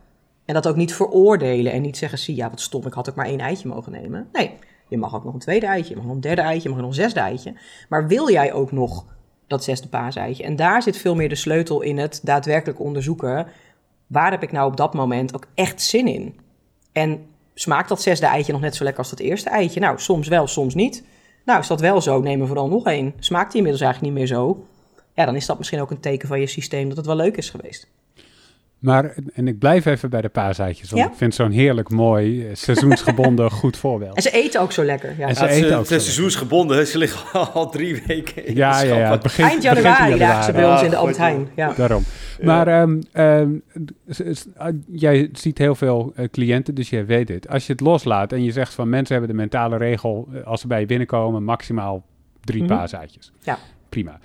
En 0.46 0.54
dat 0.54 0.68
ook 0.68 0.76
niet 0.76 0.94
veroordelen 0.94 1.72
en 1.72 1.82
niet 1.82 1.98
zeggen, 1.98 2.18
zie 2.18 2.36
ja, 2.36 2.50
wat 2.50 2.62
stom, 2.62 2.86
ik 2.86 2.94
had 2.94 3.10
ook 3.10 3.16
maar 3.16 3.26
één 3.26 3.40
eitje 3.40 3.68
mogen 3.68 3.92
nemen. 3.92 4.30
Nee, 4.32 4.52
je 4.88 4.98
mag 4.98 5.16
ook 5.16 5.24
nog 5.24 5.34
een 5.34 5.40
tweede 5.40 5.66
eitje, 5.66 5.90
je 5.90 5.96
mag 5.96 6.06
nog 6.06 6.16
een 6.16 6.22
derde 6.22 6.42
eitje, 6.42 6.64
je 6.64 6.70
mag 6.70 6.78
nog 6.78 6.88
een 6.88 7.04
zesde 7.04 7.20
eitje. 7.20 7.54
Maar 7.90 8.08
wil 8.08 8.32
jij 8.32 8.54
ook 8.54 8.72
nog 8.72 9.06
dat 9.48 9.64
zesde 9.64 9.88
paaseitje? 9.88 10.44
En 10.44 10.56
daar 10.56 10.82
zit 10.82 10.98
veel 10.98 11.16
meer 11.16 11.30
de 11.30 11.36
sleutel 11.36 11.82
in 11.82 11.98
het 11.98 12.20
daadwerkelijk 12.24 12.80
onderzoeken. 12.80 13.48
Waar 14.08 14.32
heb 14.32 14.44
ik 14.44 14.52
nou 14.52 14.72
op 14.72 14.78
dat 14.78 14.94
moment 14.94 15.36
ook 15.36 15.48
echt 15.56 15.82
zin 15.82 16.08
in? 16.08 16.40
En 16.92 17.26
smaakt 17.54 17.90
dat 17.90 18.02
zesde 18.02 18.26
eitje 18.26 18.52
nog 18.52 18.62
net 18.62 18.76
zo 18.76 18.84
lekker 18.84 19.02
als 19.02 19.12
dat 19.12 19.20
eerste 19.20 19.50
eitje? 19.50 19.80
Nou, 19.80 20.00
soms 20.00 20.28
wel, 20.28 20.48
soms 20.48 20.76
niet. 20.76 21.04
Nou, 21.44 21.60
is 21.60 21.68
dat 21.68 21.82
wel 21.82 22.02
zo, 22.02 22.22
neem 22.22 22.42
er 22.42 22.48
vooral 22.48 22.68
nog 22.68 22.86
één. 22.86 23.14
Smaakt 23.20 23.48
die 23.48 23.58
inmiddels 23.58 23.84
eigenlijk 23.84 24.14
niet 24.14 24.24
meer 24.24 24.36
zo? 24.38 24.66
Ja, 25.14 25.26
dan 25.26 25.36
is 25.36 25.46
dat 25.46 25.58
misschien 25.58 25.82
ook 25.82 25.92
een 25.92 26.00
teken 26.00 26.28
van 26.28 26.40
je 26.40 26.48
systeem 26.48 26.88
dat 26.88 26.98
het 26.98 27.06
wel 27.06 27.16
leuk 27.16 27.38
is 27.38 27.50
geweest. 27.50 27.88
Maar, 28.84 29.14
en 29.34 29.48
ik 29.48 29.60
blijf 29.60 29.86
even 29.86 30.10
bij 30.10 30.22
de 30.22 30.30
paaseitjes, 30.30 30.92
want 30.92 31.06
ik 31.06 31.16
vind 31.16 31.36
zo'n 31.36 31.52
heerlijk 31.52 31.90
mooi, 31.90 32.48
eh, 32.48 32.56
seizoensgebonden 32.56 33.52
goed 33.62 33.78
voorbeeld. 33.78 34.16
En 34.16 34.22
ze 34.22 34.32
eten 34.32 34.62
ook 34.62 34.72
zo 34.72 34.84
lekker. 34.84 35.16
Ja, 35.18 35.28
en 35.28 35.36
ze 35.36 35.48
eten 35.48 35.78
ook 35.78 35.86
seizoensgebonden, 35.86 36.88
ze 36.88 36.98
liggen 36.98 37.32
al 37.54 37.70
drie 37.70 38.02
weken 38.08 38.46
in 38.46 38.56
ja, 38.56 38.82
ja, 38.82 38.96
ja, 38.96 39.18
begint, 39.18 39.50
Eind 39.50 39.64
januari 39.64 40.18
lagen 40.18 40.44
ze 40.44 40.52
bij 40.52 40.72
ons 40.72 40.82
in 40.82 40.90
de 40.90 40.96
Albert 40.96 41.18
Heijn. 41.18 41.50
Ja. 41.56 41.74
Daarom. 41.74 42.04
Maar 42.42 42.82
um, 42.82 43.02
um, 43.14 43.64
jij 44.88 45.30
ziet 45.34 45.58
heel 45.58 45.76
veel 45.76 46.14
uh, 46.16 46.26
cliënten, 46.32 46.76
dus 46.76 46.90
jij 46.90 47.06
weet 47.06 47.28
dit. 47.28 47.50
Als 47.50 47.68
je 47.68 47.72
het 47.72 47.82
loslaat 47.82 48.32
en 48.32 48.44
je 48.44 48.52
zegt 48.52 48.74
van 48.74 48.90
mensen 48.90 49.16
hebben 49.16 49.36
de 49.36 49.42
mentale 49.42 49.78
regel, 49.78 50.28
als 50.46 50.62
ze 50.62 50.68
bij 50.68 50.80
je 50.80 50.86
binnenkomen, 50.86 51.44
maximaal 51.44 52.06
drie 52.42 52.62
mm 52.62 52.68
-hmm. 52.68 52.78
paaseitjes. 52.78 53.32
Ja. 53.40 53.58
Prima. 53.90 54.20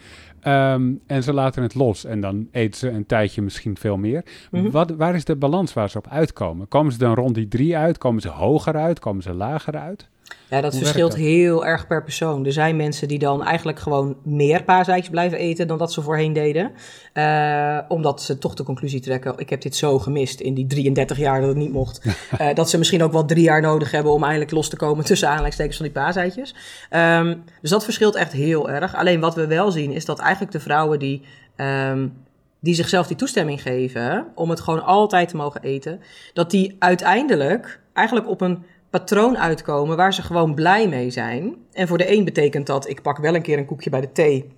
Um, 0.48 1.00
en 1.06 1.22
ze 1.22 1.32
laten 1.32 1.62
het 1.62 1.74
los 1.74 2.04
en 2.04 2.20
dan 2.20 2.48
eten 2.50 2.78
ze 2.78 2.88
een 2.88 3.06
tijdje 3.06 3.42
misschien 3.42 3.76
veel 3.76 3.96
meer. 3.96 4.24
Mm 4.50 4.60
-hmm. 4.60 4.70
Wat, 4.70 4.90
waar 4.90 5.14
is 5.14 5.24
de 5.24 5.36
balans 5.36 5.72
waar 5.72 5.90
ze 5.90 5.98
op 5.98 6.08
uitkomen? 6.08 6.68
Komen 6.68 6.92
ze 6.92 6.98
dan 6.98 7.14
rond 7.14 7.34
die 7.34 7.48
drie 7.48 7.76
uit? 7.76 7.98
Komen 7.98 8.22
ze 8.22 8.28
hoger 8.28 8.76
uit? 8.76 8.98
Komen 8.98 9.22
ze 9.22 9.34
lager 9.34 9.76
uit? 9.76 10.08
Ja, 10.50 10.60
dat 10.60 10.76
verschilt 10.76 11.14
heel 11.14 11.66
erg 11.66 11.86
per 11.86 12.02
persoon. 12.02 12.46
Er 12.46 12.52
zijn 12.52 12.76
mensen 12.76 13.08
die 13.08 13.18
dan 13.18 13.44
eigenlijk 13.44 13.78
gewoon 13.78 14.16
meer 14.22 14.62
paaseitjes 14.62 15.10
blijven 15.10 15.38
eten 15.38 15.66
dan 15.66 15.78
dat 15.78 15.92
ze 15.92 16.02
voorheen 16.02 16.32
deden. 16.32 16.70
Uh, 17.14 17.78
omdat 17.88 18.22
ze 18.22 18.38
toch 18.38 18.54
de 18.54 18.62
conclusie 18.62 19.00
trekken, 19.00 19.34
ik 19.36 19.50
heb 19.50 19.60
dit 19.60 19.76
zo 19.76 19.98
gemist 19.98 20.40
in 20.40 20.54
die 20.54 20.66
33 20.66 21.18
jaar 21.18 21.40
dat 21.40 21.48
het 21.48 21.58
niet 21.58 21.72
mocht. 21.72 22.00
uh, 22.40 22.48
dat 22.54 22.70
ze 22.70 22.78
misschien 22.78 23.02
ook 23.02 23.12
wel 23.12 23.24
drie 23.24 23.42
jaar 23.42 23.60
nodig 23.60 23.90
hebben 23.90 24.12
om 24.12 24.22
eindelijk 24.22 24.50
los 24.50 24.68
te 24.68 24.76
komen 24.76 25.04
tussen 25.04 25.28
aanleidingstekens 25.28 25.76
van 25.76 25.86
die 25.86 25.94
paaseitjes. 25.94 26.54
Um, 26.90 27.44
dus 27.60 27.70
dat 27.70 27.84
verschilt 27.84 28.14
echt 28.14 28.32
heel 28.32 28.70
erg. 28.70 28.94
Alleen 28.96 29.20
wat 29.20 29.34
we 29.34 29.46
wel 29.46 29.70
zien 29.70 29.92
is 29.92 30.04
dat 30.04 30.18
eigenlijk 30.18 30.52
de 30.52 30.60
vrouwen 30.60 30.98
die... 30.98 31.22
Um, 31.56 32.12
die 32.60 32.74
zichzelf 32.74 33.06
die 33.06 33.16
toestemming 33.16 33.62
geven 33.62 34.26
om 34.34 34.50
het 34.50 34.60
gewoon 34.60 34.84
altijd 34.84 35.28
te 35.28 35.36
mogen 35.36 35.62
eten, 35.62 36.00
dat 36.32 36.50
die 36.50 36.76
uiteindelijk 36.78 37.80
eigenlijk 37.92 38.28
op 38.28 38.40
een 38.40 38.64
patroon 38.90 39.38
uitkomen 39.38 39.96
waar 39.96 40.14
ze 40.14 40.22
gewoon 40.22 40.54
blij 40.54 40.88
mee 40.88 41.10
zijn. 41.10 41.54
En 41.72 41.88
voor 41.88 41.98
de 41.98 42.12
een 42.12 42.24
betekent 42.24 42.66
dat 42.66 42.88
ik 42.88 43.02
pak 43.02 43.18
wel 43.18 43.34
een 43.34 43.42
keer 43.42 43.58
een 43.58 43.66
koekje 43.66 43.90
bij 43.90 44.00
de 44.00 44.12
thee. 44.12 44.52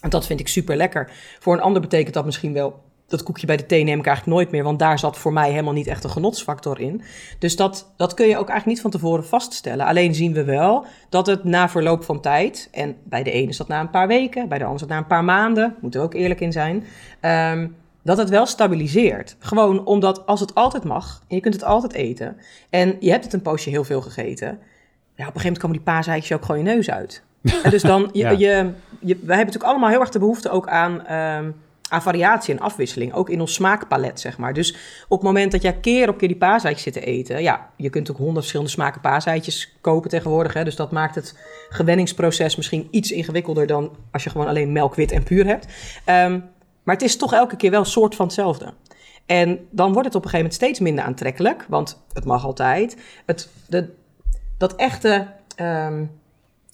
En 0.00 0.10
dat 0.10 0.26
vind 0.26 0.40
ik 0.40 0.48
super 0.48 0.76
lekker. 0.76 1.10
Voor 1.38 1.54
een 1.54 1.60
ander 1.60 1.82
betekent 1.82 2.14
dat 2.14 2.24
misschien 2.24 2.52
wel 2.52 2.84
dat 3.06 3.22
koekje 3.22 3.46
bij 3.46 3.56
de 3.56 3.66
thee 3.66 3.84
neem 3.84 3.98
ik 3.98 4.06
eigenlijk 4.06 4.36
nooit 4.36 4.50
meer, 4.50 4.62
want 4.62 4.78
daar 4.78 4.98
zat 4.98 5.18
voor 5.18 5.32
mij 5.32 5.50
helemaal 5.50 5.72
niet 5.72 5.86
echt 5.86 6.04
een 6.04 6.10
genotsfactor 6.10 6.80
in. 6.80 7.02
Dus 7.38 7.56
dat, 7.56 7.92
dat 7.96 8.14
kun 8.14 8.26
je 8.26 8.32
ook 8.32 8.48
eigenlijk 8.48 8.66
niet 8.66 8.80
van 8.80 8.90
tevoren 8.90 9.26
vaststellen. 9.26 9.86
Alleen 9.86 10.14
zien 10.14 10.32
we 10.32 10.44
wel 10.44 10.86
dat 11.08 11.26
het 11.26 11.44
na 11.44 11.68
verloop 11.68 12.04
van 12.04 12.20
tijd, 12.20 12.68
en 12.72 12.96
bij 13.04 13.22
de 13.22 13.30
ene 13.30 13.48
is 13.48 13.56
dat 13.56 13.68
na 13.68 13.80
een 13.80 13.90
paar 13.90 14.08
weken, 14.08 14.48
bij 14.48 14.58
de 14.58 14.64
ander 14.64 14.80
is 14.80 14.86
dat 14.86 14.96
na 14.96 15.02
een 15.02 15.06
paar 15.08 15.24
maanden, 15.24 15.76
moeten 15.80 16.00
we 16.00 16.06
ook 16.06 16.14
eerlijk 16.14 16.40
in 16.40 16.52
zijn, 16.52 16.84
um, 17.52 17.76
dat 18.06 18.18
het 18.18 18.28
wel 18.28 18.46
stabiliseert. 18.46 19.36
Gewoon 19.38 19.84
omdat 19.84 20.26
als 20.26 20.40
het 20.40 20.54
altijd 20.54 20.84
mag, 20.84 21.22
en 21.28 21.36
je 21.36 21.42
kunt 21.42 21.54
het 21.54 21.64
altijd 21.64 21.92
eten, 21.92 22.36
en 22.70 22.96
je 23.00 23.10
hebt 23.10 23.24
het 23.24 23.32
een 23.32 23.42
poosje 23.42 23.70
heel 23.70 23.84
veel 23.84 24.00
gegeten, 24.00 24.46
ja, 24.46 24.52
op 24.52 25.34
een 25.34 25.40
gegeven 25.40 25.42
moment 25.42 25.58
komen 25.58 25.76
die 25.76 25.86
paaseitjes 25.86 26.36
ook 26.36 26.44
gewoon 26.44 26.64
je 26.64 26.70
neus 26.70 26.90
uit. 26.90 27.22
en 27.64 27.70
dus 27.70 27.82
dan, 27.82 28.08
je, 28.12 28.18
ja. 28.18 28.30
je, 28.30 28.36
je, 28.38 28.72
wij 29.00 29.36
hebben 29.36 29.36
natuurlijk 29.36 29.64
allemaal 29.64 29.88
heel 29.88 30.00
erg 30.00 30.10
de 30.10 30.18
behoefte 30.18 30.50
ook 30.50 30.68
aan, 30.68 30.92
um, 30.92 31.54
aan 31.88 32.02
variatie 32.02 32.54
en 32.54 32.60
afwisseling, 32.60 33.12
ook 33.12 33.30
in 33.30 33.40
ons 33.40 33.54
smaakpalet, 33.54 34.20
zeg 34.20 34.38
maar. 34.38 34.54
Dus 34.54 34.72
op 35.08 35.18
het 35.18 35.26
moment 35.26 35.52
dat 35.52 35.62
jij 35.62 35.76
keer 35.76 36.08
op 36.08 36.18
keer 36.18 36.28
die 36.28 36.36
paaseitjes 36.36 36.82
zit 36.82 36.92
te 36.92 37.00
eten, 37.00 37.42
ja, 37.42 37.70
je 37.76 37.90
kunt 37.90 38.10
ook 38.10 38.16
honderd 38.16 38.38
verschillende 38.38 38.72
smaken 38.72 39.00
paaseitjes 39.00 39.76
kopen 39.80 40.10
tegenwoordig, 40.10 40.52
hè, 40.52 40.64
dus 40.64 40.76
dat 40.76 40.90
maakt 40.90 41.14
het 41.14 41.38
gewenningsproces 41.68 42.56
misschien 42.56 42.88
iets 42.90 43.10
ingewikkelder 43.10 43.66
dan 43.66 43.96
als 44.12 44.24
je 44.24 44.30
gewoon 44.30 44.46
alleen 44.46 44.72
melk, 44.72 44.94
wit 44.94 45.12
en 45.12 45.22
puur 45.22 45.46
hebt. 45.46 45.66
Um, 46.06 46.54
maar 46.86 46.94
het 46.94 47.04
is 47.04 47.16
toch 47.16 47.32
elke 47.32 47.56
keer 47.56 47.70
wel 47.70 47.80
een 47.80 47.86
soort 47.86 48.14
van 48.14 48.26
hetzelfde. 48.26 48.74
En 49.26 49.66
dan 49.70 49.92
wordt 49.92 50.06
het 50.06 50.16
op 50.16 50.24
een 50.24 50.30
gegeven 50.30 50.50
moment 50.50 50.54
steeds 50.54 50.80
minder 50.80 51.04
aantrekkelijk, 51.04 51.66
want 51.68 52.02
het 52.12 52.24
mag 52.24 52.44
altijd. 52.44 52.96
Het, 53.26 53.48
de, 53.68 53.88
dat 54.58 54.74
echte 54.74 55.26
um, 55.60 56.10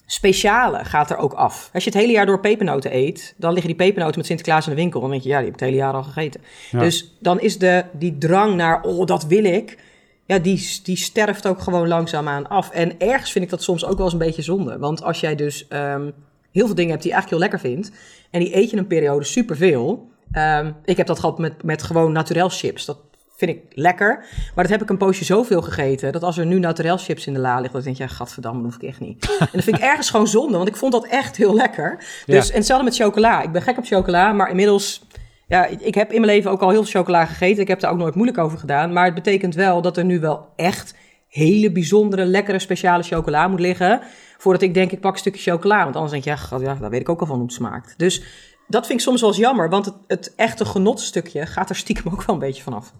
speciale 0.06 0.84
gaat 0.84 1.10
er 1.10 1.16
ook 1.16 1.32
af. 1.32 1.70
Als 1.72 1.84
je 1.84 1.90
het 1.90 1.98
hele 1.98 2.12
jaar 2.12 2.26
door 2.26 2.40
pepernoten 2.40 2.96
eet, 2.96 3.34
dan 3.36 3.52
liggen 3.52 3.76
die 3.76 3.86
pepernoten 3.86 4.16
met 4.16 4.26
Sinterklaas 4.26 4.66
in 4.66 4.74
de 4.74 4.80
winkel. 4.80 5.00
Dan 5.00 5.10
denk 5.10 5.22
je, 5.22 5.28
ja, 5.28 5.36
die 5.36 5.44
heb 5.44 5.54
ik 5.54 5.60
het 5.60 5.68
hele 5.70 5.82
jaar 5.82 5.94
al 5.94 6.02
gegeten. 6.02 6.40
Ja. 6.70 6.78
Dus 6.78 7.16
dan 7.20 7.40
is 7.40 7.58
de, 7.58 7.84
die 7.92 8.18
drang 8.18 8.54
naar, 8.54 8.82
oh, 8.82 9.06
dat 9.06 9.24
wil 9.24 9.44
ik, 9.44 9.78
ja, 10.26 10.38
die, 10.38 10.80
die 10.82 10.96
sterft 10.96 11.46
ook 11.46 11.60
gewoon 11.60 11.88
langzaamaan 11.88 12.48
af. 12.48 12.70
En 12.70 12.98
ergens 12.98 13.32
vind 13.32 13.44
ik 13.44 13.50
dat 13.50 13.62
soms 13.62 13.84
ook 13.84 13.96
wel 13.96 14.04
eens 14.04 14.12
een 14.12 14.18
beetje 14.18 14.42
zonde. 14.42 14.78
Want 14.78 15.02
als 15.02 15.20
jij 15.20 15.34
dus 15.34 15.66
um, 15.68 16.14
heel 16.52 16.66
veel 16.66 16.74
dingen 16.74 16.90
hebt 16.90 17.02
die 17.02 17.12
je 17.12 17.16
eigenlijk 17.16 17.28
heel 17.30 17.38
lekker 17.38 17.70
vindt. 17.70 17.90
En 18.30 18.40
die 18.40 18.56
eet 18.56 18.70
je 18.70 18.76
een 18.76 18.86
periode 18.86 19.24
superveel. 19.24 20.10
Um, 20.32 20.76
ik 20.84 20.96
heb 20.96 21.06
dat 21.06 21.18
gehad 21.18 21.38
met, 21.38 21.62
met 21.62 21.82
gewoon 21.82 22.12
naturel 22.12 22.48
chips. 22.48 22.84
Dat 22.84 22.98
vind 23.36 23.50
ik 23.50 23.62
lekker. 23.74 24.24
Maar 24.54 24.64
dat 24.64 24.72
heb 24.72 24.82
ik 24.82 24.90
een 24.90 24.96
poosje 24.96 25.24
zoveel 25.24 25.62
gegeten. 25.62 26.12
Dat 26.12 26.22
als 26.22 26.38
er 26.38 26.46
nu 26.46 26.58
naturel 26.58 26.96
chips 26.96 27.26
in 27.26 27.32
de 27.32 27.38
la 27.38 27.54
liggen, 27.54 27.72
dan 27.72 27.82
denk 27.82 27.96
je, 27.96 28.02
ja, 28.02 28.08
gadverdamme, 28.08 28.62
dat 28.62 28.72
hoef 28.72 28.82
ik 28.82 28.88
echt 28.88 29.00
niet. 29.00 29.24
en 29.38 29.48
dat 29.52 29.64
vind 29.64 29.76
ik 29.76 29.82
ergens 29.82 30.10
gewoon 30.10 30.28
zonde, 30.28 30.56
want 30.56 30.68
ik 30.68 30.76
vond 30.76 30.92
dat 30.92 31.06
echt 31.06 31.36
heel 31.36 31.54
lekker. 31.54 31.96
Dus, 32.26 32.46
ja. 32.46 32.50
En 32.52 32.56
hetzelfde 32.56 32.84
met 32.84 32.96
chocola. 32.96 33.42
Ik 33.42 33.52
ben 33.52 33.62
gek 33.62 33.78
op 33.78 33.84
chocola, 33.84 34.32
maar 34.32 34.50
inmiddels... 34.50 35.06
Ja, 35.46 35.66
ik 35.66 35.94
heb 35.94 36.12
in 36.12 36.20
mijn 36.20 36.32
leven 36.32 36.50
ook 36.50 36.60
al 36.60 36.70
heel 36.70 36.82
veel 36.84 37.00
chocola 37.00 37.24
gegeten. 37.24 37.62
Ik 37.62 37.68
heb 37.68 37.80
daar 37.80 37.90
ook 37.90 37.98
nooit 37.98 38.14
moeilijk 38.14 38.38
over 38.38 38.58
gedaan. 38.58 38.92
Maar 38.92 39.04
het 39.04 39.14
betekent 39.14 39.54
wel 39.54 39.82
dat 39.82 39.96
er 39.96 40.04
nu 40.04 40.20
wel 40.20 40.48
echt 40.56 40.94
hele 41.28 41.72
bijzondere, 41.72 42.24
lekkere, 42.24 42.58
speciale 42.58 43.02
chocola 43.02 43.48
moet 43.48 43.60
liggen. 43.60 44.00
Voordat 44.42 44.62
ik 44.62 44.74
denk, 44.74 44.92
ik 44.92 45.00
pak 45.00 45.12
een 45.12 45.18
stukje 45.18 45.50
chocola. 45.50 45.82
Want 45.82 45.94
anders 45.94 46.12
denk 46.12 46.24
je, 46.24 46.30
ja, 46.30 46.58
ja, 46.58 46.74
daar 46.80 46.90
weet 46.90 47.00
ik 47.00 47.08
ook 47.08 47.20
al 47.20 47.26
van 47.26 47.36
hoe 47.36 47.44
het 47.44 47.54
smaakt. 47.54 47.98
Dus 47.98 48.22
dat 48.68 48.86
vind 48.86 48.98
ik 48.98 49.04
soms 49.04 49.20
wel 49.20 49.30
eens 49.30 49.38
jammer. 49.38 49.68
Want 49.68 49.84
het, 49.84 49.94
het 50.06 50.34
echte 50.34 50.64
genotstukje 50.64 51.46
gaat 51.46 51.70
er 51.70 51.76
stiekem 51.76 52.12
ook 52.12 52.22
wel 52.22 52.34
een 52.34 52.40
beetje 52.40 52.62
vanaf. 52.62 52.94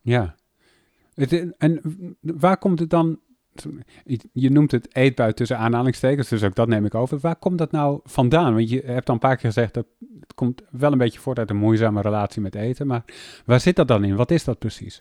Ja. 0.00 0.34
Het, 1.14 1.56
en 1.58 1.80
waar 2.20 2.56
komt 2.56 2.78
het 2.78 2.90
dan 2.90 3.18
je 4.32 4.50
noemt 4.50 4.70
het 4.70 4.96
eetbui 4.96 5.32
tussen 5.32 5.58
aanhalingstekens, 5.58 6.28
dus 6.28 6.42
ook 6.42 6.54
dat 6.54 6.68
neem 6.68 6.84
ik 6.84 6.94
over. 6.94 7.18
Waar 7.18 7.36
komt 7.36 7.58
dat 7.58 7.70
nou 7.70 8.00
vandaan? 8.04 8.54
Want 8.54 8.70
je 8.70 8.82
hebt 8.86 9.08
al 9.08 9.14
een 9.14 9.20
paar 9.20 9.36
keer 9.36 9.50
gezegd 9.50 9.74
dat 9.74 9.86
het 10.20 10.34
komt 10.34 10.62
wel 10.70 10.92
een 10.92 10.98
beetje 10.98 11.20
voort 11.20 11.38
uit 11.38 11.50
een 11.50 11.56
moeizame 11.56 12.00
relatie 12.00 12.42
met 12.42 12.54
eten. 12.54 12.86
Maar 12.86 13.04
waar 13.44 13.60
zit 13.60 13.76
dat 13.76 13.88
dan 13.88 14.04
in? 14.04 14.16
Wat 14.16 14.30
is 14.30 14.44
dat 14.44 14.58
precies? 14.58 15.00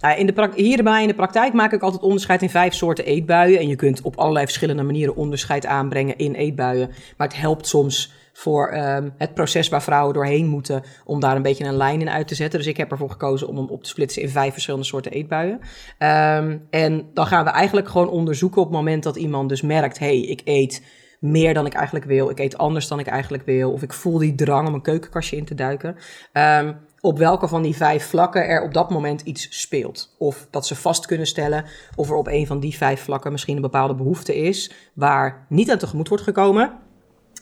Nou, 0.00 0.18
in 0.18 0.26
de 0.26 0.50
hierbij 0.54 1.02
in 1.02 1.08
de 1.08 1.14
praktijk 1.14 1.52
maak 1.52 1.72
ik 1.72 1.82
altijd 1.82 2.02
onderscheid 2.02 2.42
in 2.42 2.50
vijf 2.50 2.74
soorten 2.74 3.04
eetbuien. 3.04 3.58
En 3.58 3.68
je 3.68 3.76
kunt 3.76 4.02
op 4.02 4.16
allerlei 4.16 4.44
verschillende 4.44 4.82
manieren 4.82 5.16
onderscheid 5.16 5.66
aanbrengen 5.66 6.16
in 6.16 6.34
eetbuien. 6.34 6.90
Maar 7.16 7.26
het 7.26 7.36
helpt 7.36 7.66
soms 7.66 8.12
voor 8.36 8.74
um, 8.74 9.14
het 9.16 9.34
proces 9.34 9.68
waar 9.68 9.82
vrouwen 9.82 10.14
doorheen 10.14 10.46
moeten, 10.46 10.82
om 11.04 11.20
daar 11.20 11.36
een 11.36 11.42
beetje 11.42 11.64
een 11.64 11.76
lijn 11.76 12.00
in 12.00 12.10
uit 12.10 12.28
te 12.28 12.34
zetten. 12.34 12.58
Dus 12.58 12.68
ik 12.68 12.76
heb 12.76 12.90
ervoor 12.90 13.10
gekozen 13.10 13.48
om 13.48 13.56
hem 13.56 13.68
op 13.68 13.82
te 13.82 13.88
splitsen 13.88 14.22
in 14.22 14.28
vijf 14.28 14.52
verschillende 14.52 14.86
soorten 14.86 15.12
eetbuien. 15.12 15.60
Um, 15.98 16.66
en 16.70 17.10
dan 17.14 17.26
gaan 17.26 17.44
we 17.44 17.50
eigenlijk 17.50 17.88
gewoon 17.88 18.08
onderzoeken 18.08 18.60
op 18.60 18.66
het 18.66 18.76
moment 18.76 19.02
dat 19.02 19.16
iemand 19.16 19.48
dus 19.48 19.62
merkt, 19.62 19.98
hey, 19.98 20.20
ik 20.20 20.40
eet 20.44 20.84
meer 21.20 21.54
dan 21.54 21.66
ik 21.66 21.74
eigenlijk 21.74 22.04
wil, 22.04 22.30
ik 22.30 22.38
eet 22.38 22.58
anders 22.58 22.88
dan 22.88 22.98
ik 22.98 23.06
eigenlijk 23.06 23.44
wil, 23.44 23.72
of 23.72 23.82
ik 23.82 23.92
voel 23.92 24.18
die 24.18 24.34
drang 24.34 24.68
om 24.68 24.74
een 24.74 24.82
keukenkastje 24.82 25.36
in 25.36 25.44
te 25.44 25.54
duiken. 25.54 25.96
Um, 26.32 26.76
op 27.00 27.18
welke 27.18 27.48
van 27.48 27.62
die 27.62 27.76
vijf 27.76 28.06
vlakken 28.06 28.46
er 28.46 28.62
op 28.62 28.74
dat 28.74 28.90
moment 28.90 29.20
iets 29.20 29.60
speelt. 29.60 30.14
Of 30.18 30.46
dat 30.50 30.66
ze 30.66 30.74
vast 30.74 31.06
kunnen 31.06 31.26
stellen 31.26 31.64
of 31.94 32.08
er 32.08 32.16
op 32.16 32.26
een 32.26 32.46
van 32.46 32.60
die 32.60 32.76
vijf 32.76 33.02
vlakken 33.02 33.32
misschien 33.32 33.56
een 33.56 33.62
bepaalde 33.62 33.94
behoefte 33.94 34.36
is 34.36 34.72
waar 34.94 35.46
niet 35.48 35.70
aan 35.70 35.78
tegemoet 35.78 36.08
wordt 36.08 36.24
gekomen. 36.24 36.84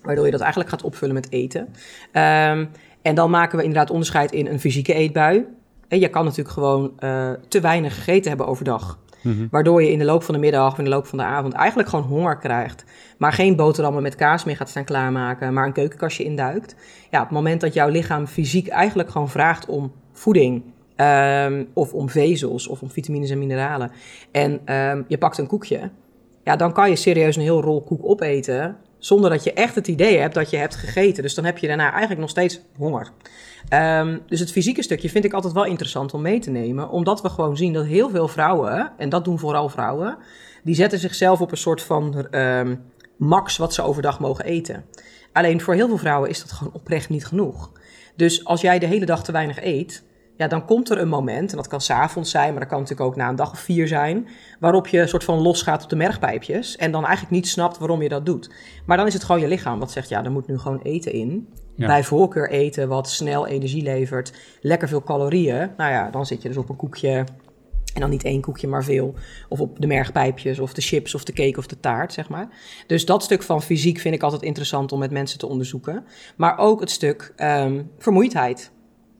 Waardoor 0.05 0.25
je 0.25 0.31
dat 0.31 0.41
eigenlijk 0.41 0.71
gaat 0.71 0.83
opvullen 0.83 1.15
met 1.15 1.31
eten. 1.31 1.61
Um, 1.61 2.71
en 3.03 3.15
dan 3.15 3.31
maken 3.31 3.59
we 3.59 3.65
inderdaad 3.65 3.91
onderscheid 3.91 4.33
in 4.33 4.47
een 4.47 4.61
fysieke 4.61 4.95
eetbui. 4.95 5.47
En 5.89 6.01
je 6.01 6.09
kan 6.09 6.25
natuurlijk 6.25 6.55
gewoon 6.55 6.93
uh, 6.99 7.31
te 7.49 7.61
weinig 7.61 7.95
gegeten 7.95 8.29
hebben 8.29 8.47
overdag. 8.47 8.99
Mm 9.23 9.49
Waardoor 9.51 9.83
je 9.83 9.91
in 9.91 9.99
de 9.99 10.05
loop 10.05 10.23
van 10.23 10.35
de 10.35 10.41
middag 10.41 10.73
of 10.73 10.79
in 10.79 10.85
de 10.85 10.91
loop 10.91 11.07
van 11.07 11.19
de 11.19 11.25
avond 11.25 11.53
eigenlijk 11.53 11.89
gewoon 11.89 12.05
honger 12.05 12.39
krijgt. 12.39 12.85
Maar 13.19 13.33
geen 13.33 13.57
boterhammen 13.57 14.03
met 14.03 14.15
kaas 14.15 14.45
meer 14.45 14.57
gaat 14.57 14.69
staan 14.69 14.85
klaarmaken, 14.85 15.53
maar 15.53 15.67
een 15.67 15.73
keukenkastje 15.73 16.25
induikt. 16.25 16.77
Ja, 17.11 17.19
op 17.19 17.25
het 17.25 17.35
moment 17.35 17.61
dat 17.61 17.75
jouw 17.75 17.89
lichaam 17.89 18.27
fysiek 18.27 18.69
eigenlijk 18.69 19.11
gewoon 19.11 19.29
vraagt 19.29 19.67
om 19.67 19.93
voeding. 20.13 20.63
Um, 20.97 21.69
of 21.73 21.93
om 21.93 22.09
vezels 22.09 22.69
of 22.69 22.83
om 22.83 22.91
vitamines 22.91 23.31
en 23.31 23.39
mineralen. 23.39 23.91
En 24.31 24.75
um, 24.75 25.05
je 25.09 25.19
pakt 25.19 25.39
een 25.39 25.47
koekje. 25.47 25.91
Ja, 26.45 26.57
dan 26.57 26.73
kan 26.73 26.89
je 26.89 26.97
serieus 26.97 27.37
een 27.37 27.43
heel 27.43 27.63
rol 27.63 27.83
koek 27.83 28.01
opeten 28.09 28.77
zonder 29.05 29.31
dat 29.31 29.45
je 29.45 29.53
echt 29.53 29.75
het 29.75 29.89
idee 29.89 30.19
hebt 30.19 30.35
dat 30.35 30.51
je 30.51 30.57
hebt 30.57 30.75
gegeten. 30.75 31.23
Dus 31.23 31.35
dan 31.35 31.45
heb 31.45 31.59
je 31.59 31.67
daarna 31.67 31.91
eigenlijk 31.91 32.21
nog 32.21 32.31
steeds 32.31 32.61
honger. 32.77 33.11
Um, 33.71 34.23
dus 34.27 34.41
het 34.41 34.53
fysieke 34.53 34.83
stukje 34.83 35.11
vind 35.11 35.25
ik 35.25 35.33
altijd 35.33 35.53
wel 35.53 35.65
interessant 35.65 36.15
om 36.15 36.23
mee 36.23 36.39
te 36.39 36.51
nemen. 36.51 36.89
Omdat 36.89 37.23
we 37.23 37.29
gewoon 37.29 37.57
zien 37.57 37.73
dat 37.73 37.85
heel 37.85 38.11
veel 38.11 38.29
vrouwen, 38.29 38.93
en 38.97 39.09
dat 39.09 39.25
doen 39.25 39.39
vooral 39.39 39.69
vrouwen, 39.69 40.17
die 40.63 40.75
zetten 40.75 40.99
zichzelf 40.99 41.41
op 41.41 41.51
een 41.51 41.57
soort 41.57 41.83
van 41.83 42.27
um, 42.31 42.83
max 43.17 43.57
wat 43.57 43.75
ze 43.75 43.83
overdag 43.83 44.21
mogen 44.21 44.45
eten. 44.45 44.85
Alleen 45.33 45.61
voor 45.61 45.75
heel 45.75 45.89
veel 45.89 45.99
vrouwen 45.99 46.31
is 46.31 46.41
dat 46.41 46.53
gewoon 46.53 46.73
oprecht 46.73 47.09
niet 47.09 47.27
genoeg. 47.27 47.73
Dus 48.17 48.45
als 48.45 48.61
jij 48.61 48.79
de 48.79 48.87
hele 48.87 49.07
dag 49.07 49.25
te 49.25 49.33
weinig 49.33 49.63
eet, 49.63 50.05
ja, 50.37 50.49
dan 50.49 50.65
komt 50.65 50.91
er 50.91 50.99
een 50.99 51.09
moment, 51.09 51.51
en 51.51 51.57
dat 51.57 51.69
kan 51.69 51.81
s'avonds 51.81 52.31
zijn, 52.31 52.51
maar 52.51 52.61
dat 52.61 52.69
kan 52.69 52.79
natuurlijk 52.81 53.09
ook 53.09 53.17
na 53.17 53.29
een 53.29 53.37
dag 53.37 53.51
of 53.51 53.59
vier 53.59 53.89
zijn, 53.89 54.29
waarop 54.61 54.87
je 54.87 55.07
soort 55.07 55.25
van 55.25 55.39
losgaat 55.39 55.83
op 55.83 55.89
de 55.89 55.97
mergpijpjes 55.97 56.77
en 56.77 56.91
dan 56.91 57.05
eigenlijk 57.05 57.35
niet 57.35 57.49
snapt 57.49 57.79
waarom 57.79 58.03
je 58.03 58.09
dat 58.09 58.27
doet. 58.27 58.51
Maar 58.87 58.97
dan 58.97 59.07
is 59.07 59.13
het 59.13 59.25
gewoon 59.25 59.41
je 59.41 59.49
lichaam 59.49 59.79
wat 59.79 59.91
zegt, 59.91 60.09
ja, 60.09 60.25
er 60.25 60.31
moet 60.31 60.47
nu 60.47 60.59
gewoon 60.59 60.81
eten 60.83 61.13
in. 61.13 61.49
Bij 61.77 62.05
voorkeur 62.05 62.51
eten 62.51 62.89
wat 62.89 63.09
snel 63.09 63.47
energie 63.47 63.83
levert, 63.83 64.33
lekker 64.61 64.89
veel 64.89 65.03
calorieën. 65.03 65.71
Nou 65.77 65.91
ja, 65.91 66.11
dan 66.11 66.27
zit 66.27 66.43
je 66.43 66.49
dus 66.49 66.57
op 66.57 66.69
een 66.69 66.77
koekje 66.77 67.25
en 67.95 68.01
dan 68.01 68.11
niet 68.11 68.25
één 68.25 68.41
koekje, 68.41 68.69
maar 68.69 68.85
veel. 68.85 69.15
Of 69.49 69.61
op 69.61 69.81
de 69.81 69.87
mergpijpjes, 69.87 70.59
of 70.59 70.75
de 70.75 70.81
chips, 70.81 71.15
of 71.15 71.25
de 71.25 71.33
cake, 71.33 71.59
of 71.59 71.67
de 71.67 71.81
taart, 71.81 72.13
zeg 72.13 72.29
maar. 72.29 72.49
Dus 72.87 73.05
dat 73.05 73.23
stuk 73.23 73.43
van 73.43 73.63
fysiek 73.63 73.99
vind 73.99 74.15
ik 74.15 74.23
altijd 74.23 74.43
interessant 74.43 74.93
om 74.93 74.99
met 74.99 75.11
mensen 75.11 75.39
te 75.39 75.47
onderzoeken. 75.47 76.05
Maar 76.37 76.59
ook 76.59 76.81
het 76.81 76.91
stuk 76.91 77.33
um, 77.37 77.91
vermoeidheid. 77.99 78.73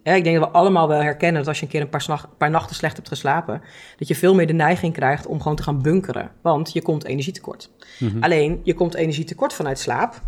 Ja, 0.05 0.13
ik 0.13 0.25
denk 0.25 0.39
dat 0.39 0.49
we 0.49 0.55
allemaal 0.55 0.89
wel 0.89 1.03
herkennen 1.03 1.39
dat 1.39 1.49
als 1.49 1.59
je 1.59 1.65
een 1.65 1.71
keer 1.71 1.81
een 1.81 1.89
paar, 1.89 2.27
paar, 2.39 2.51
nachten 2.51 2.77
slecht 2.77 2.97
hebt 2.97 3.09
geslapen, 3.09 3.63
dat 3.97 4.09
je 4.09 4.15
veel 4.15 4.35
meer 4.35 4.47
de 4.47 4.53
neiging 4.53 4.93
krijgt 4.93 5.27
om 5.27 5.41
gewoon 5.41 5.57
te 5.57 5.63
gaan 5.63 5.83
bunkeren. 5.83 6.31
Want 6.41 6.73
je 6.73 6.83
komt 6.83 7.05
energietekort. 7.05 7.71
Mm 7.99 8.23
Alleen, 8.23 8.61
je 8.63 8.75
komt 8.75 8.95
energietekort 8.95 9.53
vanuit 9.53 9.79
slaap, 9.79 10.21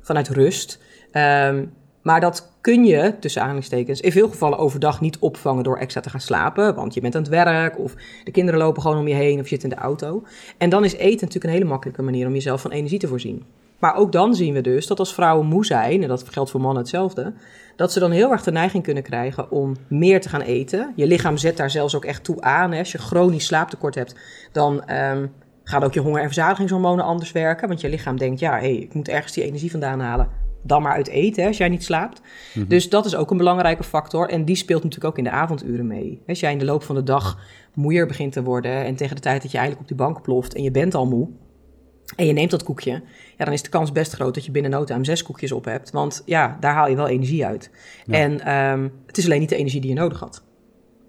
vanuit 0.00 0.28
rust. 0.28 0.80
Um, 1.12 1.72
maar 2.02 2.20
dat 2.20 2.52
kun 2.60 2.84
je, 2.84 3.14
tussen 3.20 3.40
aanhalingstekens, 3.40 4.00
in 4.00 4.12
veel 4.12 4.28
gevallen 4.28 4.58
overdag 4.58 5.00
niet 5.00 5.18
opvangen 5.18 5.64
door 5.64 5.78
extra 5.78 6.00
te 6.00 6.10
gaan 6.10 6.20
slapen. 6.20 6.74
Want 6.74 6.94
je 6.94 7.00
bent 7.00 7.14
aan 7.14 7.22
het 7.22 7.30
werk 7.30 7.78
of 7.78 7.94
de 8.24 8.30
kinderen 8.30 8.60
lopen 8.60 8.82
gewoon 8.82 8.98
om 8.98 9.08
je 9.08 9.14
heen 9.14 9.38
of 9.40 9.48
je 9.48 9.54
zit 9.54 9.62
in 9.62 9.68
de 9.68 9.74
auto. 9.74 10.24
En 10.58 10.70
dan 10.70 10.84
is 10.84 10.92
eten 10.92 11.10
natuurlijk 11.10 11.44
een 11.44 11.50
hele 11.50 11.64
makkelijke 11.64 12.02
manier 12.02 12.26
om 12.26 12.32
jezelf 12.32 12.60
van 12.60 12.70
energie 12.70 12.98
te 12.98 13.08
voorzien. 13.08 13.44
Maar 13.78 13.96
ook 13.96 14.12
dan 14.12 14.34
zien 14.34 14.54
we 14.54 14.60
dus 14.60 14.86
dat 14.86 14.98
als 14.98 15.14
vrouwen 15.14 15.46
moe 15.46 15.66
zijn, 15.66 16.02
en 16.02 16.08
dat 16.08 16.24
geldt 16.28 16.50
voor 16.50 16.60
mannen 16.60 16.82
hetzelfde, 16.82 17.32
dat 17.80 17.92
ze 17.92 17.98
dan 17.98 18.10
heel 18.10 18.30
erg 18.30 18.42
de 18.42 18.52
neiging 18.52 18.82
kunnen 18.82 19.02
krijgen 19.02 19.50
om 19.50 19.76
meer 19.88 20.20
te 20.20 20.28
gaan 20.28 20.40
eten. 20.40 20.92
Je 20.96 21.06
lichaam 21.06 21.36
zet 21.36 21.56
daar 21.56 21.70
zelfs 21.70 21.94
ook 21.94 22.04
echt 22.04 22.24
toe 22.24 22.40
aan. 22.40 22.72
Hè. 22.72 22.78
Als 22.78 22.92
je 22.92 22.98
chronisch 22.98 23.46
slaaptekort 23.46 23.94
hebt, 23.94 24.14
dan 24.52 24.74
um, 24.90 25.32
gaan 25.64 25.82
ook 25.82 25.94
je 25.94 26.00
honger- 26.00 26.20
en 26.20 26.26
verzadigingshormonen 26.26 27.04
anders 27.04 27.32
werken. 27.32 27.68
Want 27.68 27.80
je 27.80 27.88
lichaam 27.88 28.18
denkt, 28.18 28.40
ja, 28.40 28.50
hey, 28.50 28.74
ik 28.74 28.94
moet 28.94 29.08
ergens 29.08 29.32
die 29.32 29.44
energie 29.44 29.70
vandaan 29.70 30.00
halen. 30.00 30.28
Dan 30.62 30.82
maar 30.82 30.92
uit 30.92 31.08
eten, 31.08 31.42
hè, 31.42 31.48
als 31.48 31.56
jij 31.56 31.68
niet 31.68 31.84
slaapt. 31.84 32.20
Mhm. 32.54 32.68
Dus 32.68 32.88
dat 32.88 33.06
is 33.06 33.14
ook 33.14 33.30
een 33.30 33.36
belangrijke 33.36 33.84
factor. 33.84 34.28
En 34.28 34.44
die 34.44 34.56
speelt 34.56 34.82
natuurlijk 34.82 35.10
ook 35.10 35.18
in 35.18 35.24
de 35.24 35.36
avonduren 35.36 35.86
mee. 35.86 36.22
Als 36.26 36.40
jij 36.40 36.52
in 36.52 36.58
de 36.58 36.64
loop 36.64 36.82
van 36.82 36.94
de 36.94 37.02
dag 37.02 37.38
moeier 37.74 38.06
begint 38.06 38.32
te 38.32 38.42
worden... 38.42 38.84
en 38.84 38.96
tegen 38.96 39.16
de 39.16 39.22
tijd 39.22 39.42
dat 39.42 39.50
je 39.50 39.58
eigenlijk 39.58 39.90
op 39.90 39.96
die 39.96 40.06
bank 40.06 40.22
ploft 40.22 40.54
en 40.54 40.62
je 40.62 40.70
bent 40.70 40.94
al 40.94 41.06
moe 41.06 41.28
en 42.16 42.26
je 42.26 42.32
neemt 42.32 42.50
dat 42.50 42.62
koekje, 42.62 43.02
ja, 43.40 43.46
dan 43.46 43.54
is 43.54 43.62
de 43.62 43.68
kans 43.68 43.92
best 43.92 44.12
groot 44.12 44.34
dat 44.34 44.44
je 44.44 44.50
binnen 44.50 44.70
no 44.70 44.84
time 44.84 45.04
zes 45.04 45.22
koekjes 45.22 45.52
op 45.52 45.64
hebt. 45.64 45.90
Want 45.90 46.22
ja, 46.24 46.56
daar 46.60 46.74
haal 46.74 46.88
je 46.88 46.96
wel 46.96 47.08
energie 47.08 47.46
uit. 47.46 47.70
En 48.06 48.54
um, 48.54 48.92
het 49.06 49.18
is 49.18 49.24
alleen 49.24 49.40
niet 49.40 49.48
de 49.48 49.56
energie 49.56 49.80
die 49.80 49.90
je 49.90 49.96
nodig 49.96 50.20
had. 50.20 50.42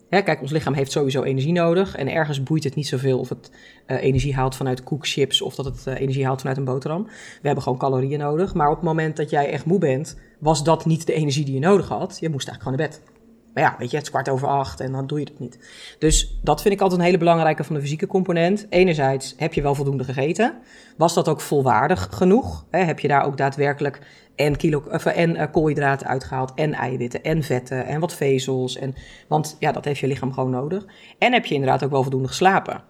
Hè, 0.10 0.22
kijk, 0.22 0.42
ons 0.42 0.52
lichaam 0.52 0.74
heeft 0.74 0.92
sowieso 0.92 1.24
energie 1.24 1.52
nodig. 1.52 1.96
En 1.96 2.12
ergens 2.12 2.44
boeit 2.44 2.64
het 2.64 2.76
niet 2.76 2.88
zoveel 2.88 3.20
of 3.20 3.30
het 3.30 3.52
uh, 3.88 4.04
energie 4.04 4.36
haalt 4.36 4.56
vanuit 4.56 4.84
koekchips 4.84 5.42
of 5.42 5.56
dat 5.56 5.66
het 5.66 5.86
uh, 5.88 6.00
energie 6.00 6.26
haalt 6.26 6.40
vanuit 6.40 6.58
een 6.58 6.66
boterham. 6.66 7.04
We 7.04 7.12
hebben 7.42 7.64
gewoon 7.64 7.78
calorieën 7.78 8.20
nodig. 8.20 8.54
Maar 8.54 8.70
op 8.70 8.76
het 8.76 8.84
moment 8.84 9.18
dat 9.18 9.30
jij 9.30 9.50
echt 9.52 9.66
moe 9.66 9.80
bent, 9.80 10.20
was 10.40 10.64
dat 10.64 10.86
niet 10.86 11.06
de 11.06 11.14
energie 11.14 11.46
die 11.46 11.54
je 11.54 11.60
nodig 11.60 11.88
had. 11.88 12.18
Je 12.20 12.30
moest 12.30 12.48
eigenlijk 12.48 12.62
gewoon 12.62 12.78
naar 12.78 12.88
bed. 12.88 13.21
Maar 13.54 13.64
ja, 13.64 13.76
weet 13.78 13.90
je, 13.90 13.96
het 13.96 14.06
is 14.06 14.12
kwart 14.12 14.30
over 14.30 14.48
acht 14.48 14.80
en 14.80 14.92
dan 14.92 15.08
doe 15.08 15.20
je 15.20 15.26
het 15.26 15.40
niet. 15.40 15.60
Dus 16.00 16.40
dat 16.42 16.62
vind 16.62 16.74
ik 16.74 16.82
altijd 16.82 17.00
een 17.00 17.06
hele 17.06 17.18
belangrijke 17.18 17.64
van 17.64 17.76
de 17.76 17.82
fysieke 17.82 18.08
component. 18.08 18.66
Enerzijds, 18.70 19.34
heb 19.38 19.54
je 19.54 19.62
wel 19.62 19.76
voldoende 19.76 20.04
gegeten? 20.04 20.54
Was 20.98 21.14
dat 21.14 21.28
ook 21.28 21.42
volwaardig 21.42 22.08
genoeg? 22.12 22.66
heb 22.70 23.00
je 23.00 23.08
daar 23.08 23.26
ook 23.26 23.38
daadwerkelijk 23.38 24.00
en, 24.36 24.56
kilo, 24.56 24.84
of, 24.92 25.06
en 25.06 25.36
uh, 25.36 25.44
koolhydraten 25.52 26.08
uitgehaald, 26.08 26.54
en 26.56 26.74
eiwitten, 26.74 27.24
en 27.24 27.44
vetten, 27.44 27.86
en 27.86 28.00
wat 28.00 28.14
vezels? 28.14 28.78
En, 28.78 28.96
want 29.28 29.56
ja, 29.60 29.72
dat 29.72 29.86
heeft 29.86 30.00
je 30.00 30.08
lichaam 30.08 30.34
gewoon 30.34 30.50
nodig. 30.50 30.86
En 31.18 31.34
heb 31.34 31.46
je 31.46 31.54
inderdaad 31.54 31.84
ook 31.84 31.92
wel 31.92 32.02
voldoende 32.02 32.28
geslapen? 32.28 32.84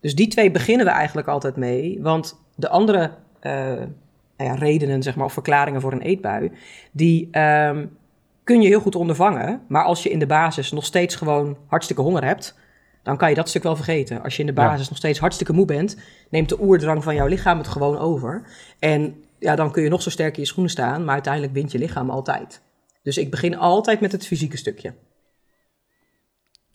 Dus 0.00 0.14
die 0.14 0.28
twee 0.28 0.50
beginnen 0.50 0.86
we 0.86 0.92
eigenlijk 0.92 1.28
altijd 1.28 1.56
mee. 1.56 1.98
Want 2.02 2.40
de 2.54 2.68
andere 2.68 3.10
uh, 3.42 3.52
nou 4.36 4.50
ja, 4.50 4.54
redenen, 4.54 5.02
zeg 5.02 5.16
maar, 5.16 5.26
of 5.26 5.32
verklaringen 5.32 5.80
voor 5.80 5.92
een 5.92 6.00
eetbui, 6.00 6.52
die... 6.92 7.38
Um, 7.38 7.96
kun 8.46 8.62
je 8.62 8.68
heel 8.68 8.80
goed 8.80 8.94
ondervangen. 8.94 9.60
Maar 9.68 9.84
als 9.84 10.02
je 10.02 10.10
in 10.10 10.18
de 10.18 10.26
basis 10.26 10.72
nog 10.72 10.84
steeds 10.84 11.14
gewoon 11.14 11.56
hartstikke 11.66 12.02
honger 12.02 12.24
hebt, 12.24 12.54
dan 13.02 13.16
kan 13.16 13.28
je 13.28 13.34
dat 13.34 13.48
stuk 13.48 13.62
wel 13.62 13.76
vergeten. 13.76 14.22
Als 14.22 14.34
je 14.34 14.40
in 14.40 14.46
de 14.46 14.52
basis 14.52 14.88
nog 14.88 14.98
steeds 14.98 15.18
hartstikke 15.18 15.52
moe 15.52 15.66
bent, 15.66 15.96
neemt 16.30 16.48
de 16.48 16.60
oerdrang 16.60 17.04
van 17.04 17.14
jouw 17.14 17.26
lichaam 17.26 17.58
het 17.58 17.68
gewoon 17.68 17.98
over. 17.98 18.42
En 18.78 19.24
ja, 19.38 19.56
dan 19.56 19.70
kun 19.70 19.82
je 19.82 19.88
nog 19.88 20.02
zo 20.02 20.10
sterk 20.10 20.34
in 20.34 20.40
je 20.40 20.48
schoenen 20.48 20.70
staan, 20.70 21.04
maar 21.04 21.14
uiteindelijk 21.14 21.52
wint 21.52 21.72
je 21.72 21.78
lichaam 21.78 22.10
altijd. 22.10 22.62
Dus 23.02 23.18
ik 23.18 23.30
begin 23.30 23.58
altijd 23.58 24.00
met 24.00 24.12
het 24.12 24.26
fysieke 24.26 24.56
stukje. 24.56 24.94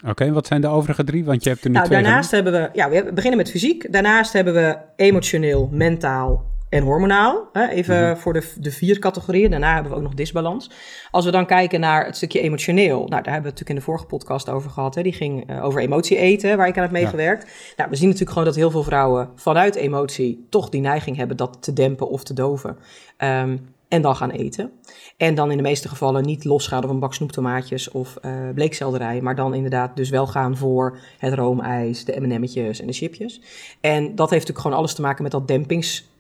Oké, 0.08 0.32
wat 0.32 0.48
zijn 0.48 0.62
de 0.62 0.68
overige 0.68 1.04
drie? 1.04 1.26
Want 1.26 1.44
je 1.44 1.50
hebt 1.50 1.64
er 1.64 1.70
nu 1.70 1.76
nou, 1.76 1.88
twee 1.88 2.02
daarnaast 2.02 2.32
hebben 2.32 2.54
we, 2.54 2.70
ja, 2.74 2.90
we 2.90 3.12
beginnen 3.14 3.40
met 3.40 3.52
fysiek. 3.52 3.92
Daarnaast 3.92 4.34
hebben 4.34 4.54
we 4.54 4.78
emotioneel, 4.96 5.70
mentaal 5.72 6.51
en 6.72 6.84
hormonaal. 6.84 7.50
Hè? 7.54 7.68
Even 7.68 8.10
mhm. 8.10 8.20
voor 8.20 8.34
de, 8.34 8.54
de 8.60 8.72
vier 8.72 9.00
categorieën. 9.00 9.50
Daarna 9.50 9.74
hebben 9.74 9.92
we 9.92 9.98
ook 9.98 10.04
nog 10.04 10.14
disbalans. 10.14 10.70
Als 11.12 11.26
we 11.26 11.32
dan 11.32 11.46
kijken 11.46 11.80
naar 11.80 12.06
het 12.06 12.16
stukje 12.16 12.42
emotioneel. 12.42 12.98
Nou, 12.98 13.10
daar 13.10 13.34
hebben 13.34 13.34
we 13.34 13.50
het 13.50 13.60
natuurlijk 13.60 13.70
in 13.70 13.76
de 13.76 13.82
vorige 13.82 14.06
podcast 14.06 14.50
over 14.50 14.70
gehad. 14.70 14.96
Hè? 14.96 15.02
Die 15.02 15.14
ging 15.14 15.50
uh, 15.50 15.66
over 15.66 15.82
emotie 15.82 16.18
eten, 16.18 16.58
waar 16.58 16.68
ik 16.68 16.76
aan 16.76 16.84
heb 16.84 16.92
meegewerkt. 16.92 17.74
Nou, 17.78 17.90
we 17.90 17.96
zien 17.96 18.06
natuurlijk 18.06 18.32
gewoon 18.32 18.48
dat 18.48 18.56
heel 18.56 18.72
veel 18.72 18.84
vrouwen 18.84 19.30
vanuit 19.36 19.76
emotie 19.76 20.48
toch 20.50 20.70
die 20.70 20.82
neiging 20.82 21.18
hebben 21.18 21.38
dat 21.38 21.58
te 21.60 21.74
dempen 21.74 22.10
of 22.10 22.24
te 22.24 22.34
doven. 22.34 22.78
Um, 23.18 23.74
en 23.92 24.02
dan 24.02 24.16
gaan 24.16 24.30
eten. 24.30 24.72
En 25.18 25.36
dan 25.36 25.52
in 25.52 25.58
de 25.58 25.64
meeste 25.64 25.88
gevallen 25.88 26.24
niet 26.24 26.44
losgaan 26.44 26.84
op 26.84 26.90
een 26.90 27.00
bak 27.00 27.14
snoeptomaatjes 27.14 27.92
of 27.92 28.18
uh, 28.22 28.32
bleekselderij, 28.54 29.22
maar 29.22 29.36
dan 29.36 29.54
inderdaad 29.54 29.96
dus 29.96 30.10
wel 30.10 30.28
gaan 30.28 30.58
voor 30.58 31.00
het 31.18 31.34
roomijs, 31.34 32.06
de 32.06 32.20
M&M'tjes 32.20 32.82
en 32.82 32.88
de 32.88 32.94
chipjes. 32.94 33.42
En 33.82 34.04
dat 34.04 34.30
heeft 34.30 34.32
natuurlijk 34.32 34.60
gewoon 34.60 34.78
alles 34.78 34.94
te 34.94 35.02
maken 35.02 35.24
met 35.24 35.32
dat 35.32 35.48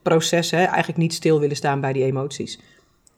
dempingsproces. 0.03 0.51
Hè? 0.51 0.63
Eigenlijk 0.63 0.97
niet 0.97 1.13
stil 1.13 1.39
willen 1.39 1.55
staan 1.55 1.81
bij 1.81 1.93
die 1.93 2.03
emoties. 2.03 2.59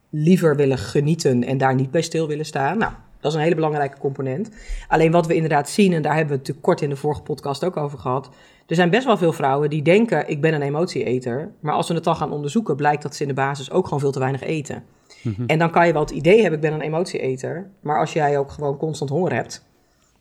Liever 0.09 0.55
willen 0.55 0.77
genieten 0.77 1.43
en 1.43 1.57
daar 1.57 1.75
niet 1.75 1.91
bij 1.91 2.01
stil 2.01 2.27
willen 2.27 2.45
staan. 2.45 2.77
Nou, 2.77 2.93
dat 3.19 3.31
is 3.31 3.38
een 3.38 3.43
hele 3.43 3.55
belangrijke 3.55 3.97
component. 3.97 4.49
Alleen 4.88 5.11
wat 5.11 5.27
we 5.27 5.36
inderdaad 5.36 5.69
zien, 5.69 5.93
en 5.93 6.01
daar 6.01 6.15
hebben 6.15 6.34
we 6.34 6.38
het 6.38 6.47
natuurlijk 6.47 6.65
kort 6.65 6.81
in 6.81 6.89
de 6.89 6.95
vorige 6.95 7.21
podcast 7.21 7.63
ook 7.63 7.77
over 7.77 7.99
gehad. 7.99 8.29
Er 8.67 8.75
zijn 8.75 8.89
best 8.89 9.05
wel 9.05 9.17
veel 9.17 9.34
vrouwen 9.34 9.69
die 9.69 9.81
denken, 9.81 10.29
ik 10.29 10.41
ben 10.41 10.53
een 10.53 10.61
emotieeter. 10.61 11.51
Maar 11.59 11.73
als 11.73 11.88
we 11.88 11.93
het 11.93 12.03
dan 12.03 12.15
gaan 12.15 12.31
onderzoeken, 12.31 12.75
blijkt 12.75 13.01
dat 13.01 13.15
ze 13.15 13.21
in 13.21 13.27
de 13.27 13.34
basis 13.34 13.71
ook 13.71 13.84
gewoon 13.84 13.99
veel 13.99 14.11
te 14.11 14.19
weinig 14.19 14.41
eten. 14.41 14.84
Mhm. 15.21 15.43
En 15.47 15.59
dan 15.59 15.71
kan 15.71 15.88
je 15.88 15.93
wel 15.93 16.01
het 16.01 16.11
idee 16.11 16.41
hebben, 16.41 16.59
ik 16.59 16.65
ben 16.69 16.73
een 16.73 16.81
emotieeter. 16.81 17.69
Maar 17.79 17.99
als 17.99 18.13
jij 18.13 18.38
ook 18.38 18.51
gewoon 18.51 18.77
constant 18.77 19.09
honger 19.09 19.34
hebt, 19.34 19.65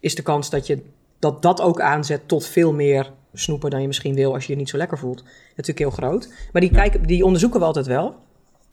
is 0.01 0.15
de 0.15 0.23
kans 0.23 0.51
dat 0.51 0.67
je 0.67 0.83
dat, 1.19 1.43
dat 1.43 1.61
ook 1.61 1.81
aanzet 1.81 2.29
tot 2.29 2.47
veel 2.47 2.73
meer 2.73 3.13
snoepen 3.33 3.71
dan 3.71 3.81
je 3.81 3.87
misschien 3.87 4.15
wil 4.15 4.35
als 4.35 4.47
je 4.47 4.53
je 4.53 4.59
niet 4.59 4.69
zo 4.69 4.77
lekker 4.77 4.99
voelt. 4.99 5.25
Natuurlijk 5.49 5.79
heel 5.79 5.91
groot. 5.91 6.35
Maar 6.53 6.61
die, 6.61 6.71
kijken, 6.71 7.03
die 7.03 7.25
onderzoeken 7.25 7.61
we 7.61 7.67
altijd 7.67 7.87
wel. 7.87 8.15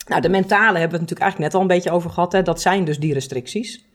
Nou, 0.07 0.21
de 0.21 0.29
mentale 0.29 0.79
hebben 0.79 0.99
we 0.99 1.05
het 1.05 1.09
natuurlijk 1.09 1.21
eigenlijk 1.21 1.51
net 1.51 1.53
al 1.53 1.61
een 1.61 1.75
beetje 1.75 1.91
over 1.91 2.09
gehad. 2.09 2.31
Hè. 2.31 2.41
Dat 2.41 2.61
zijn 2.61 2.83
dus 2.85 2.99
die 2.99 3.13
restricties. 3.13 3.85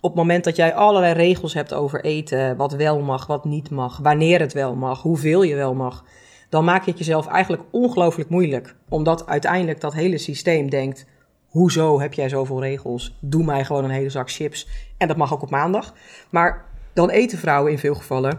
Op 0.00 0.10
het 0.10 0.18
moment 0.18 0.44
dat 0.44 0.56
jij 0.56 0.74
allerlei 0.74 1.12
regels 1.12 1.54
hebt 1.54 1.74
over 1.74 2.04
eten, 2.04 2.56
wat 2.56 2.72
wel 2.72 3.00
mag, 3.00 3.26
wat 3.26 3.44
niet 3.44 3.70
mag, 3.70 3.98
wanneer 4.02 4.40
het 4.40 4.52
wel 4.52 4.74
mag, 4.74 5.02
hoeveel 5.02 5.42
je 5.42 5.54
wel 5.54 5.74
mag, 5.74 6.04
dan 6.48 6.64
maak 6.64 6.84
je 6.84 6.90
het 6.90 6.98
jezelf 6.98 7.26
eigenlijk 7.26 7.62
ongelooflijk 7.70 8.30
moeilijk. 8.30 8.74
Omdat 8.88 9.26
uiteindelijk 9.26 9.80
dat 9.80 9.94
hele 9.94 10.18
systeem 10.18 10.70
denkt: 10.70 11.06
hoezo 11.48 12.00
heb 12.00 12.14
jij 12.14 12.28
zoveel 12.28 12.60
regels? 12.60 13.16
Doe 13.20 13.44
mij 13.44 13.64
gewoon 13.64 13.84
een 13.84 13.90
hele 13.90 14.10
zak 14.10 14.30
chips. 14.30 14.68
En 14.96 15.08
dat 15.08 15.16
mag 15.16 15.32
ook 15.32 15.42
op 15.42 15.50
maandag. 15.50 15.94
Maar 16.30 16.64
dan 16.92 17.10
eten 17.10 17.38
vrouwen 17.38 17.72
in 17.72 17.78
veel 17.78 17.94
gevallen 17.94 18.38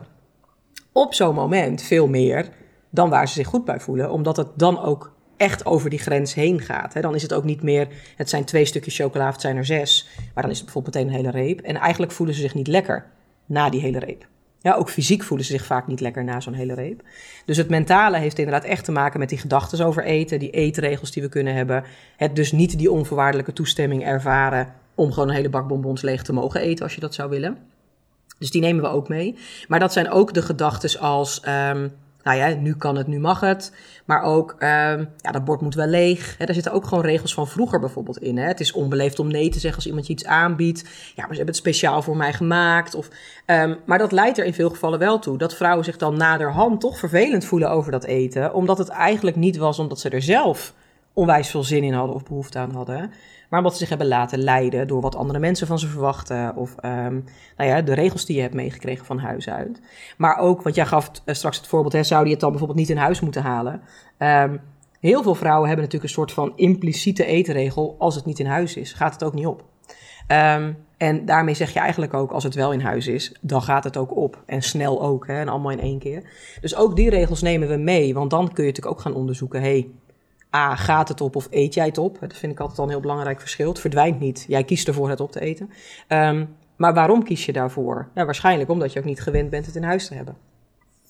op 0.91 1.13
zo'n 1.13 1.35
moment 1.35 1.81
veel 1.81 2.07
meer 2.07 2.49
dan 2.89 3.09
waar 3.09 3.27
ze 3.27 3.33
zich 3.33 3.47
goed 3.47 3.65
bij 3.65 3.79
voelen, 3.79 4.11
omdat 4.11 4.37
het 4.37 4.47
dan 4.55 4.81
ook 4.81 5.11
echt 5.37 5.65
over 5.65 5.89
die 5.89 5.99
grens 5.99 6.33
heen 6.33 6.61
gaat. 6.61 6.93
Hè. 6.93 7.01
Dan 7.01 7.15
is 7.15 7.21
het 7.21 7.33
ook 7.33 7.43
niet 7.43 7.63
meer, 7.63 7.87
het 8.15 8.29
zijn 8.29 8.45
twee 8.45 8.65
stukjes 8.65 8.95
chocola 8.95 9.31
het 9.31 9.41
zijn 9.41 9.57
er 9.57 9.65
zes. 9.65 10.07
Maar 10.33 10.43
dan 10.43 10.51
is 10.51 10.57
het 10.57 10.65
bijvoorbeeld 10.65 10.95
meteen 10.95 11.09
een 11.09 11.25
hele 11.25 11.45
reep. 11.45 11.59
En 11.59 11.75
eigenlijk 11.75 12.11
voelen 12.11 12.35
ze 12.35 12.41
zich 12.41 12.53
niet 12.53 12.67
lekker 12.67 13.05
na 13.45 13.69
die 13.69 13.81
hele 13.81 13.99
reep. 13.99 14.27
Ja, 14.61 14.73
ook 14.73 14.89
fysiek 14.89 15.23
voelen 15.23 15.45
ze 15.45 15.51
zich 15.51 15.65
vaak 15.65 15.87
niet 15.87 15.99
lekker 15.99 16.23
na 16.23 16.39
zo'n 16.39 16.53
hele 16.53 16.73
reep. 16.73 17.01
Dus 17.45 17.57
het 17.57 17.69
mentale 17.69 18.17
heeft 18.17 18.37
inderdaad 18.37 18.63
echt 18.63 18.85
te 18.85 18.91
maken 18.91 19.19
met 19.19 19.29
die 19.29 19.37
gedachten 19.37 19.85
over 19.85 20.03
eten, 20.03 20.39
die 20.39 20.49
eetregels 20.49 21.11
die 21.11 21.23
we 21.23 21.29
kunnen 21.29 21.53
hebben. 21.53 21.83
Het 22.17 22.35
dus 22.35 22.51
niet 22.51 22.77
die 22.77 22.91
onvoorwaardelijke 22.91 23.53
toestemming 23.53 24.05
ervaren 24.05 24.73
om 24.95 25.11
gewoon 25.11 25.29
een 25.29 25.35
hele 25.35 25.49
bak 25.49 25.67
bonbons 25.67 26.01
leeg 26.01 26.23
te 26.23 26.33
mogen 26.33 26.61
eten 26.61 26.83
als 26.83 26.95
je 26.95 27.01
dat 27.01 27.13
zou 27.13 27.29
willen. 27.29 27.57
Dus 28.39 28.51
die 28.51 28.61
nemen 28.61 28.83
we 28.83 28.89
ook 28.89 29.07
mee. 29.07 29.37
Maar 29.67 29.79
dat 29.79 29.93
zijn 29.93 30.09
ook 30.09 30.33
de 30.33 30.41
gedachten 30.41 30.99
als 30.99 31.39
ehm, 31.39 31.87
nou 32.23 32.37
ja, 32.37 32.47
nu 32.47 32.75
kan 32.75 32.95
het, 32.95 33.07
nu 33.07 33.19
mag 33.19 33.39
het. 33.39 33.73
Maar 34.05 34.21
ook, 34.21 34.51
um, 34.51 35.09
ja, 35.17 35.31
dat 35.31 35.45
bord 35.45 35.61
moet 35.61 35.75
wel 35.75 35.87
leeg. 35.87 36.35
Hè, 36.37 36.45
daar 36.45 36.53
zitten 36.53 36.73
ook 36.73 36.85
gewoon 36.85 37.03
regels 37.03 37.33
van 37.33 37.47
vroeger 37.47 37.79
bijvoorbeeld 37.79 38.17
in. 38.17 38.37
Het 38.37 38.59
is 38.59 38.71
onbeleefd 38.71 39.19
om 39.19 39.27
nee 39.27 39.49
te 39.49 39.59
zeggen 39.59 39.75
als 39.75 39.87
iemand 39.87 40.07
je 40.07 40.13
iets 40.13 40.25
aanbiedt. 40.25 40.81
Ja, 40.81 40.89
maar 41.15 41.15
ze 41.15 41.35
hebben 41.35 41.45
het 41.45 41.55
speciaal 41.55 42.01
voor 42.01 42.17
mij 42.17 42.33
gemaakt. 42.33 42.95
Of, 42.95 43.09
um, 43.45 43.77
maar 43.85 43.97
dat 43.97 44.11
leidt 44.11 44.37
er 44.37 44.45
in 44.45 44.53
veel 44.53 44.69
gevallen 44.69 44.99
wel 44.99 45.19
toe 45.19 45.37
dat 45.37 45.55
vrouwen 45.55 45.85
zich 45.85 45.97
dan 45.97 46.17
naderhand 46.17 46.81
toch 46.81 46.99
vervelend 46.99 47.45
voelen 47.45 47.69
over 47.69 47.91
dat 47.91 48.03
eten. 48.03 48.53
Omdat 48.53 48.77
het 48.77 48.89
eigenlijk 48.89 49.35
niet 49.35 49.57
was 49.57 49.79
omdat 49.79 49.99
ze 49.99 50.09
er 50.09 50.21
zelf 50.21 50.73
onwijs 51.13 51.49
veel 51.49 51.63
zin 51.63 51.83
in 51.83 51.93
hadden 51.93 52.15
of 52.15 52.23
behoefte 52.23 52.59
aan 52.59 52.71
hadden. 52.71 53.11
Maar 53.49 53.59
omdat 53.59 53.73
ze 53.73 53.79
zich 53.79 53.89
hebben 53.89 54.07
laten 54.07 54.39
leiden 54.39 54.87
door 54.87 55.01
wat 55.01 55.15
andere 55.15 55.39
mensen 55.39 55.67
van 55.67 55.79
ze 55.79 55.87
verwachten. 55.87 56.55
Of 56.55 56.75
um, 56.85 57.25
nou 57.57 57.69
ja, 57.69 57.81
de 57.81 57.93
regels 57.93 58.25
die 58.25 58.35
je 58.35 58.41
hebt 58.41 58.53
meegekregen 58.53 59.05
van 59.05 59.19
huis 59.19 59.49
uit. 59.49 59.81
Maar 60.17 60.37
ook, 60.37 60.61
want 60.61 60.75
jij 60.75 60.85
gaf 60.85 61.11
uh, 61.25 61.35
straks 61.35 61.57
het 61.57 61.67
voorbeeld, 61.67 61.93
hè, 61.93 62.03
zou 62.03 62.23
die 62.23 62.31
het 62.31 62.41
dan 62.41 62.49
bijvoorbeeld 62.49 62.79
niet 62.79 62.89
in 62.89 62.97
huis 62.97 63.19
moeten 63.19 63.41
halen? 63.41 63.81
Um, 64.17 64.61
heel 64.99 65.23
veel 65.23 65.35
vrouwen 65.35 65.67
hebben 65.67 65.85
natuurlijk 65.85 66.11
een 66.11 66.19
soort 66.19 66.31
van 66.31 66.53
impliciete 66.55 67.25
eetregel. 67.25 67.95
Als 67.99 68.15
het 68.15 68.25
niet 68.25 68.39
in 68.39 68.45
huis 68.45 68.75
is, 68.75 68.93
gaat 68.93 69.13
het 69.13 69.23
ook 69.23 69.33
niet 69.33 69.45
op. 69.45 69.63
Um, 70.27 70.77
en 70.97 71.25
daarmee 71.25 71.53
zeg 71.53 71.73
je 71.73 71.79
eigenlijk 71.79 72.13
ook, 72.13 72.31
als 72.31 72.43
het 72.43 72.55
wel 72.55 72.73
in 72.73 72.81
huis 72.81 73.07
is, 73.07 73.35
dan 73.41 73.61
gaat 73.61 73.83
het 73.83 73.97
ook 73.97 74.15
op. 74.15 74.43
En 74.45 74.61
snel 74.61 75.01
ook, 75.01 75.27
hè, 75.27 75.39
en 75.39 75.49
allemaal 75.49 75.71
in 75.71 75.79
één 75.79 75.99
keer. 75.99 76.23
Dus 76.61 76.75
ook 76.75 76.95
die 76.95 77.09
regels 77.09 77.41
nemen 77.41 77.67
we 77.67 77.77
mee, 77.77 78.13
want 78.13 78.29
dan 78.29 78.53
kun 78.53 78.63
je 78.63 78.69
natuurlijk 78.69 78.95
ook 78.95 79.01
gaan 79.01 79.13
onderzoeken... 79.13 79.61
hey, 79.61 79.87
A, 80.55 80.75
gaat 80.75 81.07
het 81.07 81.21
op 81.21 81.35
of 81.35 81.47
eet 81.49 81.73
jij 81.73 81.85
het 81.85 81.97
op? 81.97 82.17
Dat 82.19 82.37
vind 82.37 82.51
ik 82.51 82.59
altijd 82.59 82.79
al 82.79 82.83
een 82.83 82.89
heel 82.89 82.99
belangrijk 82.99 83.39
verschil. 83.39 83.69
Het 83.69 83.79
verdwijnt 83.79 84.19
niet. 84.19 84.45
Jij 84.47 84.63
kiest 84.63 84.87
ervoor 84.87 85.09
het 85.09 85.19
op 85.19 85.31
te 85.31 85.39
eten. 85.39 85.69
Um, 86.07 86.55
maar 86.75 86.93
waarom 86.93 87.23
kies 87.23 87.45
je 87.45 87.53
daarvoor? 87.53 88.09
Waarschijnlijk 88.13 88.69
omdat 88.69 88.93
je 88.93 88.99
ook 88.99 89.05
niet 89.05 89.21
gewend 89.21 89.49
bent 89.49 89.65
het 89.65 89.75
in 89.75 89.83
huis 89.83 90.07
te 90.07 90.15
hebben. 90.15 90.37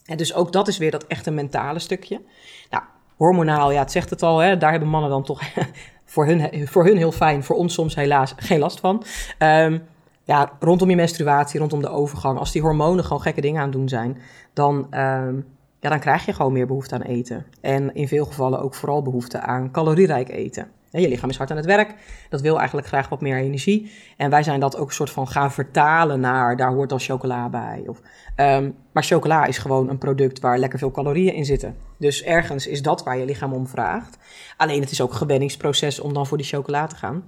En 0.06 0.18
dus 0.18 0.34
ook 0.34 0.52
dat 0.52 0.68
is 0.68 0.78
weer 0.78 0.92
dat 0.92 1.08
echte 1.08 1.32
mentale 1.32 1.80
stukje. 1.80 2.22
Nou, 2.70 2.84
hormonaal, 3.16 3.72
ja, 3.72 3.80
het 3.80 3.92
zegt 3.92 4.10
het 4.10 4.24
al, 4.24 4.38
hè, 4.38 4.58
daar 4.58 4.72
hebben 4.72 4.90
mannen 4.90 5.10
dan 5.10 5.24
toch 5.24 5.42
voor, 6.06 6.26
hun, 6.26 6.68
voor 6.68 6.86
hun 6.86 6.98
heel 6.98 7.12
fijn, 7.12 7.44
voor 7.44 7.56
ons 7.56 7.74
soms 7.74 7.96
helaas 7.96 8.34
geen 8.38 8.60
last 8.60 8.80
van. 8.80 9.04
Um, 9.40 9.84
ja, 10.24 10.52
rondom 10.60 10.90
je 10.90 10.96
menstruatie, 10.96 11.60
rondom 11.60 11.82
de 11.82 11.90
overgang, 11.90 12.40
als 12.40 12.52
die 12.52 12.62
hormonen 12.62 13.04
gewoon 13.04 13.22
gekke 13.22 13.42
dingen 13.42 13.62
aan 13.62 13.68
het 13.68 13.78
doen 13.78 13.90
zijn, 13.90 14.18
dan, 14.54 14.88
um, 15.00 15.46
ja, 15.80 15.90
dan 15.90 16.00
krijg 16.00 16.26
je 16.26 16.34
gewoon 16.34 16.54
meer 16.54 16.68
behoefte 16.68 16.96
aan 16.96 17.02
eten. 17.02 17.46
En 17.62 17.96
in 17.96 18.08
veel 18.08 18.26
gevallen 18.26 18.62
ook 18.62 18.76
vooral 18.76 19.02
behoefte 19.02 19.40
aan 19.40 19.72
calorierijk 19.72 20.30
eten. 20.30 20.68
Je 20.92 21.10
lichaam 21.10 21.30
is 21.30 21.38
hard 21.38 21.52
aan 21.52 21.58
het 21.58 21.66
werk, 21.66 21.96
dat 22.30 22.42
wil 22.42 22.58
eigenlijk 22.58 22.88
graag 22.88 23.10
wat 23.10 23.22
meer 23.22 23.38
energie. 23.38 23.92
En 24.18 24.30
wij 24.30 24.44
zijn 24.44 24.60
dat 24.60 24.78
ook 24.78 24.88
een 24.88 24.94
soort 24.94 25.10
van 25.10 25.28
gaan 25.28 25.52
vertalen 25.52 26.20
naar, 26.20 26.58
daar 26.58 26.74
hoort 26.74 26.90
dan 26.90 27.00
chocola 27.00 27.50
bij. 27.50 27.84
Of, 27.88 28.02
um, 28.36 28.76
maar 28.92 29.04
chocola 29.04 29.46
is 29.46 29.58
gewoon 29.58 29.90
een 29.90 29.98
product 29.98 30.40
waar 30.40 30.58
lekker 30.58 30.80
veel 30.80 30.92
calorieën 30.92 31.34
in 31.34 31.46
zitten. 31.46 31.76
Dus 31.98 32.24
ergens 32.24 32.68
is 32.68 32.82
dat 32.82 33.04
waar 33.04 33.18
je 33.18 33.26
lichaam 33.26 33.54
om 33.54 33.68
vraagt. 33.68 34.18
Alleen 34.58 34.82
het 34.82 34.92
is 34.92 35.02
ook 35.02 35.12
een 35.12 35.18
gewenningsproces 35.18 36.00
om 36.00 36.14
dan 36.14 36.28
voor 36.28 36.38
die 36.38 36.46
chocola 36.46 36.88
te 36.88 36.96
gaan. 36.96 37.24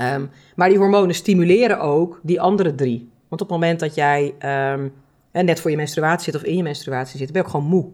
Um, 0.00 0.30
maar 0.54 0.68
die 0.68 0.78
hormonen 0.78 1.14
stimuleren 1.14 1.80
ook 1.80 2.20
die 2.22 2.40
andere 2.40 2.74
drie. 2.74 3.10
Want 3.28 3.42
op 3.42 3.48
het 3.48 3.58
moment 3.58 3.80
dat 3.80 3.94
jij 3.94 4.34
um, 4.72 4.92
net 5.32 5.60
voor 5.60 5.70
je 5.70 5.76
menstruatie 5.76 6.32
zit 6.32 6.42
of 6.42 6.48
in 6.48 6.56
je 6.56 6.62
menstruatie 6.62 7.18
zit, 7.18 7.32
ben 7.32 7.40
je 7.40 7.46
ook 7.46 7.52
gewoon 7.54 7.70
moe. 7.70 7.90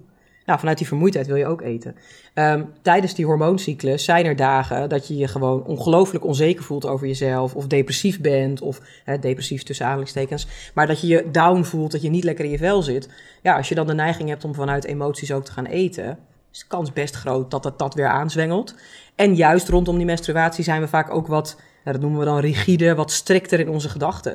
Nou, 0.46 0.58
vanuit 0.58 0.78
die 0.78 0.86
vermoeidheid 0.86 1.26
wil 1.26 1.36
je 1.36 1.46
ook 1.46 1.60
eten. 1.60 1.96
Um, 2.34 2.72
tijdens 2.82 3.14
die 3.14 3.24
hormooncyclus 3.24 4.04
zijn 4.04 4.26
er 4.26 4.36
dagen 4.36 4.88
dat 4.88 5.08
je 5.08 5.16
je 5.16 5.28
gewoon 5.28 5.64
ongelooflijk 5.64 6.24
onzeker 6.24 6.64
voelt 6.64 6.86
over 6.86 7.06
jezelf. 7.06 7.54
Of 7.54 7.66
depressief 7.66 8.20
bent, 8.20 8.60
of 8.60 8.80
depressief 9.20 9.62
tussen 9.62 9.84
aanhalingstekens. 9.84 10.46
Maar 10.74 10.86
dat 10.86 11.00
je 11.00 11.06
je 11.06 11.30
down 11.30 11.62
voelt, 11.62 11.92
dat 11.92 12.02
je 12.02 12.10
niet 12.10 12.24
lekker 12.24 12.44
in 12.44 12.50
je 12.50 12.58
vel 12.58 12.82
zit. 12.82 13.08
Ja, 13.42 13.56
als 13.56 13.68
je 13.68 13.74
dan 13.74 13.86
de 13.86 13.94
neiging 13.94 14.28
hebt 14.28 14.44
om 14.44 14.54
vanuit 14.54 14.84
emoties 14.84 15.32
ook 15.32 15.44
te 15.44 15.52
gaan 15.52 15.66
eten, 15.66 16.18
is 16.52 16.58
de 16.58 16.66
kans 16.68 16.92
best 16.92 17.14
groot 17.14 17.50
dat 17.50 17.64
het 17.64 17.78
dat 17.78 17.94
weer 17.94 18.08
aanzwengelt. 18.08 18.74
En 19.14 19.34
juist 19.34 19.68
rondom 19.68 19.96
die 19.96 20.06
menstruatie 20.06 20.64
zijn 20.64 20.80
we 20.80 20.88
vaak 20.88 21.10
ook 21.10 21.26
wat, 21.26 21.56
nou, 21.56 21.96
dat 21.96 22.00
noemen 22.00 22.18
we 22.20 22.24
dan 22.26 22.38
rigide, 22.38 22.94
wat 22.94 23.10
strikter 23.10 23.60
in 23.60 23.68
onze 23.68 23.88
gedachten. 23.88 24.34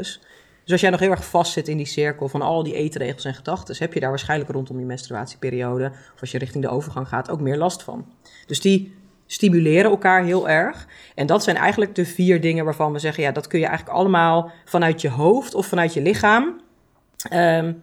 Dus 0.71 0.81
als 0.81 0.89
jij 0.89 0.99
nog 0.99 1.07
heel 1.07 1.17
erg 1.17 1.29
vast 1.29 1.51
zit 1.51 1.67
in 1.67 1.77
die 1.77 1.85
cirkel 1.85 2.27
van 2.27 2.41
al 2.41 2.63
die 2.63 2.73
eetregels 2.73 3.25
en 3.25 3.33
gedachten, 3.33 3.75
heb 3.79 3.93
je 3.93 3.99
daar 3.99 4.09
waarschijnlijk 4.09 4.51
rondom 4.51 4.77
die 4.77 4.85
menstruatieperiode, 4.85 5.91
of 6.13 6.21
als 6.21 6.31
je 6.31 6.37
richting 6.37 6.63
de 6.63 6.69
overgang 6.69 7.07
gaat, 7.07 7.29
ook 7.29 7.39
meer 7.39 7.57
last 7.57 7.83
van. 7.83 8.05
Dus 8.47 8.61
die 8.61 8.95
stimuleren 9.25 9.91
elkaar 9.91 10.23
heel 10.23 10.49
erg. 10.49 10.87
En 11.15 11.25
dat 11.25 11.43
zijn 11.43 11.55
eigenlijk 11.55 11.95
de 11.95 12.05
vier 12.05 12.41
dingen 12.41 12.65
waarvan 12.65 12.93
we 12.93 12.99
zeggen, 12.99 13.23
ja, 13.23 13.31
dat 13.31 13.47
kun 13.47 13.59
je 13.59 13.65
eigenlijk 13.65 13.97
allemaal 13.97 14.51
vanuit 14.65 15.01
je 15.01 15.09
hoofd 15.09 15.55
of 15.55 15.65
vanuit 15.65 15.93
je 15.93 16.01
lichaam 16.01 16.61
um, 17.33 17.81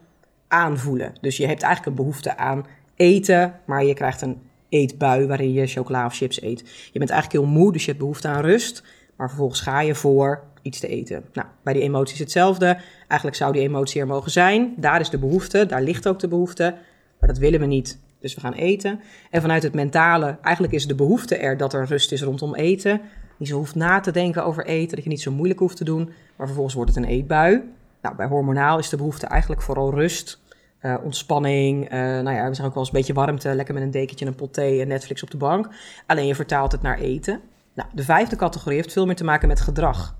aanvoelen. 0.48 1.12
Dus 1.20 1.36
je 1.36 1.46
hebt 1.46 1.62
eigenlijk 1.62 1.96
een 1.96 2.04
behoefte 2.04 2.36
aan 2.36 2.66
eten, 2.96 3.60
maar 3.66 3.84
je 3.84 3.94
krijgt 3.94 4.20
een 4.20 4.42
eetbui 4.68 5.26
waarin 5.26 5.52
je 5.52 5.66
chocola 5.66 6.06
of 6.06 6.16
chips 6.16 6.42
eet. 6.42 6.58
Je 6.92 6.98
bent 6.98 7.10
eigenlijk 7.10 7.44
heel 7.44 7.52
moe, 7.52 7.72
dus 7.72 7.82
je 7.82 7.88
hebt 7.88 8.02
behoefte 8.02 8.28
aan 8.28 8.42
rust. 8.42 8.82
Maar 9.16 9.28
vervolgens 9.28 9.60
ga 9.60 9.80
je 9.80 9.94
voor 9.94 10.42
te 10.76 10.88
eten. 10.88 11.24
Nou, 11.32 11.46
bij 11.62 11.72
die 11.72 11.82
emoties 11.82 12.18
hetzelfde. 12.18 12.78
Eigenlijk 13.08 13.36
zou 13.36 13.52
die 13.52 13.62
emotie 13.62 14.00
er 14.00 14.06
mogen 14.06 14.30
zijn. 14.30 14.74
Daar 14.76 15.00
is 15.00 15.10
de 15.10 15.18
behoefte, 15.18 15.66
daar 15.66 15.82
ligt 15.82 16.08
ook 16.08 16.18
de 16.18 16.28
behoefte. 16.28 16.74
Maar 17.20 17.28
dat 17.28 17.38
willen 17.38 17.60
we 17.60 17.66
niet. 17.66 17.98
Dus 18.20 18.34
we 18.34 18.40
gaan 18.40 18.52
eten. 18.52 19.00
En 19.30 19.40
vanuit 19.40 19.62
het 19.62 19.74
mentale, 19.74 20.38
eigenlijk 20.42 20.74
is 20.74 20.86
de 20.86 20.94
behoefte 20.94 21.36
er 21.36 21.56
dat 21.56 21.72
er 21.72 21.86
rust 21.86 22.12
is 22.12 22.22
rondom 22.22 22.54
eten. 22.54 23.00
Niet 23.36 23.48
zo 23.48 23.56
hoeft 23.56 23.74
na 23.74 24.00
te 24.00 24.10
denken 24.10 24.44
over 24.44 24.66
eten, 24.66 24.94
dat 24.94 25.04
je 25.04 25.10
niet 25.10 25.20
zo 25.20 25.32
moeilijk 25.32 25.60
hoeft 25.60 25.76
te 25.76 25.84
doen. 25.84 26.04
Maar 26.36 26.46
vervolgens 26.46 26.74
wordt 26.74 26.94
het 26.94 27.04
een 27.04 27.10
eetbui. 27.10 27.62
Nou, 28.02 28.16
bij 28.16 28.26
hormonaal 28.26 28.78
is 28.78 28.88
de 28.88 28.96
behoefte 28.96 29.26
eigenlijk 29.26 29.62
vooral 29.62 29.94
rust, 29.94 30.40
uh, 30.82 30.94
ontspanning. 31.02 31.84
Uh, 31.84 31.90
nou 31.98 32.30
ja, 32.30 32.48
we 32.48 32.54
zeggen 32.54 32.64
ook 32.64 32.74
wel 32.74 32.82
eens 32.82 32.92
een 32.92 32.98
beetje 32.98 33.12
warmte, 33.12 33.54
lekker 33.54 33.74
met 33.74 33.82
een 33.82 33.90
dekentje, 33.90 34.26
een 34.26 34.34
pot 34.34 34.52
thee 34.52 34.80
en 34.80 34.88
Netflix 34.88 35.22
op 35.22 35.30
de 35.30 35.36
bank. 35.36 35.68
Alleen 36.06 36.26
je 36.26 36.34
vertaalt 36.34 36.72
het 36.72 36.82
naar 36.82 36.98
eten. 36.98 37.40
Nou, 37.74 37.88
de 37.94 38.02
vijfde 38.02 38.36
categorie 38.36 38.78
heeft 38.78 38.92
veel 38.92 39.06
meer 39.06 39.16
te 39.16 39.24
maken 39.24 39.48
met 39.48 39.60
gedrag. 39.60 40.16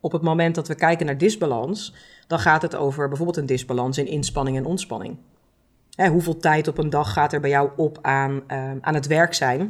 Op 0.00 0.12
het 0.12 0.22
moment 0.22 0.54
dat 0.54 0.68
we 0.68 0.74
kijken 0.74 1.06
naar 1.06 1.18
disbalans, 1.18 1.94
dan 2.26 2.38
gaat 2.38 2.62
het 2.62 2.74
over 2.76 3.08
bijvoorbeeld 3.08 3.38
een 3.38 3.46
disbalans 3.46 3.98
in 3.98 4.06
inspanning 4.06 4.56
en 4.56 4.64
ontspanning. 4.64 5.16
Hè, 5.94 6.08
hoeveel 6.08 6.36
tijd 6.36 6.68
op 6.68 6.78
een 6.78 6.90
dag 6.90 7.12
gaat 7.12 7.32
er 7.32 7.40
bij 7.40 7.50
jou 7.50 7.70
op 7.76 7.98
aan, 8.02 8.42
uh, 8.52 8.70
aan 8.80 8.94
het 8.94 9.06
werk 9.06 9.34
zijn? 9.34 9.60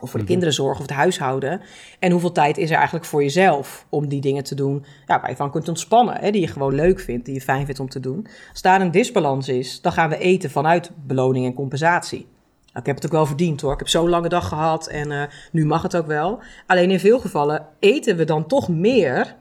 Of 0.00 0.10
voor 0.10 0.18
de 0.18 0.18
Mhm. 0.18 0.26
kinderen 0.26 0.54
zorgen 0.54 0.76
of 0.82 0.86
het 0.88 0.96
huishouden. 0.96 1.60
En 1.98 2.10
hoeveel 2.10 2.32
tijd 2.32 2.58
is 2.58 2.70
er 2.70 2.76
eigenlijk 2.76 3.04
voor 3.06 3.22
jezelf 3.22 3.86
om 3.88 4.08
die 4.08 4.20
dingen 4.20 4.44
te 4.44 4.54
doen 4.54 4.84
ja, 5.06 5.20
waar 5.20 5.30
je 5.30 5.36
van 5.36 5.50
kunt 5.50 5.68
ontspannen. 5.68 6.16
Hè, 6.20 6.30
die 6.30 6.40
je 6.40 6.46
gewoon 6.46 6.74
leuk 6.74 7.00
vindt, 7.00 7.24
die 7.24 7.34
je 7.34 7.40
fijn 7.40 7.64
vindt 7.64 7.80
om 7.80 7.88
te 7.88 8.00
doen. 8.00 8.26
Als 8.50 8.62
daar 8.62 8.80
een 8.80 8.90
disbalans 8.90 9.48
is, 9.48 9.80
dan 9.80 9.92
gaan 9.92 10.08
we 10.08 10.18
eten 10.18 10.50
vanuit 10.50 10.90
beloning 11.06 11.46
en 11.46 11.54
compensatie. 11.54 12.18
Nou, 12.66 12.78
ik 12.78 12.86
heb 12.86 12.94
het 12.94 13.04
ook 13.06 13.12
wel 13.12 13.26
verdiend 13.26 13.60
hoor. 13.60 13.72
Ik 13.72 13.78
heb 13.78 13.88
zo'n 13.88 14.08
lange 14.08 14.28
dag 14.28 14.48
gehad 14.48 14.86
en 14.86 15.10
eh, 15.12 15.22
nu 15.52 15.64
mag 15.66 15.82
het 15.82 15.96
ook 15.96 16.06
wel. 16.06 16.38
Alleen 16.66 16.90
in 16.90 17.00
veel 17.00 17.18
gevallen 17.20 17.66
eten 17.78 18.16
we 18.16 18.24
dan 18.24 18.46
toch 18.46 18.68
meer 18.68 19.36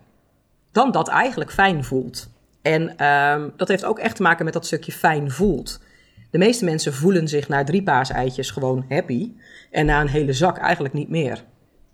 dan 0.76 0.92
dat 0.92 1.08
eigenlijk 1.08 1.52
fijn 1.52 1.84
voelt. 1.84 2.30
En 2.62 2.98
ehm, 2.98 3.50
dat 3.56 3.68
heeft 3.68 3.86
ook 3.86 4.00
echt 4.00 4.16
te 4.16 4.22
maken 4.22 4.46
met 4.46 4.54
dat 4.54 4.66
stukje 4.66 4.92
fijn 4.92 5.32
voelt. 5.32 5.82
De 6.32 6.38
meeste 6.38 6.66
mensen 6.66 6.94
voelen 6.94 7.28
zich 7.28 7.48
na 7.48 7.64
drie 7.64 7.84
paaseitjes 7.84 8.52
gewoon 8.52 8.86
happy. 8.90 9.32
En 9.72 9.86
na 9.86 10.02
een 10.02 10.08
hele 10.08 10.34
zak 10.34 10.58
eigenlijk 10.58 10.94
niet 10.94 11.10
meer. 11.10 11.44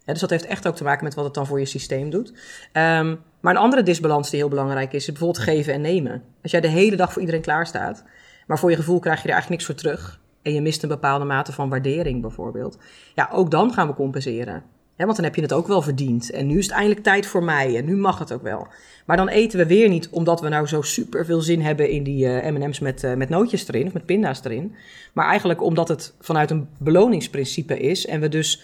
Dus 0.06 0.20
dat 0.20 0.30
heeft 0.30 0.46
echt 0.46 0.68
ook 0.68 0.76
te 0.76 0.84
maken 0.84 1.04
met 1.04 1.14
wat 1.14 1.26
het 1.26 1.34
dan 1.34 1.46
voor 1.46 1.60
je 1.60 1.66
systeem 1.66 2.10
doet. 2.10 2.34
Ehm, 2.72 3.16
maar 3.40 3.56
een 3.56 3.62
andere 3.62 3.84
disbalans 3.84 4.30
die 4.30 4.40
heel 4.40 4.50
belangrijk 4.50 4.94
is, 4.94 5.00
is 5.00 5.06
bijvoorbeeld 5.06 5.44
geven 5.44 5.74
en 5.74 5.82
nemen. 5.82 6.24
Als 6.42 6.52
jij 6.52 6.62
de 6.62 6.68
hele 6.68 6.96
dag 6.96 7.12
voor 7.12 7.22
iedereen 7.22 7.42
klaar 7.42 7.68
staat, 7.68 8.04
maar 8.48 8.60
voor 8.60 8.70
je 8.70 8.76
gevoel 8.76 9.00
krijg 9.00 9.22
je 9.22 9.28
er 9.28 9.34
eigenlijk 9.34 9.62
niks 9.62 9.66
voor 9.66 9.82
terug. 9.82 10.20
En 10.42 10.54
je 10.54 10.62
mist 10.62 10.84
een 10.84 10.90
bepaalde 10.90 11.26
mate 11.26 11.52
van 11.52 11.70
waardering 11.70 12.22
bijvoorbeeld. 12.22 12.78
Ja, 13.16 13.30
ook 13.32 13.52
dan 13.52 13.74
gaan 13.74 13.88
we 13.88 13.94
compenseren. 13.94 14.64
Want 14.96 15.16
dan 15.16 15.26
heb 15.26 15.36
je 15.36 15.42
het 15.42 15.54
ook 15.54 15.68
wel 15.68 15.82
verdiend. 15.82 16.32
En 16.32 16.48
nu 16.48 16.58
is 16.58 16.66
het 16.66 16.74
eindelijk 16.74 17.04
tijd 17.04 17.26
voor 17.26 17.44
mij. 17.44 17.78
En 17.78 17.86
nu 17.86 17.98
mag 17.98 18.20
het 18.20 18.34
ook 18.34 18.42
wel. 18.42 18.68
Maar 19.06 19.18
dan 19.18 19.28
eten 19.28 19.60
we 19.60 19.66
weer 19.66 19.90
niet 19.90 20.10
omdat 20.10 20.42
we 20.42 20.50
nou 20.50 20.68
zo 20.68 20.82
super 20.82 21.26
veel 21.26 21.42
zin 21.42 21.62
hebben 21.62 21.90
in 21.90 22.04
die 22.04 22.28
eh, 22.28 22.52
MM's 22.52 22.80
met, 22.80 23.04
eh, 23.04 23.14
met 23.14 23.30
nootjes 23.30 23.68
erin 23.68 23.88
of 23.88 23.94
met 23.94 24.06
pinda's 24.06 24.44
erin. 24.44 24.76
Maar 25.14 25.28
eigenlijk 25.28 25.62
omdat 25.62 25.88
het 25.88 26.14
vanuit 26.20 26.52
een 26.52 26.68
beloningsprincipe 26.78 27.80
is. 27.80 28.06
En 28.06 28.20
we 28.20 28.30
dus 28.30 28.62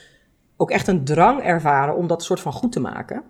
ook 0.58 0.72
echt 0.72 0.88
een 0.88 1.04
drang 1.04 1.42
ervaren 1.42 1.96
om 1.96 2.08
dat 2.08 2.24
soort 2.24 2.40
van 2.40 2.52
goed 2.52 2.72
te 2.72 2.80
maken. 2.80 3.24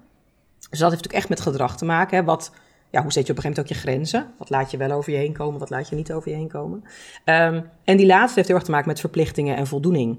Dus 0.70 0.80
dat 0.80 0.92
heeft 0.92 1.04
natuurlijk 1.04 1.14
echt 1.14 1.30
met 1.30 1.40
gedrag 1.40 1.78
te 1.78 1.86
maken. 1.86 2.18
Hè? 2.18 2.24
Wat, 2.24 2.52
ja, 2.90 3.02
hoe 3.02 3.12
zet 3.12 3.26
je 3.26 3.32
op 3.32 3.38
een 3.38 3.44
gegeven 3.44 3.50
moment 3.50 3.60
ook 3.60 3.68
je 3.68 3.90
grenzen? 3.90 4.34
Wat 4.38 4.50
laat 4.50 4.72
je 4.72 4.78
wel 4.78 4.92
over 4.92 5.12
je 5.12 5.18
heen 5.18 5.34
komen, 5.34 5.60
wat 5.60 5.70
laat 5.70 5.90
je 5.90 5.96
niet 5.96 6.12
over 6.12 6.30
je 6.30 6.36
heen 6.36 6.48
komen? 6.48 6.84
Ehm, 7.24 7.62
en 7.84 7.98
die 7.98 8.06
laatste 8.06 8.36
heeft 8.36 8.48
heel 8.48 8.58
erg 8.58 8.66
te 8.66 8.72
maken 8.72 8.88
met 8.88 9.00
verplichtingen 9.00 9.56
en 9.56 9.68
voldoening. 9.68 10.18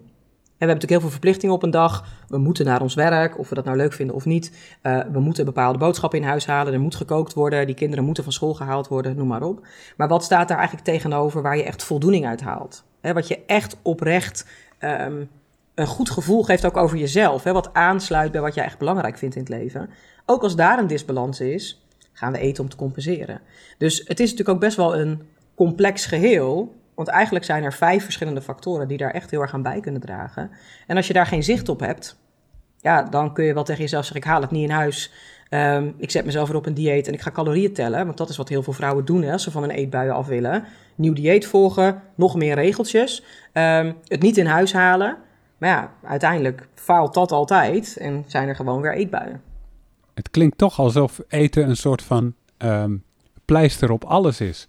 En 0.58 0.66
we 0.66 0.70
hebben 0.70 0.88
natuurlijk 0.88 0.90
heel 0.90 1.00
veel 1.00 1.10
verplichtingen 1.10 1.54
op 1.54 1.62
een 1.62 1.70
dag. 1.70 2.04
We 2.28 2.38
moeten 2.38 2.64
naar 2.64 2.82
ons 2.82 2.94
werk, 2.94 3.38
of 3.38 3.48
we 3.48 3.54
dat 3.54 3.64
nou 3.64 3.76
leuk 3.76 3.92
vinden 3.92 4.16
of 4.16 4.24
niet. 4.24 4.52
Uh, 4.82 5.00
we 5.12 5.20
moeten 5.20 5.44
bepaalde 5.44 5.78
boodschappen 5.78 6.18
in 6.18 6.24
huis 6.24 6.46
halen. 6.46 6.72
Er 6.72 6.80
moet 6.80 6.94
gekookt 6.94 7.34
worden. 7.34 7.66
Die 7.66 7.74
kinderen 7.74 8.04
moeten 8.04 8.24
van 8.24 8.32
school 8.32 8.54
gehaald 8.54 8.88
worden, 8.88 9.16
noem 9.16 9.26
maar 9.26 9.42
op. 9.42 9.66
Maar 9.96 10.08
wat 10.08 10.24
staat 10.24 10.48
daar 10.48 10.56
eigenlijk 10.56 10.86
tegenover 10.86 11.42
waar 11.42 11.56
je 11.56 11.62
echt 11.62 11.82
voldoening 11.82 12.26
uit 12.26 12.40
haalt? 12.40 12.84
Wat 13.00 13.28
je 13.28 13.44
echt 13.46 13.76
oprecht 13.82 14.46
um, 14.80 15.28
een 15.74 15.86
goed 15.86 16.10
gevoel 16.10 16.42
geeft 16.42 16.66
ook 16.66 16.76
over 16.76 16.96
jezelf. 16.96 17.42
Wat 17.42 17.74
aansluit 17.74 18.32
bij 18.32 18.40
wat 18.40 18.54
jij 18.54 18.64
echt 18.64 18.78
belangrijk 18.78 19.18
vindt 19.18 19.34
in 19.34 19.40
het 19.40 19.50
leven. 19.50 19.90
Ook 20.26 20.42
als 20.42 20.56
daar 20.56 20.78
een 20.78 20.86
disbalans 20.86 21.40
is, 21.40 21.86
gaan 22.12 22.32
we 22.32 22.38
eten 22.38 22.62
om 22.62 22.70
te 22.70 22.76
compenseren. 22.76 23.40
Dus 23.78 23.98
het 23.98 24.20
is 24.20 24.30
natuurlijk 24.30 24.48
ook 24.48 24.60
best 24.60 24.76
wel 24.76 24.96
een 24.96 25.22
complex 25.54 26.06
geheel. 26.06 26.74
Want 26.98 27.10
eigenlijk 27.10 27.44
zijn 27.44 27.64
er 27.64 27.72
vijf 27.72 28.04
verschillende 28.04 28.42
factoren 28.42 28.88
die 28.88 28.96
daar 28.98 29.10
echt 29.10 29.30
heel 29.30 29.40
erg 29.40 29.54
aan 29.54 29.62
bij 29.62 29.80
kunnen 29.80 30.00
dragen. 30.00 30.50
En 30.86 30.96
als 30.96 31.06
je 31.06 31.12
daar 31.12 31.26
geen 31.26 31.42
zicht 31.42 31.68
op 31.68 31.80
hebt, 31.80 32.18
ja, 32.80 33.02
dan 33.02 33.32
kun 33.32 33.44
je 33.44 33.54
wel 33.54 33.64
tegen 33.64 33.82
jezelf 33.82 34.04
zeggen: 34.04 34.22
ik 34.22 34.30
haal 34.30 34.40
het 34.40 34.50
niet 34.50 34.62
in 34.62 34.74
huis. 34.74 35.12
Um, 35.50 35.94
ik 35.96 36.10
zet 36.10 36.24
mezelf 36.24 36.48
weer 36.48 36.56
op 36.56 36.66
een 36.66 36.74
dieet 36.74 37.06
en 37.06 37.12
ik 37.12 37.20
ga 37.20 37.30
calorieën 37.30 37.72
tellen. 37.72 38.06
Want 38.06 38.18
dat 38.18 38.28
is 38.28 38.36
wat 38.36 38.48
heel 38.48 38.62
veel 38.62 38.72
vrouwen 38.72 39.04
doen 39.04 39.22
hè, 39.22 39.32
als 39.32 39.42
ze 39.42 39.50
van 39.50 39.62
een 39.62 39.70
eetbuien 39.70 40.14
af 40.14 40.26
willen. 40.26 40.64
Nieuw 40.94 41.12
dieet 41.12 41.46
volgen, 41.46 42.02
nog 42.14 42.34
meer 42.36 42.54
regeltjes. 42.54 43.24
Um, 43.52 43.96
het 44.04 44.22
niet 44.22 44.36
in 44.36 44.46
huis 44.46 44.72
halen. 44.72 45.16
Maar 45.58 45.68
ja, 45.68 45.92
uiteindelijk 46.04 46.68
faalt 46.74 47.14
dat 47.14 47.32
altijd 47.32 47.96
en 47.96 48.24
zijn 48.26 48.48
er 48.48 48.56
gewoon 48.56 48.80
weer 48.80 48.94
eetbuien. 48.94 49.42
Het 50.14 50.30
klinkt 50.30 50.58
toch 50.58 50.78
alsof 50.78 51.20
eten 51.28 51.68
een 51.68 51.76
soort 51.76 52.02
van 52.02 52.34
um, 52.58 53.04
pleister 53.44 53.90
op 53.90 54.04
alles 54.04 54.40
is. 54.40 54.68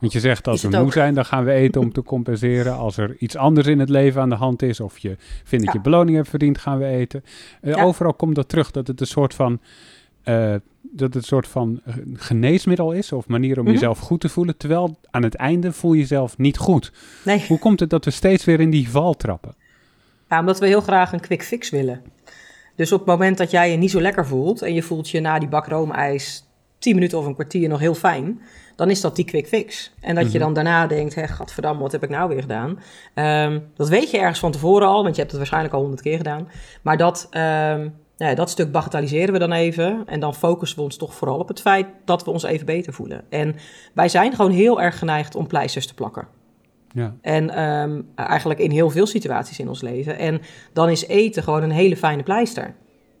Want 0.00 0.12
je 0.12 0.20
zegt 0.20 0.48
als 0.48 0.62
we 0.62 0.68
moe 0.68 0.78
ook? 0.78 0.92
zijn, 0.92 1.14
dan 1.14 1.24
gaan 1.24 1.44
we 1.44 1.52
eten 1.52 1.80
om 1.80 1.92
te 1.92 2.02
compenseren. 2.02 2.76
Als 2.76 2.96
er 2.96 3.16
iets 3.18 3.36
anders 3.36 3.66
in 3.66 3.78
het 3.78 3.88
leven 3.88 4.20
aan 4.20 4.28
de 4.28 4.34
hand 4.34 4.62
is, 4.62 4.80
of 4.80 4.98
je 4.98 5.16
vindt 5.44 5.64
dat 5.64 5.74
ja. 5.74 5.80
je 5.80 5.90
beloning 5.90 6.16
hebt 6.16 6.28
verdiend, 6.28 6.58
gaan 6.58 6.78
we 6.78 6.86
eten. 6.86 7.24
Uh, 7.62 7.74
ja. 7.74 7.82
Overal 7.82 8.14
komt 8.14 8.34
dat 8.34 8.48
terug, 8.48 8.70
dat 8.70 8.86
het 8.86 9.00
een 9.00 9.06
soort 9.06 9.34
van, 9.34 9.60
uh, 10.24 10.54
dat 10.82 11.00
het 11.00 11.14
een 11.14 11.22
soort 11.22 11.48
van 11.48 11.80
geneesmiddel 12.14 12.92
is, 12.92 13.12
of 13.12 13.28
manier 13.28 13.54
om 13.54 13.60
mm 13.60 13.64
-hmm. 13.64 13.74
jezelf 13.74 13.98
goed 13.98 14.20
te 14.20 14.28
voelen. 14.28 14.56
Terwijl 14.56 14.98
aan 15.10 15.22
het 15.22 15.34
einde 15.34 15.72
voel 15.72 15.92
je 15.92 16.00
jezelf 16.00 16.38
niet 16.38 16.58
goed. 16.58 16.92
Nee. 17.24 17.44
Hoe 17.48 17.58
komt 17.58 17.80
het 17.80 17.90
dat 17.90 18.04
we 18.04 18.10
steeds 18.10 18.44
weer 18.44 18.60
in 18.60 18.70
die 18.70 18.90
val 18.90 19.14
trappen? 19.14 19.54
Ja, 20.28 20.40
omdat 20.40 20.58
we 20.58 20.66
heel 20.66 20.80
graag 20.80 21.12
een 21.12 21.20
quick 21.20 21.42
fix 21.42 21.70
willen. 21.70 22.02
Dus 22.76 22.92
op 22.92 22.98
het 22.98 23.08
moment 23.08 23.38
dat 23.38 23.50
jij 23.50 23.70
je 23.70 23.76
niet 23.76 23.90
zo 23.90 24.00
lekker 24.00 24.26
voelt 24.26 24.62
en 24.62 24.74
je 24.74 24.82
voelt 24.82 25.10
je 25.10 25.20
na 25.20 25.38
die 25.38 25.48
bak 25.48 25.66
roomijs 25.66 26.47
10 26.78 26.94
minuten 26.94 27.18
of 27.18 27.26
een 27.26 27.34
kwartier 27.34 27.68
nog 27.68 27.80
heel 27.80 27.94
fijn, 27.94 28.40
dan 28.76 28.90
is 28.90 29.00
dat 29.00 29.16
die 29.16 29.24
quick 29.24 29.46
fix. 29.46 29.92
En 30.00 30.14
dat 30.14 30.14
mm 30.14 30.22
-hmm. 30.22 30.32
je 30.32 30.38
dan 30.38 30.52
daarna 30.52 30.86
denkt, 30.86 31.14
hé, 31.14 31.26
gadverdamme, 31.26 31.82
wat 31.82 31.92
heb 31.92 32.02
ik 32.02 32.08
nou 32.08 32.28
weer 32.28 32.40
gedaan? 32.40 32.78
Um, 33.50 33.62
dat 33.74 33.88
weet 33.88 34.10
je 34.10 34.18
ergens 34.18 34.38
van 34.38 34.52
tevoren 34.52 34.88
al, 34.88 35.02
want 35.02 35.14
je 35.14 35.20
hebt 35.20 35.30
het 35.30 35.40
waarschijnlijk 35.40 35.74
al 35.74 35.80
honderd 35.80 36.02
keer 36.02 36.16
gedaan. 36.16 36.48
Maar 36.82 36.96
dat, 36.96 37.28
um, 37.30 37.94
ja, 38.16 38.34
dat 38.34 38.50
stuk 38.50 38.72
bagatelliseren 38.72 39.32
we 39.32 39.38
dan 39.38 39.52
even 39.52 40.02
en 40.06 40.20
dan 40.20 40.34
focussen 40.34 40.78
we 40.78 40.84
ons 40.84 40.96
toch 40.96 41.14
vooral 41.14 41.38
op 41.38 41.48
het 41.48 41.60
feit 41.60 41.86
dat 42.04 42.24
we 42.24 42.30
ons 42.30 42.42
even 42.42 42.66
beter 42.66 42.92
voelen. 42.92 43.24
En 43.28 43.56
wij 43.94 44.08
zijn 44.08 44.34
gewoon 44.34 44.50
heel 44.50 44.80
erg 44.80 44.98
geneigd 44.98 45.34
om 45.34 45.46
pleisters 45.46 45.86
te 45.86 45.94
plakken. 45.94 46.26
Ja. 46.92 47.14
En 47.20 47.62
um, 47.62 48.08
eigenlijk 48.14 48.60
in 48.60 48.70
heel 48.70 48.90
veel 48.90 49.06
situaties 49.06 49.58
in 49.58 49.68
ons 49.68 49.80
leven. 49.80 50.18
En 50.18 50.40
dan 50.72 50.88
is 50.88 51.06
eten 51.06 51.42
gewoon 51.42 51.62
een 51.62 51.70
hele 51.70 51.96
fijne 51.96 52.22
pleister. 52.22 52.74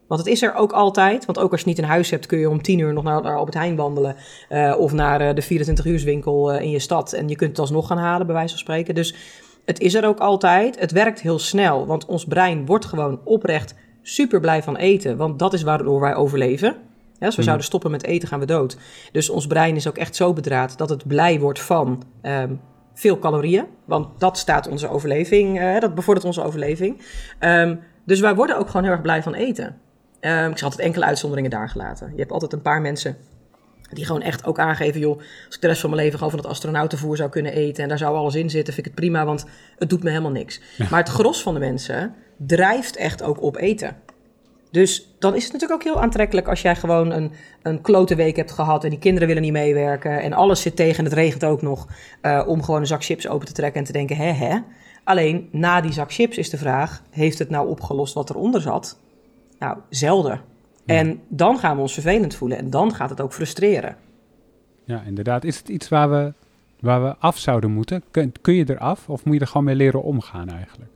Want 0.08 0.20
het 0.20 0.28
is 0.28 0.42
er 0.42 0.54
ook 0.54 0.72
altijd. 0.72 1.24
Want 1.24 1.38
ook 1.38 1.52
als 1.52 1.60
je 1.60 1.66
niet 1.66 1.78
een 1.78 1.84
huis 1.84 2.10
hebt, 2.10 2.26
kun 2.26 2.38
je 2.38 2.50
om 2.50 2.62
10 2.62 2.78
uur 2.78 2.92
nog 2.92 3.04
naar, 3.04 3.22
naar 3.22 3.36
Albert 3.36 3.56
Heijn 3.56 3.76
wandelen. 3.76 4.16
Uh, 4.50 4.74
of 4.78 4.92
naar 4.92 5.20
uh, 5.20 5.34
de 5.34 5.44
24-uurswinkel 5.44 6.54
uh, 6.54 6.60
in 6.60 6.70
je 6.70 6.78
stad. 6.78 7.12
En 7.12 7.28
je 7.28 7.36
kunt 7.36 7.50
het 7.50 7.58
alsnog 7.58 7.86
gaan 7.86 7.98
halen, 7.98 8.26
bij 8.26 8.34
wijze 8.34 8.50
van 8.50 8.58
spreken. 8.58 8.94
Dus 8.94 9.14
het 9.64 9.80
is 9.80 9.94
er 9.94 10.06
ook 10.06 10.18
altijd. 10.18 10.78
Het 10.78 10.92
werkt 10.92 11.20
heel 11.20 11.38
snel. 11.38 11.86
Want 11.86 12.06
ons 12.06 12.24
brein 12.24 12.66
wordt 12.66 12.84
gewoon 12.84 13.20
oprecht 13.24 13.74
super 14.02 14.40
blij 14.40 14.62
van 14.62 14.76
eten. 14.76 15.16
Want 15.16 15.38
dat 15.38 15.52
is 15.52 15.62
waardoor 15.62 16.00
wij 16.00 16.14
overleven. 16.14 16.76
Ja, 17.18 17.26
als 17.26 17.34
we 17.34 17.40
mm. 17.40 17.46
zouden 17.46 17.66
stoppen 17.66 17.90
met 17.90 18.04
eten, 18.04 18.28
gaan 18.28 18.40
we 18.40 18.46
dood. 18.46 18.76
Dus 19.12 19.30
ons 19.30 19.46
brein 19.46 19.76
is 19.76 19.88
ook 19.88 19.98
echt 19.98 20.16
zo 20.16 20.32
bedraad 20.32 20.78
dat 20.78 20.88
het 20.88 21.06
blij 21.06 21.40
wordt 21.40 21.60
van 21.60 22.02
um, 22.22 22.60
veel 22.94 23.18
calorieën. 23.18 23.64
Want 23.84 24.20
dat 24.20 24.38
staat 24.38 24.68
onze 24.68 24.88
overleving, 24.88 25.60
uh, 25.60 25.80
dat 25.80 25.94
bevordert 25.94 26.26
onze 26.26 26.42
overleving. 26.42 27.00
Um, 27.40 27.80
dus 28.04 28.20
wij 28.20 28.34
worden 28.34 28.58
ook 28.58 28.66
gewoon 28.66 28.82
heel 28.82 28.92
erg 28.92 29.02
blij 29.02 29.22
van 29.22 29.34
eten. 29.34 29.76
Um, 30.20 30.50
ik 30.50 30.58
zal 30.58 30.68
altijd 30.68 30.86
enkele 30.86 31.04
uitzonderingen 31.04 31.50
daar 31.50 31.68
gelaten. 31.68 32.10
Je 32.12 32.20
hebt 32.20 32.32
altijd 32.32 32.52
een 32.52 32.62
paar 32.62 32.80
mensen 32.80 33.16
die 33.92 34.04
gewoon 34.04 34.22
echt 34.22 34.44
ook 34.44 34.58
aangeven... 34.58 35.00
joh, 35.00 35.16
als 35.46 35.54
ik 35.54 35.60
de 35.60 35.66
rest 35.66 35.80
van 35.80 35.90
mijn 35.90 36.02
leven 36.02 36.18
gewoon 36.18 36.32
van 36.32 36.42
het 36.42 36.48
astronautenvoer 36.48 37.16
zou 37.16 37.30
kunnen 37.30 37.52
eten... 37.52 37.82
en 37.82 37.88
daar 37.88 37.98
zou 37.98 38.16
alles 38.16 38.34
in 38.34 38.50
zitten, 38.50 38.74
vind 38.74 38.86
ik 38.86 38.92
het 38.92 39.00
prima, 39.02 39.24
want 39.24 39.44
het 39.78 39.90
doet 39.90 40.02
me 40.02 40.08
helemaal 40.08 40.30
niks. 40.30 40.60
Ja. 40.76 40.86
Maar 40.90 41.00
het 41.00 41.08
gros 41.08 41.42
van 41.42 41.54
de 41.54 41.60
mensen 41.60 42.14
drijft 42.36 42.96
echt 42.96 43.22
ook 43.22 43.42
op 43.42 43.56
eten. 43.56 43.96
Dus 44.70 45.14
dan 45.18 45.34
is 45.34 45.44
het 45.44 45.52
natuurlijk 45.52 45.80
ook 45.80 45.92
heel 45.92 46.02
aantrekkelijk 46.02 46.48
als 46.48 46.62
jij 46.62 46.76
gewoon 46.76 47.10
een, 47.10 47.32
een 47.62 47.80
klote 47.80 48.14
week 48.14 48.36
hebt 48.36 48.52
gehad 48.52 48.84
en 48.84 48.90
die 48.90 48.98
kinderen 48.98 49.28
willen 49.28 49.42
niet 49.42 49.52
meewerken 49.52 50.20
en 50.20 50.32
alles 50.32 50.62
zit 50.62 50.76
tegen 50.76 50.98
en 50.98 51.04
het 51.04 51.12
regent 51.12 51.44
ook 51.44 51.62
nog 51.62 51.86
uh, 52.22 52.44
om 52.46 52.62
gewoon 52.62 52.80
een 52.80 52.86
zak 52.86 53.04
chips 53.04 53.28
open 53.28 53.46
te 53.46 53.52
trekken 53.52 53.80
en 53.80 53.86
te 53.86 53.92
denken, 53.92 54.16
hè 54.16 54.32
hè. 54.32 54.58
Alleen 55.04 55.48
na 55.52 55.80
die 55.80 55.92
zak 55.92 56.12
chips 56.12 56.38
is 56.38 56.50
de 56.50 56.56
vraag, 56.56 57.02
heeft 57.10 57.38
het 57.38 57.50
nou 57.50 57.68
opgelost 57.68 58.14
wat 58.14 58.30
eronder 58.30 58.60
zat? 58.60 58.98
Nou, 59.58 59.78
zelden. 59.88 60.40
Ja. 60.84 60.94
En 60.94 61.20
dan 61.28 61.58
gaan 61.58 61.76
we 61.76 61.82
ons 61.82 61.92
vervelend 61.92 62.34
voelen 62.34 62.58
en 62.58 62.70
dan 62.70 62.94
gaat 62.94 63.10
het 63.10 63.20
ook 63.20 63.32
frustreren. 63.32 63.96
Ja, 64.84 65.02
inderdaad. 65.06 65.44
Is 65.44 65.58
het 65.58 65.68
iets 65.68 65.88
waar 65.88 66.10
we, 66.10 66.32
waar 66.80 67.02
we 67.02 67.16
af 67.16 67.38
zouden 67.38 67.70
moeten? 67.70 68.02
Kun, 68.10 68.32
kun 68.40 68.54
je 68.54 68.70
eraf 68.70 69.08
of 69.08 69.24
moet 69.24 69.34
je 69.34 69.40
er 69.40 69.46
gewoon 69.46 69.64
mee 69.64 69.74
leren 69.74 70.02
omgaan 70.02 70.48
eigenlijk? 70.48 70.90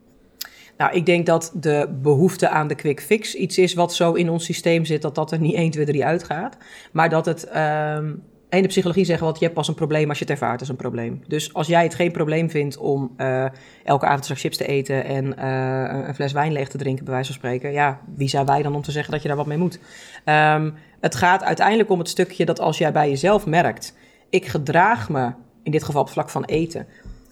Nou, 0.76 0.94
ik 0.94 1.06
denk 1.06 1.26
dat 1.26 1.52
de 1.54 1.88
behoefte 2.02 2.48
aan 2.48 2.68
de 2.68 2.74
quick 2.74 3.00
fix 3.00 3.34
iets 3.34 3.58
is 3.58 3.74
wat 3.74 3.94
zo 3.94 4.12
in 4.12 4.30
ons 4.30 4.44
systeem 4.44 4.84
zit 4.84 5.02
dat 5.02 5.14
dat 5.14 5.32
er 5.32 5.40
niet 5.40 5.54
1, 5.54 5.70
2, 5.70 5.84
3 5.84 6.04
uitgaat. 6.04 6.56
Maar 6.92 7.08
dat 7.08 7.26
het. 7.26 7.56
Um, 7.56 8.22
in 8.56 8.62
de 8.62 8.68
psychologie 8.68 9.04
zeggen 9.04 9.26
we 9.26 9.32
je 9.32 9.44
hebt 9.44 9.54
pas 9.54 9.68
een 9.68 9.74
probleem 9.74 10.08
als 10.08 10.18
je 10.18 10.24
het 10.24 10.32
ervaart 10.32 10.60
als 10.60 10.68
een 10.68 10.76
probleem. 10.76 11.22
Dus 11.26 11.54
als 11.54 11.66
jij 11.66 11.82
het 11.82 11.94
geen 11.94 12.12
probleem 12.12 12.50
vindt 12.50 12.76
om 12.76 13.14
uh, 13.16 13.44
elke 13.84 14.06
avond 14.06 14.22
straks 14.22 14.40
chips 14.40 14.56
te 14.56 14.66
eten 14.66 15.04
en 15.04 15.24
uh, 15.38 16.06
een 16.06 16.14
fles 16.14 16.32
wijn 16.32 16.52
leeg 16.52 16.68
te 16.68 16.78
drinken, 16.78 17.04
bij 17.04 17.14
wijze 17.14 17.32
van 17.32 17.38
spreken, 17.38 17.72
ja, 17.72 18.00
wie 18.14 18.28
zijn 18.28 18.46
wij 18.46 18.62
dan 18.62 18.74
om 18.74 18.82
te 18.82 18.90
zeggen 18.90 19.12
dat 19.12 19.22
je 19.22 19.28
daar 19.28 19.36
wat 19.36 19.46
mee 19.46 19.58
moet? 19.58 19.78
Um, 20.24 20.74
het 21.00 21.14
gaat 21.14 21.42
uiteindelijk 21.42 21.90
om 21.90 21.98
het 21.98 22.08
stukje 22.08 22.44
dat 22.44 22.60
als 22.60 22.78
jij 22.78 22.92
bij 22.92 23.08
jezelf 23.08 23.46
merkt, 23.46 23.94
ik 24.30 24.46
gedraag 24.46 25.08
me, 25.08 25.32
in 25.62 25.70
dit 25.70 25.84
geval 25.84 26.02
op 26.02 26.08
vlak 26.08 26.30
van 26.30 26.44
eten, 26.44 26.86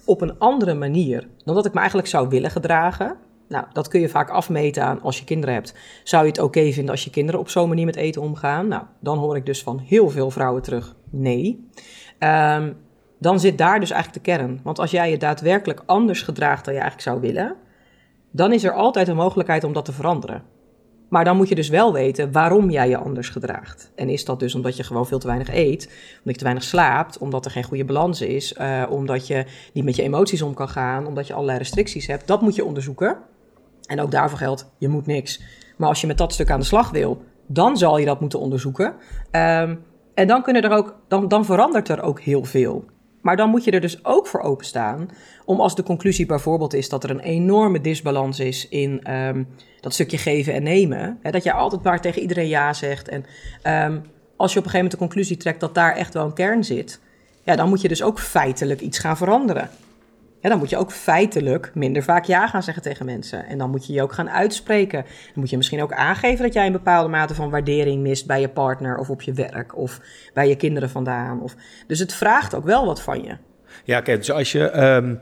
op 0.04 0.20
een 0.20 0.38
andere 0.38 0.74
manier 0.74 1.28
dan 1.44 1.54
dat 1.54 1.66
ik 1.66 1.72
me 1.72 1.78
eigenlijk 1.78 2.08
zou 2.08 2.28
willen 2.28 2.50
gedragen. 2.50 3.16
Nou, 3.48 3.64
dat 3.72 3.88
kun 3.88 4.00
je 4.00 4.08
vaak 4.08 4.30
afmeten 4.30 4.84
aan 4.84 5.02
als 5.02 5.18
je 5.18 5.24
kinderen 5.24 5.54
hebt. 5.54 5.74
Zou 6.04 6.22
je 6.24 6.28
het 6.28 6.40
oké 6.40 6.72
vinden 6.72 6.90
als 6.90 7.04
je 7.04 7.10
kinderen 7.10 7.40
op 7.40 7.48
zo'n 7.48 7.68
manier 7.68 7.84
met 7.84 7.96
eten 7.96 8.22
omgaan? 8.22 8.68
Nou, 8.68 8.82
dan 9.00 9.18
hoor 9.18 9.36
ik 9.36 9.46
dus 9.46 9.62
van 9.62 9.78
heel 9.78 10.08
veel 10.08 10.30
vrouwen 10.30 10.62
terug, 10.62 10.96
nee. 11.10 11.68
Um, 12.18 12.76
dan 13.18 13.40
zit 13.40 13.58
daar 13.58 13.80
dus 13.80 13.90
eigenlijk 13.90 14.24
de 14.24 14.32
kern. 14.32 14.60
Want 14.62 14.78
als 14.78 14.90
jij 14.90 15.10
je 15.10 15.16
daadwerkelijk 15.16 15.82
anders 15.86 16.22
gedraagt 16.22 16.64
dan 16.64 16.74
je 16.74 16.80
eigenlijk 16.80 17.08
zou 17.08 17.20
willen, 17.20 17.56
dan 18.30 18.52
is 18.52 18.64
er 18.64 18.72
altijd 18.72 19.08
een 19.08 19.16
mogelijkheid 19.16 19.64
om 19.64 19.72
dat 19.72 19.84
te 19.84 19.92
veranderen. 19.92 20.42
Maar 21.08 21.24
dan 21.24 21.36
moet 21.36 21.48
je 21.48 21.54
dus 21.54 21.68
wel 21.68 21.92
weten 21.92 22.32
waarom 22.32 22.70
jij 22.70 22.88
je 22.88 22.96
anders 22.96 23.28
gedraagt. 23.28 23.92
En 23.94 24.08
is 24.08 24.24
dat 24.24 24.40
dus 24.40 24.54
omdat 24.54 24.76
je 24.76 24.82
gewoon 24.82 25.06
veel 25.06 25.18
te 25.18 25.26
weinig 25.26 25.54
eet, 25.54 25.84
omdat 26.18 26.24
je 26.24 26.32
te 26.32 26.44
weinig 26.44 26.64
slaapt, 26.64 27.18
omdat 27.18 27.44
er 27.44 27.50
geen 27.50 27.62
goede 27.64 27.84
balans 27.84 28.20
is, 28.20 28.52
uh, 28.52 28.82
omdat 28.90 29.26
je 29.26 29.44
niet 29.72 29.84
met 29.84 29.96
je 29.96 30.02
emoties 30.02 30.42
om 30.42 30.54
kan 30.54 30.68
gaan, 30.68 31.06
omdat 31.06 31.26
je 31.26 31.32
allerlei 31.32 31.58
restricties 31.58 32.06
hebt. 32.06 32.26
Dat 32.26 32.40
moet 32.40 32.54
je 32.54 32.64
onderzoeken. 32.64 33.18
En 33.86 34.00
ook 34.00 34.10
daarvoor 34.10 34.38
geldt, 34.38 34.72
je 34.78 34.88
moet 34.88 35.06
niks. 35.06 35.42
Maar 35.76 35.88
als 35.88 36.00
je 36.00 36.06
met 36.06 36.18
dat 36.18 36.32
stuk 36.32 36.50
aan 36.50 36.60
de 36.60 36.66
slag 36.66 36.90
wil, 36.90 37.22
dan 37.46 37.76
zal 37.76 37.98
je 37.98 38.06
dat 38.06 38.20
moeten 38.20 38.40
onderzoeken. 38.40 38.94
Um, 39.32 39.84
en 40.20 40.26
dan, 40.26 40.42
kunnen 40.42 40.62
er 40.62 40.70
ook, 40.70 40.96
dan, 41.08 41.28
dan 41.28 41.44
verandert 41.44 41.88
er 41.88 42.02
ook 42.02 42.20
heel 42.20 42.44
veel. 42.44 42.84
Maar 43.20 43.36
dan 43.36 43.50
moet 43.50 43.64
je 43.64 43.70
er 43.70 43.80
dus 43.80 44.04
ook 44.04 44.26
voor 44.26 44.40
openstaan 44.40 45.10
om 45.44 45.60
als 45.60 45.74
de 45.74 45.82
conclusie 45.82 46.26
bijvoorbeeld 46.26 46.74
is 46.74 46.88
dat 46.88 47.04
er 47.04 47.10
een 47.10 47.20
enorme 47.20 47.80
disbalans 47.80 48.40
is 48.40 48.68
in 48.68 49.14
um, 49.14 49.48
dat 49.80 49.92
stukje 49.92 50.18
geven 50.18 50.54
en 50.54 50.62
nemen. 50.62 51.18
Hè, 51.22 51.30
dat 51.30 51.42
je 51.42 51.52
altijd 51.52 51.82
maar 51.82 52.00
tegen 52.00 52.22
iedereen 52.22 52.48
ja 52.48 52.72
zegt. 52.72 53.08
En 53.08 53.24
um, 53.92 54.02
als 54.36 54.52
je 54.52 54.58
op 54.58 54.64
een 54.64 54.70
gegeven 54.70 54.72
moment 54.72 54.90
de 54.90 54.96
conclusie 54.96 55.36
trekt 55.36 55.60
dat 55.60 55.74
daar 55.74 55.96
echt 55.96 56.14
wel 56.14 56.24
een 56.24 56.32
kern 56.32 56.64
zit, 56.64 57.00
ja, 57.42 57.56
dan 57.56 57.68
moet 57.68 57.80
je 57.80 57.88
dus 57.88 58.02
ook 58.02 58.20
feitelijk 58.20 58.80
iets 58.80 58.98
gaan 58.98 59.16
veranderen. 59.16 59.70
Ja, 60.40 60.48
dan 60.48 60.58
moet 60.58 60.70
je 60.70 60.76
ook 60.76 60.92
feitelijk 60.92 61.70
minder 61.74 62.02
vaak 62.02 62.24
ja 62.24 62.46
gaan 62.46 62.62
zeggen 62.62 62.82
tegen 62.82 63.06
mensen. 63.06 63.46
En 63.46 63.58
dan 63.58 63.70
moet 63.70 63.86
je 63.86 63.92
je 63.92 64.02
ook 64.02 64.12
gaan 64.12 64.30
uitspreken. 64.30 65.02
Dan 65.02 65.34
moet 65.34 65.50
je 65.50 65.56
misschien 65.56 65.82
ook 65.82 65.92
aangeven 65.92 66.44
dat 66.44 66.52
jij 66.52 66.66
een 66.66 66.72
bepaalde 66.72 67.08
mate 67.08 67.34
van 67.34 67.50
waardering 67.50 68.02
mist 68.02 68.26
bij 68.26 68.40
je 68.40 68.48
partner 68.48 68.96
of 68.96 69.10
op 69.10 69.22
je 69.22 69.32
werk 69.32 69.76
of 69.76 70.00
bij 70.34 70.48
je 70.48 70.56
kinderen 70.56 70.90
vandaan. 70.90 71.42
Of... 71.42 71.54
Dus 71.86 71.98
het 71.98 72.14
vraagt 72.14 72.54
ook 72.54 72.64
wel 72.64 72.86
wat 72.86 73.02
van 73.02 73.22
je. 73.22 73.36
Ja, 73.84 73.98
oké. 73.98 74.16
dus 74.16 74.30
als 74.30 74.52
je 74.52 74.82
um, 74.82 75.18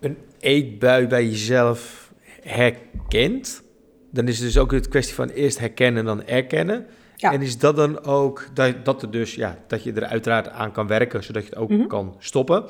een 0.00 0.18
eetbui 0.40 1.06
bij 1.06 1.26
jezelf 1.26 2.12
herkent, 2.42 3.62
dan 4.10 4.28
is 4.28 4.36
het 4.36 4.46
dus 4.46 4.58
ook 4.58 4.72
een 4.72 4.88
kwestie 4.88 5.14
van 5.14 5.28
eerst 5.28 5.58
herkennen 5.58 6.00
en 6.00 6.06
dan 6.06 6.26
erkennen. 6.26 6.86
Ja. 7.16 7.32
En 7.32 7.42
is 7.42 7.58
dat 7.58 7.76
dan 7.76 8.04
ook 8.04 8.48
dat, 8.54 8.84
dat, 8.84 9.02
er 9.02 9.10
dus, 9.10 9.34
ja, 9.34 9.58
dat 9.66 9.82
je 9.82 9.92
er 9.92 10.04
uiteraard 10.04 10.48
aan 10.48 10.72
kan 10.72 10.86
werken, 10.86 11.24
zodat 11.24 11.42
je 11.42 11.48
het 11.48 11.58
ook 11.58 11.68
mm 11.70 11.78
-hmm. 11.78 11.86
kan 11.86 12.16
stoppen? 12.18 12.64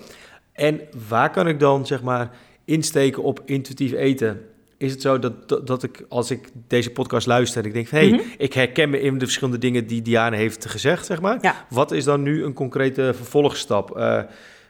En 0.58 0.80
waar 1.08 1.30
kan 1.30 1.48
ik 1.48 1.60
dan 1.60 1.86
zeg 1.86 2.02
maar 2.02 2.30
insteken 2.64 3.22
op 3.22 3.42
intuïtief 3.44 3.92
eten? 3.92 4.40
Is 4.76 4.92
het 4.92 5.02
zo 5.02 5.18
dat, 5.18 5.66
dat, 5.66 5.82
ik 5.82 6.04
als 6.08 6.30
ik 6.30 6.48
deze 6.66 6.90
podcast 6.90 7.26
luister, 7.26 7.66
ik 7.66 7.72
denk, 7.72 7.88
hé, 7.88 7.98
hey, 7.98 8.08
mm 8.08 8.18
-hmm. 8.18 8.32
ik 8.38 8.52
herken 8.52 8.90
me 8.90 9.00
in 9.00 9.18
de 9.18 9.24
verschillende 9.24 9.58
dingen 9.58 9.86
die 9.86 10.02
Diane 10.02 10.36
heeft 10.36 10.66
gezegd, 10.66 11.06
zeg 11.06 11.20
maar. 11.20 11.38
Ja. 11.40 11.66
Wat 11.70 11.92
is 11.92 12.04
dan 12.04 12.22
nu 12.22 12.44
een 12.44 12.52
concrete 12.52 13.12
vervolgstap? 13.14 13.96
Uh, 13.96 14.20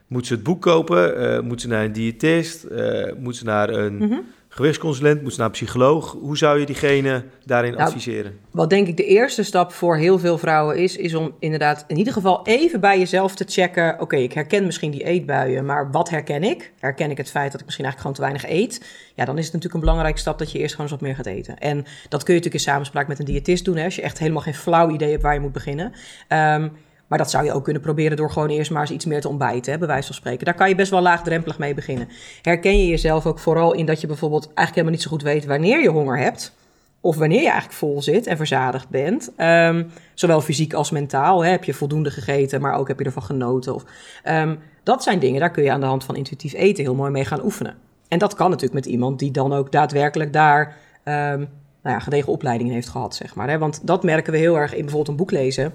moet 0.06 0.26
ze 0.26 0.34
het 0.34 0.42
boek 0.42 0.62
kopen? 0.62 1.20
Uh, 1.20 1.40
moet 1.40 1.60
ze 1.60 1.68
naar 1.68 1.84
een 1.84 1.92
diëtist? 1.92 2.66
Uh, 2.70 3.12
moet 3.18 3.36
ze 3.36 3.44
naar 3.44 3.68
een 3.68 3.94
mm 3.94 4.10
-hmm 4.10 4.24
gewichtsconsulent, 4.58 5.22
moet 5.22 5.36
naar 5.36 5.46
een 5.46 5.52
psycholoog. 5.52 6.16
Hoe 6.20 6.36
zou 6.36 6.60
je 6.60 6.66
diegene 6.66 7.24
daarin 7.44 7.72
nou, 7.72 7.84
adviseren? 7.84 8.38
Wat 8.50 8.70
denk 8.70 8.86
ik 8.86 8.96
de 8.96 9.04
eerste 9.04 9.42
stap 9.42 9.72
voor 9.72 9.96
heel 9.96 10.18
veel 10.18 10.38
vrouwen 10.38 10.76
is, 10.76 10.96
is 10.96 11.14
om 11.14 11.34
inderdaad 11.38 11.84
in 11.86 11.96
ieder 11.96 12.12
geval 12.12 12.46
even 12.46 12.80
bij 12.80 12.98
jezelf 12.98 13.34
te 13.34 13.44
checken. 13.48 13.92
Oké, 13.92 14.02
okay, 14.02 14.22
ik 14.22 14.32
herken 14.32 14.64
misschien 14.64 14.90
die 14.90 15.04
eetbuien, 15.04 15.64
maar 15.64 15.90
wat 15.90 16.10
herken 16.10 16.42
ik? 16.42 16.72
Herken 16.78 17.10
ik 17.10 17.16
het 17.16 17.30
feit 17.30 17.52
dat 17.52 17.60
ik 17.60 17.66
misschien 17.66 17.84
eigenlijk 17.84 18.18
gewoon 18.18 18.30
te 18.32 18.40
weinig 18.40 18.62
eet? 18.62 18.84
Ja, 19.14 19.24
dan 19.24 19.38
is 19.38 19.44
het 19.44 19.52
natuurlijk 19.52 19.74
een 19.74 19.86
belangrijke 19.86 20.18
stap 20.18 20.38
dat 20.38 20.52
je 20.52 20.58
eerst 20.58 20.74
gewoon 20.74 20.90
eens 20.90 21.00
wat 21.00 21.08
meer 21.08 21.16
gaat 21.16 21.26
eten. 21.26 21.58
En 21.58 21.76
dat 22.08 22.22
kun 22.22 22.34
je 22.34 22.40
natuurlijk 22.40 22.54
in 22.54 22.60
samenspraak 22.60 23.08
met 23.08 23.18
een 23.18 23.24
diëtist 23.24 23.64
doen, 23.64 23.76
hè, 23.76 23.84
als 23.84 23.96
je 23.96 24.02
echt 24.02 24.18
helemaal 24.18 24.42
geen 24.42 24.54
flauw 24.54 24.90
idee 24.90 25.10
hebt 25.10 25.22
waar 25.22 25.34
je 25.34 25.40
moet 25.40 25.52
beginnen. 25.52 25.92
Um, 26.28 26.72
maar 27.08 27.18
dat 27.18 27.30
zou 27.30 27.44
je 27.44 27.52
ook 27.52 27.64
kunnen 27.64 27.82
proberen 27.82 28.16
door 28.16 28.30
gewoon 28.30 28.48
eerst 28.48 28.70
maar 28.70 28.80
eens 28.80 28.90
iets 28.90 29.04
meer 29.04 29.20
te 29.20 29.28
ontbijten, 29.28 29.72
hè, 29.72 29.78
bij 29.78 29.88
wijze 29.88 30.06
van 30.06 30.14
spreken. 30.14 30.44
Daar 30.44 30.54
kan 30.54 30.68
je 30.68 30.74
best 30.74 30.90
wel 30.90 31.00
laagdrempelig 31.00 31.58
mee 31.58 31.74
beginnen. 31.74 32.08
Herken 32.42 32.78
je 32.78 32.86
jezelf 32.86 33.26
ook 33.26 33.38
vooral 33.38 33.72
in 33.72 33.86
dat 33.86 34.00
je 34.00 34.06
bijvoorbeeld 34.06 34.44
eigenlijk 34.44 34.74
helemaal 34.74 34.92
niet 34.92 35.02
zo 35.02 35.10
goed 35.10 35.22
weet 35.22 35.46
wanneer 35.46 35.82
je 35.82 35.88
honger 35.88 36.18
hebt? 36.18 36.56
Of 37.00 37.16
wanneer 37.16 37.42
je 37.42 37.48
eigenlijk 37.48 37.78
vol 37.78 38.02
zit 38.02 38.26
en 38.26 38.36
verzadigd 38.36 38.88
bent. 38.88 39.32
Um, 39.36 39.90
zowel 40.14 40.40
fysiek 40.40 40.72
als 40.72 40.90
mentaal. 40.90 41.44
Hè. 41.44 41.50
Heb 41.50 41.64
je 41.64 41.74
voldoende 41.74 42.10
gegeten, 42.10 42.60
maar 42.60 42.74
ook 42.74 42.88
heb 42.88 42.98
je 42.98 43.04
ervan 43.04 43.22
genoten. 43.22 43.74
Of, 43.74 43.84
um, 44.24 44.58
dat 44.82 45.02
zijn 45.02 45.18
dingen, 45.18 45.40
daar 45.40 45.50
kun 45.50 45.62
je 45.62 45.72
aan 45.72 45.80
de 45.80 45.86
hand 45.86 46.04
van 46.04 46.16
intuïtief 46.16 46.52
eten 46.52 46.84
heel 46.84 46.94
mooi 46.94 47.10
mee 47.10 47.24
gaan 47.24 47.44
oefenen. 47.44 47.74
En 48.08 48.18
dat 48.18 48.34
kan 48.34 48.50
natuurlijk 48.50 48.84
met 48.84 48.92
iemand 48.92 49.18
die 49.18 49.30
dan 49.30 49.52
ook 49.52 49.72
daadwerkelijk 49.72 50.32
daar 50.32 50.76
um, 51.04 51.48
nou 51.82 51.96
ja, 51.96 51.98
gedegen 51.98 52.32
opleidingen 52.32 52.72
heeft 52.72 52.88
gehad, 52.88 53.14
zeg 53.14 53.34
maar. 53.34 53.48
Hè. 53.48 53.58
Want 53.58 53.86
dat 53.86 54.02
merken 54.02 54.32
we 54.32 54.38
heel 54.38 54.58
erg 54.58 54.72
in 54.72 54.80
bijvoorbeeld 54.80 55.08
een 55.08 55.16
boek 55.16 55.30
lezen. 55.30 55.72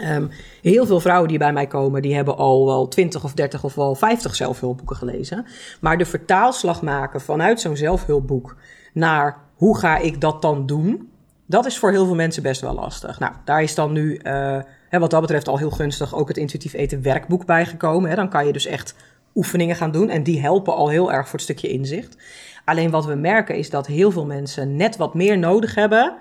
Um, 0.00 0.30
heel 0.62 0.86
veel 0.86 1.00
vrouwen 1.00 1.28
die 1.28 1.38
bij 1.38 1.52
mij 1.52 1.66
komen, 1.66 2.02
die 2.02 2.14
hebben 2.14 2.36
al 2.36 2.66
wel 2.66 2.88
20 2.88 3.24
of 3.24 3.32
30 3.32 3.64
of 3.64 3.74
wel 3.74 3.94
50 3.94 4.34
zelfhulpboeken 4.34 4.96
gelezen. 4.96 5.46
Maar 5.80 5.98
de 5.98 6.04
vertaalslag 6.04 6.82
maken 6.82 7.20
vanuit 7.20 7.60
zo'n 7.60 7.76
zelfhulpboek 7.76 8.56
naar 8.92 9.38
hoe 9.54 9.78
ga 9.78 9.98
ik 9.98 10.20
dat 10.20 10.42
dan 10.42 10.66
doen, 10.66 11.10
dat 11.46 11.66
is 11.66 11.78
voor 11.78 11.90
heel 11.90 12.06
veel 12.06 12.14
mensen 12.14 12.42
best 12.42 12.60
wel 12.60 12.74
lastig. 12.74 13.18
Nou, 13.18 13.32
daar 13.44 13.62
is 13.62 13.74
dan 13.74 13.92
nu, 13.92 14.20
uh, 14.22 14.58
hè, 14.88 14.98
wat 14.98 15.10
dat 15.10 15.20
betreft, 15.20 15.48
al 15.48 15.58
heel 15.58 15.70
gunstig 15.70 16.14
ook 16.14 16.28
het 16.28 16.36
intuïtief 16.36 16.72
eten 16.72 17.02
werkboek 17.02 17.46
bijgekomen. 17.46 18.10
Hè. 18.10 18.16
Dan 18.16 18.28
kan 18.28 18.46
je 18.46 18.52
dus 18.52 18.66
echt 18.66 18.94
oefeningen 19.34 19.76
gaan 19.76 19.90
doen 19.90 20.08
en 20.08 20.22
die 20.22 20.40
helpen 20.40 20.74
al 20.74 20.88
heel 20.88 21.12
erg 21.12 21.24
voor 21.24 21.34
het 21.34 21.42
stukje 21.42 21.68
inzicht. 21.68 22.16
Alleen 22.64 22.90
wat 22.90 23.06
we 23.06 23.14
merken 23.14 23.56
is 23.56 23.70
dat 23.70 23.86
heel 23.86 24.10
veel 24.10 24.26
mensen 24.26 24.76
net 24.76 24.96
wat 24.96 25.14
meer 25.14 25.38
nodig 25.38 25.74
hebben 25.74 26.14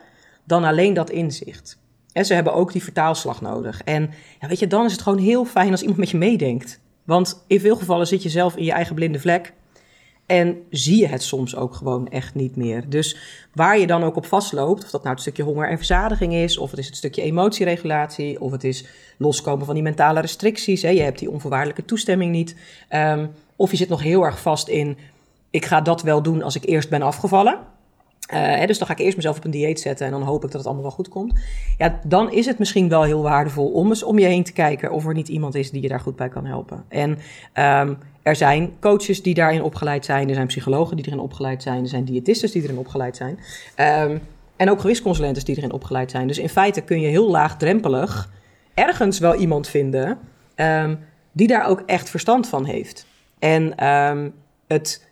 dan 0.43 0.63
alleen 0.63 0.93
dat 0.93 1.09
inzicht. 1.09 1.80
En 2.13 2.25
ze 2.25 2.33
hebben 2.33 2.53
ook 2.53 2.71
die 2.71 2.83
vertaalslag 2.83 3.41
nodig. 3.41 3.81
En 3.81 4.09
ja, 4.39 4.47
weet 4.47 4.59
je, 4.59 4.67
dan 4.67 4.85
is 4.85 4.91
het 4.91 5.01
gewoon 5.01 5.19
heel 5.19 5.45
fijn 5.45 5.71
als 5.71 5.81
iemand 5.81 5.99
met 5.99 6.09
je 6.09 6.17
meedenkt. 6.17 6.79
Want 7.03 7.43
in 7.47 7.59
veel 7.59 7.75
gevallen 7.75 8.07
zit 8.07 8.23
je 8.23 8.29
zelf 8.29 8.55
in 8.55 8.63
je 8.63 8.71
eigen 8.71 8.95
blinde 8.95 9.19
vlek. 9.19 9.53
En 10.25 10.57
zie 10.69 10.99
je 10.99 11.07
het 11.07 11.23
soms 11.23 11.55
ook 11.55 11.73
gewoon 11.73 12.07
echt 12.07 12.35
niet 12.35 12.55
meer. 12.55 12.89
Dus 12.89 13.17
waar 13.53 13.79
je 13.79 13.87
dan 13.87 14.03
ook 14.03 14.15
op 14.15 14.25
vastloopt, 14.25 14.83
of 14.83 14.89
dat 14.89 15.01
nou 15.01 15.13
het 15.13 15.21
stukje 15.21 15.43
honger 15.43 15.69
en 15.69 15.77
verzadiging 15.77 16.33
is, 16.33 16.57
of 16.57 16.69
het 16.69 16.79
is 16.79 16.85
het 16.85 16.95
stukje 16.95 17.21
emotieregulatie, 17.21 18.41
of 18.41 18.51
het 18.51 18.63
is 18.63 18.85
loskomen 19.17 19.65
van 19.65 19.73
die 19.73 19.83
mentale 19.83 20.19
restricties. 20.19 20.81
Hè, 20.81 20.89
je 20.89 21.01
hebt 21.01 21.19
die 21.19 21.31
onvoorwaardelijke 21.31 21.85
toestemming 21.85 22.31
niet. 22.31 22.55
Um, 22.89 23.31
of 23.55 23.71
je 23.71 23.77
zit 23.77 23.89
nog 23.89 24.01
heel 24.01 24.23
erg 24.23 24.41
vast 24.41 24.67
in, 24.67 24.97
ik 25.49 25.65
ga 25.65 25.81
dat 25.81 26.01
wel 26.01 26.21
doen 26.21 26.43
als 26.43 26.55
ik 26.55 26.65
eerst 26.65 26.89
ben 26.89 27.01
afgevallen. 27.01 27.59
Hè, 28.37 28.65
dus 28.65 28.77
dan 28.77 28.87
ga 28.87 28.93
ik 28.93 28.99
eerst 28.99 29.15
mezelf 29.15 29.37
op 29.37 29.43
een 29.43 29.51
dieet 29.51 29.79
zetten 29.79 30.05
en 30.05 30.11
dan 30.11 30.21
hoop 30.21 30.43
ik 30.43 30.51
dat 30.51 30.53
het 30.53 30.65
allemaal 30.65 30.83
wel 30.83 30.91
goed 30.91 31.09
komt. 31.09 31.33
Ja, 31.77 31.99
dan 32.05 32.31
is 32.31 32.45
het 32.45 32.59
misschien 32.59 32.89
wel 32.89 33.03
heel 33.03 33.21
waardevol 33.21 33.67
om 33.67 33.89
eens 33.89 34.03
om 34.03 34.19
je 34.19 34.25
heen 34.25 34.43
te 34.43 34.53
kijken 34.53 34.91
of 34.91 35.05
er 35.05 35.13
niet 35.13 35.27
iemand 35.27 35.55
is 35.55 35.71
die 35.71 35.81
je 35.81 35.87
daar 35.87 35.99
goed 35.99 36.15
bij 36.15 36.29
kan 36.29 36.45
helpen. 36.45 36.83
En 36.87 37.09
um, 37.09 37.97
er 38.21 38.35
zijn 38.35 38.71
coaches 38.79 39.21
die 39.21 39.33
daarin 39.33 39.63
opgeleid 39.63 40.05
zijn, 40.05 40.29
er 40.29 40.35
zijn 40.35 40.47
psychologen 40.47 40.95
die 40.95 41.05
erin 41.05 41.19
opgeleid 41.19 41.63
zijn, 41.63 41.81
er 41.81 41.87
zijn 41.87 42.05
diëtisten 42.05 42.51
die 42.51 42.63
erin 42.63 42.77
opgeleid 42.77 43.15
zijn. 43.15 43.39
Um, 44.09 44.21
en 44.55 44.69
ook 44.69 44.79
gewichtsconsulenten 44.79 45.45
die 45.45 45.57
erin 45.57 45.71
opgeleid 45.71 46.11
zijn. 46.11 46.27
Dus 46.27 46.37
in 46.37 46.49
feite 46.49 46.81
kun 46.81 47.01
je 47.01 47.07
heel 47.07 47.29
laagdrempelig 47.29 48.29
ergens 48.73 49.19
wel 49.19 49.35
iemand 49.35 49.67
vinden 49.67 50.17
um, 50.55 50.99
die 51.31 51.47
daar 51.47 51.67
ook 51.67 51.83
echt 51.85 52.09
verstand 52.09 52.47
van 52.47 52.65
heeft. 52.65 53.05
En 53.39 53.73
het 54.67 55.09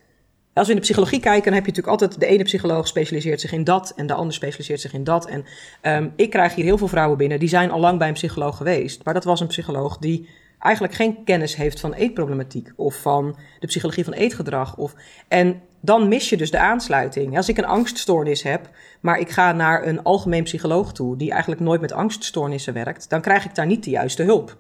als 0.53 0.67
we 0.67 0.73
in 0.73 0.79
de 0.79 0.85
psychologie 0.85 1.19
kijken, 1.19 1.43
dan 1.43 1.53
heb 1.53 1.65
je 1.65 1.71
natuurlijk 1.71 2.01
altijd 2.01 2.19
de 2.19 2.25
ene 2.25 2.43
psycholoog 2.43 2.87
specialiseert 2.87 3.41
zich 3.41 3.51
in 3.51 3.63
dat 3.63 3.93
en 3.95 4.07
de 4.07 4.13
ander 4.13 4.33
specialiseert 4.33 4.81
zich 4.81 4.93
in 4.93 5.03
dat. 5.03 5.27
En 5.27 5.45
um, 5.81 6.13
ik 6.15 6.29
krijg 6.29 6.55
hier 6.55 6.65
heel 6.65 6.77
veel 6.77 6.87
vrouwen 6.87 7.17
binnen 7.17 7.39
die 7.39 7.49
zijn 7.49 7.71
al 7.71 7.79
lang 7.79 7.97
bij 7.97 8.07
een 8.07 8.13
psycholoog 8.13 8.57
geweest. 8.57 9.03
Maar 9.03 9.13
dat 9.13 9.23
was 9.23 9.39
een 9.39 9.47
psycholoog 9.47 9.97
die 9.97 10.29
eigenlijk 10.59 10.93
geen 10.93 11.23
kennis 11.23 11.55
heeft 11.55 11.79
van 11.79 11.93
eetproblematiek 11.93 12.71
of 12.75 12.95
van 13.01 13.37
de 13.59 13.67
psychologie 13.67 14.03
van 14.03 14.13
eetgedrag. 14.13 14.77
Of, 14.77 14.93
en 15.27 15.61
dan 15.79 16.07
mis 16.07 16.29
je 16.29 16.37
dus 16.37 16.51
de 16.51 16.59
aansluiting. 16.59 17.37
Als 17.37 17.49
ik 17.49 17.57
een 17.57 17.65
angststoornis 17.65 18.43
heb, 18.43 18.69
maar 18.99 19.19
ik 19.19 19.29
ga 19.29 19.51
naar 19.51 19.87
een 19.87 20.03
algemeen 20.03 20.43
psycholoog 20.43 20.93
toe 20.93 21.17
die 21.17 21.31
eigenlijk 21.31 21.61
nooit 21.61 21.81
met 21.81 21.91
angststoornissen 21.91 22.73
werkt, 22.73 23.09
dan 23.09 23.21
krijg 23.21 23.45
ik 23.45 23.55
daar 23.55 23.65
niet 23.65 23.83
de 23.83 23.89
juiste 23.89 24.23
hulp. 24.23 24.57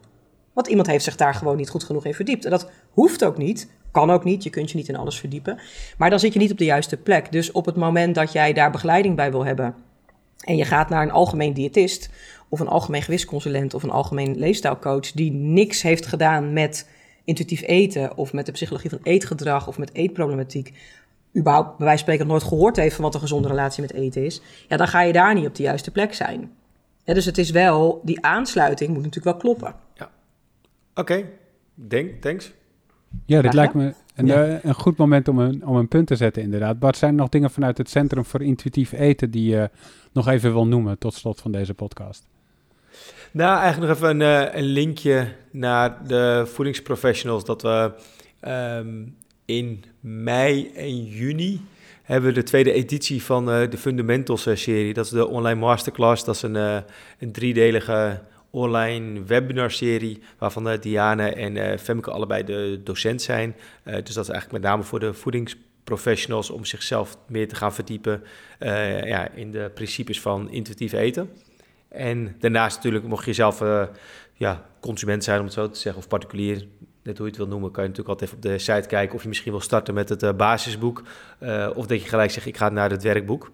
Want 0.59 0.71
iemand 0.71 0.89
heeft 0.89 1.03
zich 1.03 1.15
daar 1.15 1.33
gewoon 1.33 1.57
niet 1.57 1.69
goed 1.69 1.83
genoeg 1.83 2.05
in 2.05 2.13
verdiept. 2.13 2.45
En 2.45 2.51
dat 2.51 2.71
hoeft 2.91 3.25
ook 3.25 3.37
niet, 3.37 3.69
kan 3.91 4.11
ook 4.11 4.23
niet, 4.23 4.43
je 4.43 4.49
kunt 4.49 4.71
je 4.71 4.77
niet 4.77 4.87
in 4.87 4.95
alles 4.95 5.19
verdiepen. 5.19 5.59
Maar 5.97 6.09
dan 6.09 6.19
zit 6.19 6.33
je 6.33 6.39
niet 6.39 6.51
op 6.51 6.57
de 6.57 6.65
juiste 6.65 6.97
plek. 6.97 7.31
Dus 7.31 7.51
op 7.51 7.65
het 7.65 7.75
moment 7.75 8.15
dat 8.15 8.31
jij 8.31 8.53
daar 8.53 8.71
begeleiding 8.71 9.15
bij 9.15 9.31
wil 9.31 9.45
hebben 9.45 9.75
en 10.39 10.55
je 10.55 10.65
gaat 10.65 10.89
naar 10.89 11.01
een 11.01 11.11
algemeen 11.11 11.53
diëtist 11.53 12.09
of 12.49 12.59
een 12.59 12.67
algemeen 12.67 13.01
gewichtsconsulent 13.01 13.73
of 13.73 13.83
een 13.83 13.89
algemeen 13.89 14.37
leefstijlcoach 14.37 15.11
die 15.11 15.31
niks 15.31 15.81
heeft 15.81 16.05
gedaan 16.05 16.53
met 16.53 16.89
intuïtief 17.23 17.61
eten 17.61 18.17
of 18.17 18.33
met 18.33 18.45
de 18.45 18.51
psychologie 18.51 18.89
van 18.89 18.99
eetgedrag 19.03 19.67
of 19.67 19.77
met 19.77 19.93
eetproblematiek, 19.93 20.73
überhaupt 21.37 21.77
bij 21.77 21.85
wijze 21.85 22.03
van 22.03 22.13
spreken 22.13 22.27
nooit 22.27 22.43
gehoord 22.43 22.75
heeft 22.75 22.95
van 22.95 23.03
wat 23.03 23.13
een 23.13 23.19
gezonde 23.19 23.47
relatie 23.47 23.81
met 23.81 23.93
eten 23.93 24.25
is, 24.25 24.41
ja, 24.67 24.77
dan 24.77 24.87
ga 24.87 25.01
je 25.01 25.13
daar 25.13 25.33
niet 25.33 25.47
op 25.47 25.55
de 25.55 25.63
juiste 25.63 25.91
plek 25.91 26.13
zijn. 26.13 26.51
Dus 27.03 27.25
het 27.25 27.37
is 27.37 27.49
wel, 27.49 28.01
die 28.03 28.25
aansluiting 28.25 28.89
moet 28.89 29.03
natuurlijk 29.03 29.25
wel 29.25 29.53
kloppen. 29.53 29.75
Ja. 29.93 30.09
Oké, 30.99 31.13
okay. 31.13 31.29
Denk, 31.73 32.21
thanks. 32.21 32.51
Ja, 33.25 33.41
dit 33.41 33.53
lijkt 33.53 33.73
me 33.73 33.93
een, 34.15 34.25
ja. 34.25 34.47
uh, 34.47 34.63
een 34.63 34.73
goed 34.73 34.97
moment 34.97 35.27
om 35.27 35.39
een, 35.39 35.65
om 35.65 35.75
een 35.75 35.87
punt 35.87 36.07
te 36.07 36.15
zetten, 36.15 36.43
inderdaad. 36.43 36.79
Bart, 36.79 36.97
zijn 36.97 37.11
er 37.11 37.17
nog 37.17 37.29
dingen 37.29 37.51
vanuit 37.51 37.77
het 37.77 37.89
Centrum 37.89 38.25
voor 38.25 38.41
Intuïtief 38.41 38.91
Eten 38.91 39.31
die 39.31 39.49
je 39.49 39.69
nog 40.11 40.27
even 40.27 40.51
wil 40.51 40.67
noemen 40.67 40.97
tot 40.97 41.13
slot 41.13 41.41
van 41.41 41.51
deze 41.51 41.73
podcast? 41.73 42.27
Nou, 43.31 43.59
eigenlijk 43.59 43.91
nog 43.91 43.97
even 43.97 44.21
een, 44.21 44.57
een 44.57 44.63
linkje 44.63 45.27
naar 45.51 46.07
de 46.07 46.43
voedingsprofessionals. 46.45 47.45
Dat 47.45 47.61
we 47.61 47.91
um, 48.47 49.15
in 49.45 49.83
mei 49.99 50.71
en 50.75 51.03
juni 51.03 51.61
hebben 52.03 52.29
we 52.29 52.35
de 52.35 52.43
tweede 52.43 52.71
editie 52.71 53.23
van 53.23 53.45
de 53.45 53.77
Fundamentals-serie. 53.77 54.93
Dat 54.93 55.05
is 55.05 55.11
de 55.11 55.27
online 55.27 55.59
masterclass. 55.59 56.23
Dat 56.23 56.35
is 56.35 56.41
een, 56.41 56.55
een 57.19 57.31
driedelige 57.31 58.21
online 58.49 59.23
webinarserie, 59.23 60.21
waarvan 60.37 60.77
Diane 60.79 61.33
en 61.33 61.79
Femke 61.79 62.11
allebei 62.11 62.43
de 62.43 62.81
docent 62.83 63.21
zijn. 63.21 63.55
dus 63.83 64.13
dat 64.13 64.23
is 64.23 64.29
eigenlijk 64.29 64.51
met 64.51 64.61
name 64.61 64.83
voor 64.83 64.99
de 64.99 65.13
voedingsprofessionals 65.13 66.49
om 66.49 66.65
zichzelf 66.65 67.17
meer 67.27 67.47
te 67.47 67.55
gaan 67.55 67.73
verdiepen 67.73 68.23
ja, 69.05 69.29
in 69.31 69.51
de 69.51 69.71
principes 69.73 70.21
van 70.21 70.51
intuïtief 70.51 70.91
eten. 70.91 71.29
En 71.87 72.35
daarnaast 72.39 72.75
natuurlijk, 72.75 73.05
mocht 73.05 73.25
je 73.25 73.33
zelf 73.33 73.59
ja, 74.33 74.65
consument 74.79 75.23
zijn, 75.23 75.39
om 75.39 75.45
het 75.45 75.53
zo 75.53 75.69
te 75.69 75.79
zeggen, 75.79 76.01
of 76.01 76.07
particulier, 76.07 76.67
net 77.03 77.17
hoe 77.17 77.25
je 77.25 77.31
het 77.31 77.37
wil 77.41 77.47
noemen, 77.47 77.71
kan 77.71 77.83
je 77.83 77.89
natuurlijk 77.89 78.19
altijd 78.19 78.39
even 78.39 78.49
op 78.49 78.51
de 78.51 78.63
site 78.63 78.87
kijken 78.87 79.15
of 79.15 79.21
je 79.21 79.27
misschien 79.27 79.51
wil 79.51 79.61
starten 79.61 79.93
met 79.93 80.09
het 80.09 80.37
basisboek. 80.37 81.03
Of 81.75 81.87
dat 81.87 82.01
je 82.01 82.09
gelijk 82.09 82.31
zegt, 82.31 82.45
ik 82.45 82.57
ga 82.57 82.69
naar 82.69 82.89
het 82.89 83.03
werkboek. 83.03 83.51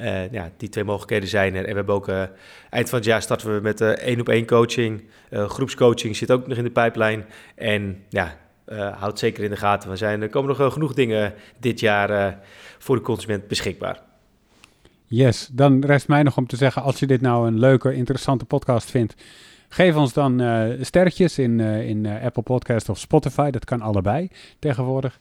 Uh, 0.00 0.32
ja, 0.32 0.50
die 0.56 0.68
twee 0.68 0.84
mogelijkheden 0.84 1.28
zijn 1.28 1.54
er. 1.54 1.64
En 1.64 1.70
we 1.70 1.76
hebben 1.76 1.94
ook 1.94 2.08
eind 2.70 2.88
van 2.88 2.98
het 2.98 3.04
jaar 3.06 3.22
starten 3.22 3.54
we 3.54 3.60
met 3.60 3.80
één 3.80 4.20
op 4.20 4.28
één 4.28 4.46
coaching. 4.46 5.04
groepscoaching 5.30 6.16
zit 6.16 6.30
ook 6.30 6.46
nog 6.46 6.58
in 6.58 6.64
de 6.64 6.70
pijplijn. 6.70 7.24
En 7.54 8.02
ja, 8.08 8.36
houd 8.98 9.18
zeker 9.18 9.44
in 9.44 9.50
de 9.50 9.56
gaten. 9.56 9.90
We 9.90 9.96
zijn, 9.96 10.22
er 10.22 10.28
komen 10.28 10.56
nog 10.58 10.72
genoeg 10.72 10.94
dingen 10.94 11.34
dit 11.58 11.80
jaar 11.80 12.38
voor 12.78 12.96
de 12.96 13.02
consument 13.02 13.48
beschikbaar. 13.48 14.00
Yes, 15.06 15.48
dan 15.52 15.84
rest 15.84 16.08
mij 16.08 16.22
nog 16.22 16.36
om 16.36 16.46
te 16.46 16.56
zeggen, 16.56 16.82
als 16.82 16.98
je 16.98 17.06
dit 17.06 17.20
nou 17.20 17.46
een 17.46 17.58
leuke, 17.58 17.94
interessante 17.94 18.44
podcast 18.44 18.90
vindt, 18.90 19.14
Geef 19.68 19.96
ons 19.96 20.12
dan 20.12 20.40
uh, 20.40 20.64
sterretjes 20.80 21.38
in, 21.38 21.60
in 21.60 22.06
Apple 22.06 22.42
Podcast 22.42 22.88
of 22.88 22.98
Spotify. 22.98 23.50
Dat 23.50 23.64
kan 23.64 23.80
allebei 23.80 24.28
tegenwoordig. 24.58 25.18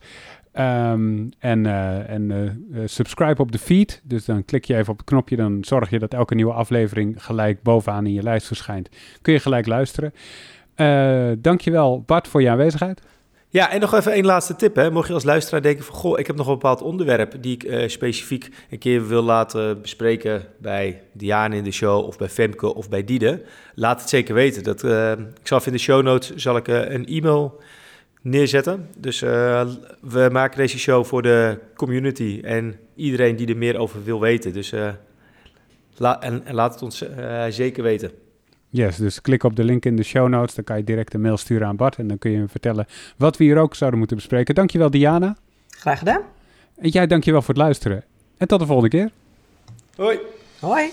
Um, 0.60 1.30
en 1.40 1.66
en 2.08 2.64
subscribe 2.86 3.42
op 3.42 3.52
de 3.52 3.58
feed. 3.58 4.02
Dus 4.04 4.26
dan 4.26 4.46
klik 4.46 4.66
je 4.66 4.76
even 4.76 4.92
op 4.92 4.98
het 4.98 5.08
knopje. 5.08 5.36
Dan 5.36 5.58
zorg 5.62 5.90
je 5.90 6.00
dat 6.00 6.14
elke 6.14 6.36
nieuwe 6.36 6.54
aflevering 6.54 7.24
gelijk 7.24 7.62
bovenaan 7.62 8.06
in 8.06 8.14
je 8.14 8.24
lijst 8.24 8.48
verschijnt. 8.48 8.90
Kun 9.22 9.34
je 9.34 9.40
gelijk 9.40 9.66
luisteren. 9.66 10.14
dankjewel 11.42 12.04
Bart 12.06 12.28
voor 12.28 12.42
je 12.42 12.50
aanwezigheid. 12.50 13.02
Ja, 13.50 13.72
en 13.72 13.80
nog 13.80 13.94
even 13.94 14.12
één 14.12 14.26
laatste 14.26 14.56
tip. 14.56 14.76
Hè. 14.76 14.92
Mocht 14.92 15.08
je 15.08 15.14
als 15.14 15.24
luisteraar 15.24 15.62
denken 15.62 15.86
van... 15.86 15.96
goh, 15.96 16.20
ik 16.20 16.28
heb 16.28 16.36
nog 16.36 16.48
een 16.48 16.54
bepaald 16.54 16.82
onderwerp... 16.82 17.34
die 17.42 17.54
ik 17.54 17.64
uh, 17.64 17.88
specifiek 17.88 18.50
een 18.70 18.78
keer 18.78 19.08
wil 19.08 19.22
laten 19.22 19.82
bespreken... 19.82 20.46
bij 20.60 21.02
Diane 21.14 21.56
in 21.56 21.64
de 21.64 21.72
show 21.72 22.06
of 22.06 22.18
bij 22.18 22.30
Femke 22.30 22.76
of 22.76 22.90
bij 22.90 23.04
Diede... 23.04 23.42
laat 23.76 24.00
het 24.00 24.10
zeker 24.10 24.34
weten. 24.34 24.64
Dat, 24.64 24.84
uh, 24.84 25.12
ik 25.12 25.48
zal 25.48 25.62
in 25.66 25.72
de 25.72 25.78
show 25.78 26.04
notes 26.04 26.36
zal 26.36 26.58
ik, 26.58 26.68
uh, 26.68 26.90
een 26.90 27.06
e-mail 27.06 27.62
neerzetten. 28.30 28.88
Dus 28.98 29.20
we 29.20 30.30
maken 30.32 30.58
deze 30.58 30.80
show 30.80 31.06
voor 31.06 31.22
de 31.22 31.60
community... 31.76 32.40
en 32.44 32.80
iedereen 32.96 33.36
die 33.36 33.48
er 33.48 33.58
meer 33.58 33.78
over 33.78 34.04
wil 34.04 34.20
weten. 34.20 34.54
Dus 34.54 34.74
la 35.98 36.22
en, 36.22 36.46
en, 36.46 36.54
laat 36.54 36.74
het 36.74 36.82
ons 36.82 37.04
zeker 37.50 37.84
weten. 37.84 38.12
Yes, 38.70 38.98
dus 38.98 39.22
klik 39.22 39.44
op 39.44 39.56
de 39.56 39.64
link 39.64 39.86
in 39.86 39.96
de 39.96 40.04
show 40.04 40.28
notes. 40.28 40.56
Dan 40.56 40.64
kan 40.64 40.78
je 40.78 40.84
direct 40.84 41.14
een 41.14 41.22
mail 41.22 41.38
sturen 41.38 41.68
aan 41.68 41.76
Bart. 41.76 41.96
En 41.96 42.08
dan 42.08 42.18
kun 42.18 42.32
je 42.32 42.38
hem 42.38 42.50
vertellen 42.50 42.86
wat 43.18 43.38
we 43.38 43.44
hier 43.44 43.58
ook 43.58 43.76
zouden 43.76 44.00
moeten 44.00 44.18
bespreken. 44.18 44.56
Dankjewel, 44.56 44.90
Diana. 44.90 45.36
Graag 45.70 46.00
gedaan. 46.00 46.22
En 46.76 46.90
jij, 46.90 47.08
dankjewel 47.08 47.42
voor 47.42 47.54
het 47.54 47.64
luisteren. 47.64 48.04
En 48.38 48.48
tot 48.48 48.60
de 48.60 48.66
volgende 48.66 48.90
keer. 48.90 49.12
Hoi. 49.96 50.20
Hoi. 50.60 50.92